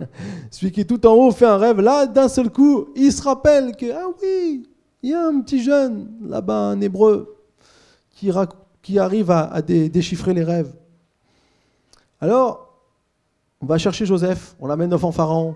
celui 0.52 0.70
qui 0.70 0.82
est 0.82 0.84
tout 0.84 1.04
en 1.06 1.12
haut, 1.12 1.32
fait 1.32 1.44
un 1.44 1.56
rêve. 1.56 1.80
Là, 1.80 2.06
d'un 2.06 2.28
seul 2.28 2.50
coup, 2.50 2.86
il 2.94 3.12
se 3.12 3.20
rappelle 3.20 3.74
que, 3.74 3.90
ah 3.90 4.06
oui, 4.22 4.66
il 5.02 5.10
y 5.10 5.14
a 5.14 5.26
un 5.26 5.40
petit 5.40 5.62
jeune 5.62 6.08
là-bas, 6.22 6.70
un 6.70 6.80
hébreu, 6.80 7.36
qui, 8.12 8.98
arrive 8.98 9.30
à, 9.30 9.60
déchiffrer 9.62 10.32
les 10.32 10.42
rêves. 10.42 10.72
Alors, 12.20 12.74
on 13.60 13.66
va 13.66 13.78
chercher 13.78 14.06
Joseph, 14.06 14.56
on 14.60 14.66
l'amène 14.66 14.90
devant 14.90 15.12
Pharaon, 15.12 15.54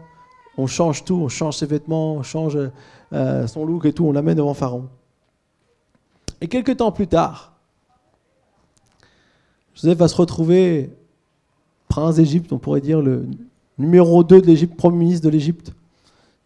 on 0.57 0.67
change 0.67 1.05
tout, 1.05 1.15
on 1.15 1.29
change 1.29 1.57
ses 1.57 1.67
vêtements, 1.67 2.15
on 2.15 2.23
change 2.23 2.59
euh, 3.13 3.47
son 3.47 3.65
look 3.65 3.87
et 3.87 3.93
tout, 3.93 4.05
on 4.05 4.13
l'amène 4.13 4.37
devant 4.37 4.55
Pharaon. 4.55 4.89
Et 6.41 6.49
quelques 6.49 6.77
temps 6.77 6.93
plus 6.93 7.07
tard, 7.07 7.53
Joseph 9.75 9.99
va 9.99 10.09
se 10.09 10.17
retrouver 10.17 10.91
prince 11.89 12.17
d'Égypte, 12.17 12.53
on 12.53 12.59
pourrait 12.59 12.81
dire 12.81 13.01
le 13.01 13.27
numéro 13.79 14.23
2 14.23 14.43
de 14.43 14.47
l'Égypte, 14.47 14.77
premier 14.77 14.99
ministre 14.99 15.25
de 15.25 15.31
l'Égypte. 15.31 15.73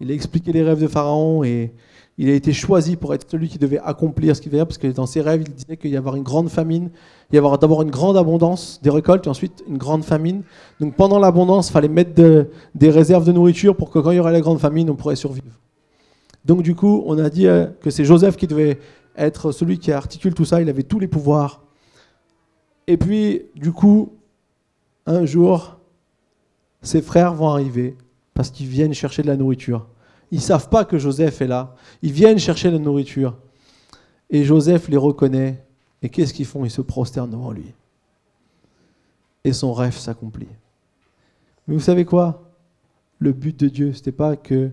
Il 0.01 0.11
a 0.11 0.15
expliqué 0.15 0.53
les 0.53 0.63
rêves 0.63 0.81
de 0.81 0.89
Pharaon 0.89 1.45
et 1.45 1.73
il 2.17 2.31
a 2.31 2.35
été 2.35 2.53
choisi 2.53 2.97
pour 2.97 3.13
être 3.13 3.29
celui 3.29 3.49
qui 3.49 3.59
devait 3.59 3.81
accomplir 3.81 4.37
ce 4.37 4.41
qu'il 4.41 4.53
devait 4.53 4.65
parce 4.65 4.79
que 4.79 4.87
dans 4.87 5.07
ses 5.07 5.21
rêves, 5.21 5.43
il 5.47 5.53
disait 5.53 5.77
qu'il 5.77 5.91
y 5.91 5.97
avoir 5.97 6.15
une 6.15 6.23
grande 6.23 6.49
famine, 6.49 6.91
il 7.31 7.35
y 7.35 7.39
avoir 7.39 7.59
d'abord 7.59 7.83
une 7.83 7.91
grande 7.91 8.17
abondance 8.17 8.81
des 8.83 8.91
récoltes 8.91 9.27
et 9.27 9.31
ensuite 9.31 9.65
une 9.69 9.79
grande 9.79 10.05
famine. 10.05 10.43
Donc 10.79 10.95
pendant 10.95 11.19
l'abondance, 11.19 11.71
il 11.71 11.73
fallait 11.73 11.89
mettre 11.89 12.13
des 12.75 12.91
réserves 12.91 13.25
de 13.25 13.33
nourriture 13.33 13.77
pour 13.77 13.91
que 13.91 13.99
quand 13.99 14.13
il 14.13 14.17
y 14.17 14.21
aurait 14.21 14.33
la 14.33 14.41
grande 14.41 14.61
famine, 14.61 14.89
on 14.91 14.95
pourrait 14.95 15.17
survivre. 15.17 15.59
Donc 16.45 16.63
du 16.63 16.75
coup, 16.75 17.03
on 17.07 17.19
a 17.19 17.31
dit 17.31 17.49
euh, 17.49 17.67
que 17.81 17.91
c'est 17.91 18.05
Joseph 18.05 18.37
qui 18.37 18.47
devait 18.47 18.79
être 19.17 19.51
celui 19.51 19.79
qui 19.79 19.91
articule 19.93 20.35
tout 20.35 20.45
ça, 20.45 20.61
il 20.61 20.69
avait 20.69 20.83
tous 20.83 20.99
les 20.99 21.09
pouvoirs. 21.09 21.63
Et 22.87 22.97
puis, 22.97 23.43
du 23.55 23.73
coup, 23.73 24.13
un 25.07 25.25
jour, 25.25 25.79
ses 26.83 27.01
frères 27.01 27.35
vont 27.35 27.49
arriver 27.49 27.97
parce 28.35 28.51
qu'ils 28.51 28.67
viennent 28.67 28.93
chercher 28.93 29.23
de 29.23 29.29
la 29.29 29.37
nourriture. 29.37 29.87
Ils 30.35 30.39
ne 30.39 30.43
savent 30.43 30.69
pas 30.69 30.85
que 30.85 30.99
Joseph 30.99 31.41
est 31.43 31.47
là. 31.47 31.77
Ils 32.03 32.11
viennent 32.11 32.41
chercher 32.41 32.69
la 32.69 32.81
nourriture. 32.81 33.37
Et 34.31 34.43
Joseph 34.43 34.89
les 34.89 34.97
reconnaît. 34.97 35.65
Et 36.03 36.09
qu'est-ce 36.09 36.35
qu'ils 36.35 36.45
font? 36.45 36.65
Ils 36.65 36.73
se 36.73 36.81
prosternent 36.81 37.31
devant 37.31 37.53
lui. 37.53 37.73
Et 39.45 39.53
son 39.53 39.73
rêve 39.73 39.97
s'accomplit. 39.97 40.49
Mais 41.69 41.75
vous 41.75 41.81
savez 41.81 42.05
quoi? 42.05 42.51
Le 43.21 43.33
but 43.33 43.57
de 43.57 43.69
Dieu, 43.69 43.93
ce 43.93 43.99
n'était 43.99 44.11
pas 44.11 44.35
que 44.35 44.73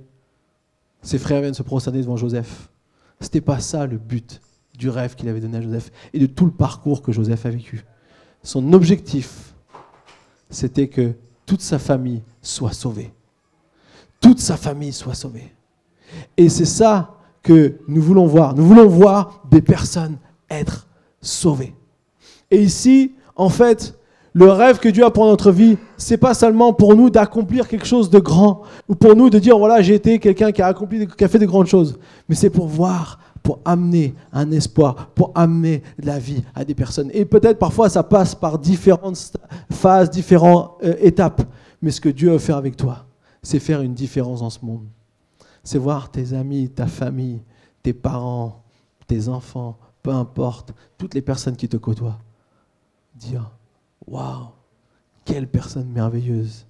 ses 1.04 1.20
frères 1.20 1.42
viennent 1.42 1.54
se 1.54 1.62
prosterner 1.62 2.02
devant 2.02 2.18
Joseph. 2.18 2.72
Ce 3.20 3.28
n'était 3.28 3.40
pas 3.40 3.60
ça 3.60 3.86
le 3.86 4.00
but 4.00 4.42
du 4.80 4.90
rêve 4.90 5.14
qu'il 5.14 5.30
avait 5.30 5.42
donné 5.42 5.60
à 5.60 5.62
Joseph 5.62 5.92
et 6.12 6.18
de 6.18 6.26
tout 6.26 6.46
le 6.46 6.52
parcours 6.52 7.04
que 7.04 7.12
Joseph 7.12 7.46
a 7.46 7.52
vécu. 7.52 7.86
Son 8.42 8.74
objectif, 8.74 9.54
c'était 10.50 10.88
que 10.88 11.14
toute 11.46 11.62
sa 11.62 11.78
famille 11.78 12.24
soit 12.42 12.74
sauvée 12.74 13.14
toute 14.22 14.40
sa 14.40 14.56
famille 14.56 14.94
soit 14.94 15.16
sauvée. 15.16 15.54
Et 16.38 16.48
c'est 16.48 16.66
ça 16.66 17.18
que 17.44 17.80
nous 17.88 18.02
voulons 18.02 18.28
voir. 18.28 18.56
Nous 18.56 18.66
voulons 18.66 18.88
voir 18.88 19.42
des 19.50 19.62
personnes 19.62 20.18
être 20.50 20.88
sauvées. 21.22 21.76
Et 22.50 22.62
ici, 22.62 23.14
en 23.36 23.50
fait, 23.50 23.98
le 24.34 24.50
rêve 24.50 24.80
que 24.80 24.90
Dieu 24.90 25.04
a 25.04 25.12
pour 25.12 25.26
notre 25.26 25.52
vie, 25.52 25.78
c'est 25.98 26.18
pas 26.18 26.34
seulement 26.34 26.74
pour 26.74 26.96
nous 26.96 27.10
d'accomplir 27.10 27.68
quelque 27.68 27.86
chose 27.86 28.10
de 28.10 28.20
grand 28.20 28.62
ou 28.88 28.96
pour 28.96 29.16
nous 29.16 29.30
de 29.30 29.40
dire 29.40 29.58
voilà, 29.58 29.82
j'ai 29.82 29.96
été 29.96 30.20
quelqu'un 30.20 30.52
qui 30.52 30.62
a 30.62 30.68
accompli 30.68 31.08
qui 31.08 31.24
a 31.24 31.28
fait 31.28 31.40
de 31.40 31.46
grandes 31.46 31.68
choses, 31.68 32.00
mais 32.30 32.36
c'est 32.36 32.50
pour 32.50 32.68
voir 32.68 33.20
pour 33.44 33.60
amener 33.66 34.14
un 34.32 34.52
espoir, 34.52 35.10
pour 35.16 35.32
amener 35.34 35.82
de 36.00 36.06
la 36.06 36.20
vie 36.20 36.44
à 36.54 36.64
des 36.64 36.76
personnes. 36.76 37.10
Et 37.14 37.26
peut-être 37.26 37.58
parfois 37.58 37.90
ça 37.90 38.04
passe 38.04 38.36
par 38.36 38.60
différentes 38.60 39.34
phases, 39.72 40.10
différentes 40.10 40.74
euh, 40.84 40.94
étapes. 41.02 41.42
Mais 41.82 41.90
ce 41.92 42.00
que 42.00 42.10
Dieu 42.10 42.32
veut 42.32 42.38
faire 42.38 42.58
avec 42.58 42.78
toi, 42.78 43.06
c'est 43.44 43.60
faire 43.60 43.82
une 43.82 43.94
différence 43.94 44.42
dans 44.42 44.50
ce 44.50 44.64
monde. 44.64 44.88
C'est 45.64 45.78
voir 45.78 46.12
tes 46.12 46.34
amis, 46.34 46.70
ta 46.70 46.88
famille, 46.88 47.42
tes 47.84 47.94
parents, 47.94 48.64
tes 49.08 49.28
enfants, 49.28 49.78
peu 50.04 50.12
importe, 50.12 50.74
toutes 50.98 51.14
les 51.14 51.22
personnes 51.22 51.56
qui 51.56 51.70
te 51.70 51.78
côtoient, 51.78 52.20
dire 53.16 53.52
Waouh, 54.08 54.48
quelle 55.26 55.48
personne 55.48 55.90
merveilleuse, 55.90 56.66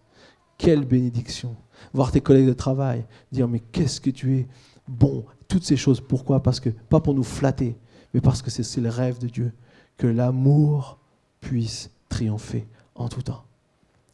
quelle 0.57 0.85
bénédiction. 0.85 1.55
Voir 1.93 2.11
tes 2.11 2.21
collègues 2.21 2.47
de 2.47 2.53
travail, 2.53 3.05
dire 3.31 3.47
Mais 3.47 3.59
qu'est-ce 3.59 4.01
que 4.01 4.09
tu 4.09 4.37
es 4.37 4.47
bon. 4.87 5.25
Toutes 5.47 5.63
ces 5.63 5.77
choses, 5.77 6.01
pourquoi? 6.01 6.43
Parce 6.43 6.59
que, 6.59 6.69
pas 6.69 6.99
pour 6.99 7.13
nous 7.13 7.23
flatter, 7.23 7.77
mais 8.13 8.21
parce 8.21 8.41
que 8.41 8.49
c'est 8.49 8.81
le 8.81 8.89
rêve 8.89 9.19
de 9.19 9.27
Dieu, 9.27 9.53
que 9.97 10.07
l'amour 10.07 10.99
puisse 11.39 11.89
triompher 12.09 12.67
en 12.95 13.07
tout 13.07 13.21
temps. 13.21 13.43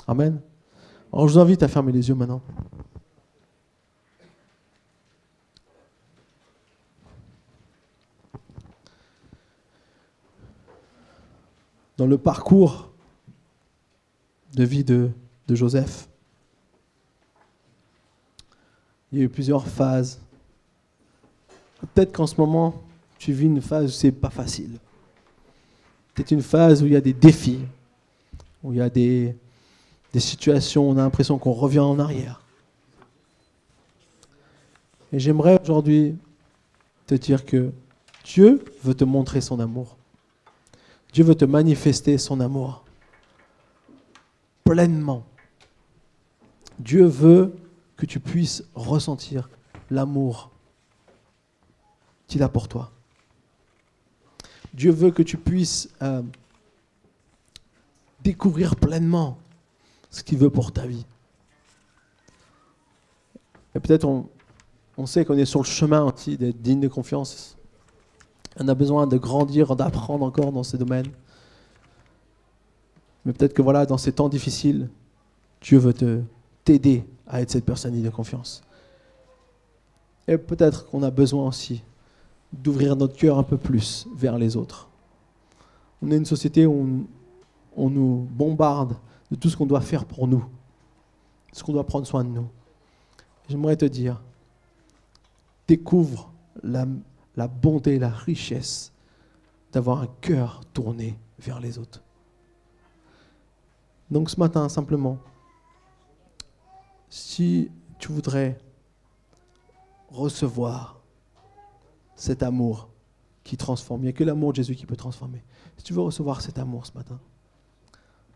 Amen. 0.08 0.39
Alors 1.18 1.28
je 1.28 1.34
vous 1.34 1.39
invite 1.39 1.63
à 1.63 1.68
fermer 1.68 1.91
les 1.91 2.09
yeux 2.09 2.13
maintenant. 2.13 2.43
Dans 11.97 12.05
le 12.05 12.20
parcours 12.20 12.91
de 14.53 14.63
vie 14.63 14.84
de, 14.84 15.09
Joseph, 15.49 16.07
il 19.11 19.18
y 19.18 19.22
a 19.22 19.26
eu 19.26 19.30
plusieurs 19.30 19.65
phases 19.65 20.22
Peut-être 21.95 22.11
qu'en 22.11 22.28
ce 22.28 22.39
moment, 22.39 22.84
tu 23.18 23.34
vis 23.34 23.47
une 23.47 23.61
phase 23.63 23.86
où 23.86 23.89
c'est 23.89 24.11
pas 24.11 24.30
facile. 24.30 24.78
Peut-être 26.13 26.30
une 26.30 26.43
phase 26.43 26.84
où 26.84 26.86
il 26.86 26.93
y 26.93 26.95
a 26.95 27.01
des 27.01 27.13
défis, 27.13 27.61
où 28.63 28.72
il 28.72 28.78
y 28.78 28.82
a 28.82 28.89
des, 28.91 29.36
des 30.14 30.20
situations 30.20 30.89
on 30.89 30.97
a 30.97 31.01
l'impression 31.01 31.38
qu'on 31.38 31.53
revient 31.53 31.80
en 31.80 31.99
arrière. 31.99 32.41
Et 35.14 35.20
j'aimerais 35.20 35.60
aujourd'hui 35.62 36.18
te 37.05 37.16
dire 37.16 37.45
que 37.45 37.72
Dieu 38.24 38.64
veut 38.84 38.93
te 38.93 39.05
montrer 39.05 39.39
son 39.39 39.60
amour. 39.60 39.95
Dieu 41.14 41.24
veut 41.24 41.36
te 41.36 41.45
manifester 41.45 42.18
son 42.18 42.39
amour 42.41 42.84
pleinement. 44.66 45.26
Dieu 46.78 47.05
veut 47.05 47.55
que 47.95 48.05
tu 48.05 48.20
puisses 48.20 48.64
ressentir 48.76 49.49
l'amour 49.89 50.51
qu'il 52.28 52.43
a 52.43 52.49
pour 52.49 52.68
toi. 52.68 52.91
Dieu 54.74 54.91
veut 54.91 55.12
que 55.12 55.24
tu 55.24 55.38
puisses 55.38 55.89
euh, 56.01 56.22
découvrir 58.24 58.76
pleinement 58.76 59.38
ce 60.18 60.24
qu'il 60.24 60.38
veut 60.38 60.49
pour 60.49 60.72
ta 60.72 60.86
vie. 60.86 61.05
Et 63.76 63.80
peut-être 63.80 64.05
on, 64.05 64.30
on 64.97 65.05
sait 65.05 65.26
qu'on 65.26 65.38
est 65.38 65.45
sur 65.45 65.59
le 65.59 65.65
chemin 65.65 66.03
aussi 66.03 66.38
d'être 66.38 66.61
digne 66.61 66.80
de 66.80 66.88
confiance. 66.88 67.57
On 68.59 68.68
a 68.68 68.74
besoin 68.74 69.05
de 69.05 69.18
grandir, 69.18 69.76
d'apprendre 69.76 70.26
encore 70.26 70.51
dans 70.51 70.63
ces 70.63 70.78
domaines. 70.78 71.11
Mais 73.26 73.34
peut-être 73.34 73.53
que 73.53 73.61
voilà, 73.61 73.86
dans 73.86 73.97
ces 73.97 74.11
temps 74.11 74.30
difficiles, 74.30 74.89
Dieu 75.61 75.78
veut 75.78 75.93
t'aider 76.63 77.05
à 77.28 77.41
être 77.41 77.51
cette 77.51 77.65
personne 77.65 77.93
digne 77.93 78.05
de 78.05 78.09
confiance. 78.09 78.63
Et 80.28 80.38
peut-être 80.38 80.88
qu'on 80.88 81.03
a 81.03 81.11
besoin 81.11 81.47
aussi 81.47 81.84
d'ouvrir 82.51 82.95
notre 82.95 83.15
cœur 83.15 83.38
un 83.38 83.43
peu 83.43 83.57
plus 83.57 84.07
vers 84.15 84.38
les 84.38 84.55
autres. 84.55 84.89
On 86.01 86.11
est 86.11 86.18
une 86.18 86.26
société 86.26 86.65
où 86.65 87.05
on, 87.76 87.89
nous 87.89 88.28
bombarde 88.32 88.95
de 89.32 89.36
tout 89.36 89.49
ce 89.49 89.57
qu'on 89.57 89.65
doit 89.65 89.82
faire 89.82 90.05
pour 90.05 90.28
nous, 90.28 90.45
ce 91.51 91.63
qu'on 91.63 91.73
doit 91.73 91.86
prendre 91.86 92.05
soin 92.05 92.23
de 92.23 92.30
nous. 92.30 92.47
J'aimerais 93.49 93.78
te 93.78 93.86
dire, 93.86 94.21
découvre 95.67 96.32
la, 96.63 96.86
la 97.36 97.47
bonté, 97.47 97.99
la 97.99 98.09
richesse 98.09 98.93
d'avoir 99.71 100.01
un 100.01 100.07
cœur 100.21 100.61
tourné 100.73 101.17
vers 101.39 101.59
les 101.59 101.78
autres. 101.78 102.01
Donc 104.09 104.30
ce 104.30 104.39
matin, 104.39 104.69
simplement, 104.69 105.17
si 107.09 107.69
tu 107.99 108.11
voudrais 108.11 108.57
recevoir 110.09 110.99
cet 112.15 112.43
amour 112.43 112.89
qui 113.43 113.55
transforme. 113.57 114.01
Il 114.01 114.03
n'y 114.05 114.09
a 114.09 114.13
que 114.13 114.23
l'amour 114.23 114.51
de 114.51 114.57
Jésus 114.57 114.75
qui 114.75 114.86
peut 114.86 114.95
transformer. 114.95 115.43
Si 115.78 115.84
tu 115.84 115.93
veux 115.93 116.01
recevoir 116.01 116.41
cet 116.41 116.57
amour 116.57 116.86
ce 116.86 116.91
matin, 116.93 117.19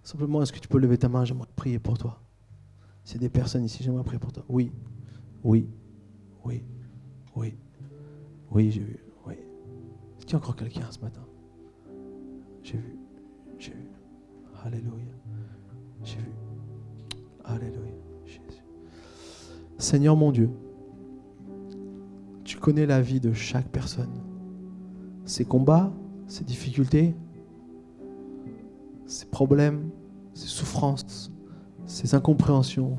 simplement, 0.03 0.41
est-ce 0.41 0.51
que 0.51 0.59
tu 0.59 0.67
peux 0.67 0.79
lever 0.79 0.97
ta 0.97 1.09
main? 1.09 1.25
J'aimerais 1.25 1.47
prier 1.55 1.79
pour 1.79 1.97
toi. 1.97 2.21
A 3.13 3.17
des 3.17 3.29
personnes 3.29 3.65
ici, 3.65 3.83
j'aimerais 3.83 4.03
prier 4.03 4.19
pour 4.19 4.31
toi. 4.31 4.45
Oui, 4.47 4.71
oui, 5.43 5.67
oui, 6.45 6.63
oui, 7.35 7.57
oui, 8.51 8.71
j'ai 8.71 8.81
vu, 8.81 8.99
oui. 9.27 9.33
Est-ce 9.33 10.25
qu'il 10.25 10.33
y 10.33 10.35
a 10.35 10.37
encore 10.37 10.55
quelqu'un 10.55 10.89
ce 10.89 10.99
matin? 10.99 11.21
J'ai 12.63 12.77
vu, 12.77 12.95
j'ai 13.59 13.71
vu. 13.71 13.89
Alléluia. 14.63 15.13
J'ai 16.03 16.19
vu. 16.19 16.31
Alléluia. 17.43 17.91
Jésus. 18.25 18.63
Seigneur 19.77 20.15
mon 20.15 20.31
Dieu, 20.31 20.49
tu 22.45 22.57
connais 22.57 22.85
la 22.85 23.01
vie 23.01 23.19
de 23.19 23.33
chaque 23.33 23.67
personne. 23.67 24.21
Ses 25.25 25.43
combats, 25.43 25.91
ses 26.27 26.43
difficultés, 26.43 27.15
ses 29.11 29.25
problèmes, 29.25 29.89
ses 30.33 30.47
souffrances, 30.47 31.31
ses 31.85 32.15
incompréhensions, 32.15 32.97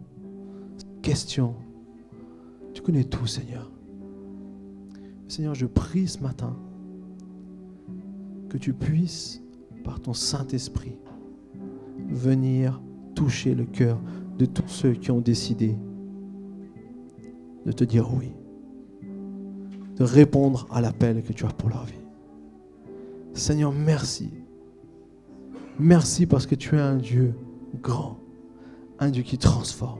ses 0.77 0.87
questions. 1.01 1.55
Tu 2.75 2.83
connais 2.83 3.05
tout, 3.05 3.27
Seigneur. 3.27 3.71
Seigneur, 5.27 5.55
je 5.55 5.65
prie 5.65 6.07
ce 6.07 6.19
matin 6.19 6.55
que 8.51 8.59
tu 8.59 8.75
puisses, 8.75 9.43
par 9.85 10.01
ton 10.01 10.13
Saint-Esprit, 10.13 10.99
venir 12.11 12.83
toucher 13.15 13.55
le 13.55 13.65
cœur 13.65 13.99
de 14.39 14.45
tous 14.45 14.69
ceux 14.69 14.93
qui 14.93 15.11
ont 15.11 15.21
décidé 15.21 15.77
de 17.65 17.73
te 17.73 17.85
dire 17.85 18.13
oui 18.13 18.33
de 19.97 20.05
répondre 20.05 20.67
à 20.71 20.81
l'appel 20.81 21.23
que 21.23 21.33
tu 21.33 21.45
as 21.45 21.53
pour 21.53 21.69
leur 21.69 21.85
vie. 21.85 21.95
Seigneur, 23.35 23.73
merci. 23.73 24.42
Merci 25.83 26.27
parce 26.27 26.47
que 26.47 26.55
tu 26.55 26.77
es 26.77 26.81
un 26.81 26.95
Dieu 26.95 27.35
grand, 27.83 28.17
un 29.01 29.11
Dieu 29.11 29.25
qui 29.25 29.37
transforme, 29.37 29.99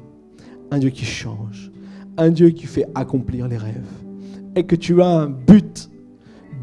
un 0.71 0.79
Dieu 0.79 0.91
qui 0.91 1.05
change, 1.05 1.73
un 2.17 2.31
Dieu 2.31 2.51
qui 2.51 2.67
fait 2.67 2.87
accomplir 2.95 3.49
les 3.49 3.57
rêves. 3.57 3.91
Et 4.55 4.65
que 4.65 4.77
tu 4.77 5.03
as 5.03 5.09
un 5.09 5.29
but 5.29 5.91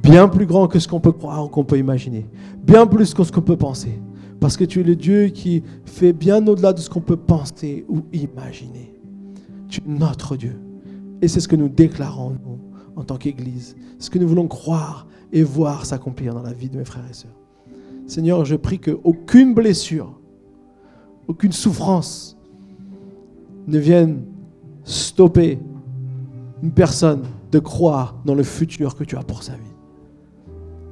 bien 0.02 0.30
plus 0.30 0.46
grand 0.46 0.70
que 0.70 0.80
ce 0.80 0.88
qu'on 0.88 1.02
peut 1.02 1.12
croire 1.12 1.44
ou 1.44 1.50
qu'on 1.50 1.66
peut 1.66 1.78
imaginer, 1.78 2.28
bien 2.64 2.88
plus 2.88 3.14
que 3.14 3.26
ce 3.26 3.32
qu'on 3.34 3.42
peut 3.42 3.58
penser. 3.58 4.00
Parce 4.40 4.56
que 4.56 4.64
tu 4.64 4.80
es 4.80 4.84
le 4.84 4.96
Dieu 4.96 5.28
qui 5.28 5.64
fait 5.84 6.14
bien 6.14 6.48
au-delà 6.48 6.72
de 6.72 6.80
ce 6.80 6.90
qu'on 6.90 7.02
peut 7.02 7.18
penser 7.18 7.86
ou 7.90 8.04
imaginer. 8.14 8.98
Tu 9.68 9.82
es 9.82 9.84
notre 9.86 10.38
Dieu. 10.38 10.58
Et 11.22 11.28
c'est 11.28 11.42
ce 11.42 11.50
que 11.50 11.58
nous 11.58 11.68
déclarons, 11.68 12.38
nous, 12.46 12.60
en 12.96 13.04
tant 13.04 13.18
qu'Église, 13.18 13.76
ce 13.98 14.10
que 14.10 14.18
nous 14.18 14.30
voulons 14.30 14.48
croire 14.48 15.08
et 15.34 15.44
voir 15.44 15.86
s'accomplir 15.86 16.34
dans 16.34 16.42
la 16.42 16.54
vie 16.54 16.70
de 16.70 16.78
mes 16.78 16.86
frères 16.86 17.06
et 17.10 17.14
sœurs. 17.14 17.39
Seigneur, 18.10 18.44
je 18.44 18.56
prie 18.56 18.80
qu'aucune 18.80 19.54
blessure, 19.54 20.20
aucune 21.28 21.52
souffrance 21.52 22.36
ne 23.68 23.78
vienne 23.78 24.26
stopper 24.84 25.60
une 26.64 26.72
personne 26.72 27.22
de 27.52 27.60
croire 27.60 28.16
dans 28.26 28.34
le 28.34 28.42
futur 28.42 28.96
que 28.96 29.04
tu 29.04 29.16
as 29.16 29.22
pour 29.22 29.44
sa 29.44 29.54
vie. 29.54 29.76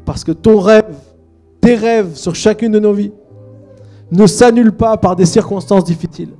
Parce 0.05 0.23
que 0.23 0.31
ton 0.31 0.59
rêve, 0.59 0.95
tes 1.59 1.73
rêves 1.73 2.13
sur 2.15 2.35
chacune 2.35 2.71
de 2.71 2.79
nos 2.79 2.93
vies, 2.93 3.11
ne 4.11 4.27
s'annulent 4.27 4.77
pas 4.77 4.95
par 4.97 5.15
des 5.15 5.25
circonstances 5.25 5.85
difficiles. 5.85 6.35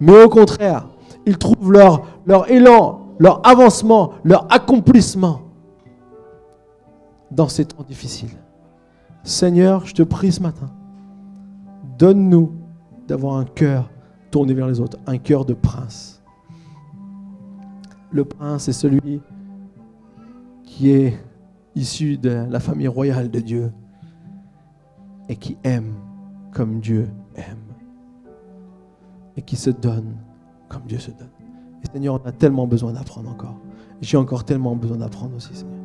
Mais 0.00 0.24
au 0.24 0.28
contraire, 0.28 0.88
ils 1.24 1.38
trouvent 1.38 1.72
leur, 1.72 2.02
leur 2.26 2.50
élan, 2.50 3.14
leur 3.20 3.46
avancement, 3.46 4.14
leur 4.24 4.52
accomplissement 4.52 5.42
dans 7.30 7.48
ces 7.48 7.64
temps 7.64 7.84
difficiles. 7.84 8.36
Seigneur, 9.22 9.86
je 9.86 9.94
te 9.94 10.02
prie 10.02 10.32
ce 10.32 10.40
matin, 10.42 10.70
donne-nous 11.98 12.52
d'avoir 13.06 13.36
un 13.36 13.44
cœur 13.44 13.90
tourné 14.30 14.54
vers 14.54 14.66
les 14.66 14.80
autres, 14.80 14.98
un 15.06 15.18
cœur 15.18 15.44
de 15.44 15.54
prince. 15.54 16.22
Le 18.12 18.24
prince 18.24 18.68
est 18.68 18.72
celui 18.72 19.20
qui 20.64 20.90
est 20.90 21.18
issu 21.74 22.16
de 22.16 22.46
la 22.48 22.60
famille 22.60 22.88
royale 22.88 23.30
de 23.30 23.40
Dieu 23.40 23.72
et 25.28 25.36
qui 25.36 25.56
aime 25.62 25.94
comme 26.52 26.80
Dieu 26.80 27.08
aime 27.36 27.70
et 29.36 29.42
qui 29.42 29.56
se 29.56 29.70
donne 29.70 30.16
comme 30.68 30.82
Dieu 30.86 30.98
se 30.98 31.10
donne. 31.10 31.30
Et 31.82 31.86
Seigneur, 31.92 32.20
on 32.22 32.28
a 32.28 32.32
tellement 32.32 32.66
besoin 32.66 32.92
d'apprendre 32.92 33.30
encore. 33.30 33.56
J'ai 34.00 34.16
encore 34.16 34.44
tellement 34.44 34.76
besoin 34.76 34.98
d'apprendre 34.98 35.36
aussi, 35.36 35.54
Seigneur. 35.54 35.76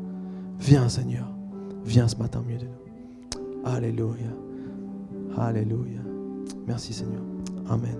Viens 0.59 0.89
Seigneur. 0.89 1.27
Viens 1.83 2.07
ce 2.07 2.15
matin 2.15 2.39
au 2.39 2.43
de 2.43 2.65
nous. 2.65 2.84
Alléluia. 3.65 4.29
Alléluia. 5.35 5.99
Merci 6.67 6.93
Seigneur. 6.93 7.21
Amen. 7.67 7.97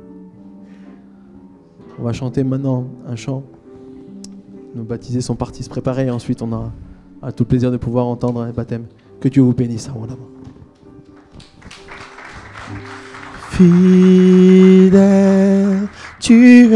On 2.00 2.04
va 2.04 2.14
chanter 2.14 2.44
maintenant 2.44 2.86
un 3.08 3.16
chant. 3.16 3.44
Nos 4.76 4.84
baptisés 4.84 5.22
sont 5.22 5.36
partis 5.36 5.64
se 5.64 5.70
préparer 5.70 6.06
et 6.06 6.12
ensuite 6.12 6.44
on 6.44 6.54
a, 6.54 6.72
a 7.22 7.32
tout 7.32 7.44
le 7.46 7.48
plaisir 7.48 7.72
de 7.72 7.78
pouvoir 7.78 8.06
entendre 8.06 8.42
un 8.42 8.52
baptême. 8.52 8.86
Que 9.20 9.28
Dieu 9.28 9.42
vous 9.42 9.54
bénisse 9.54 9.90
abondamment. 9.90 10.28
Fidèle, 13.52 14.98
tu 16.20 16.62
es 16.62 16.68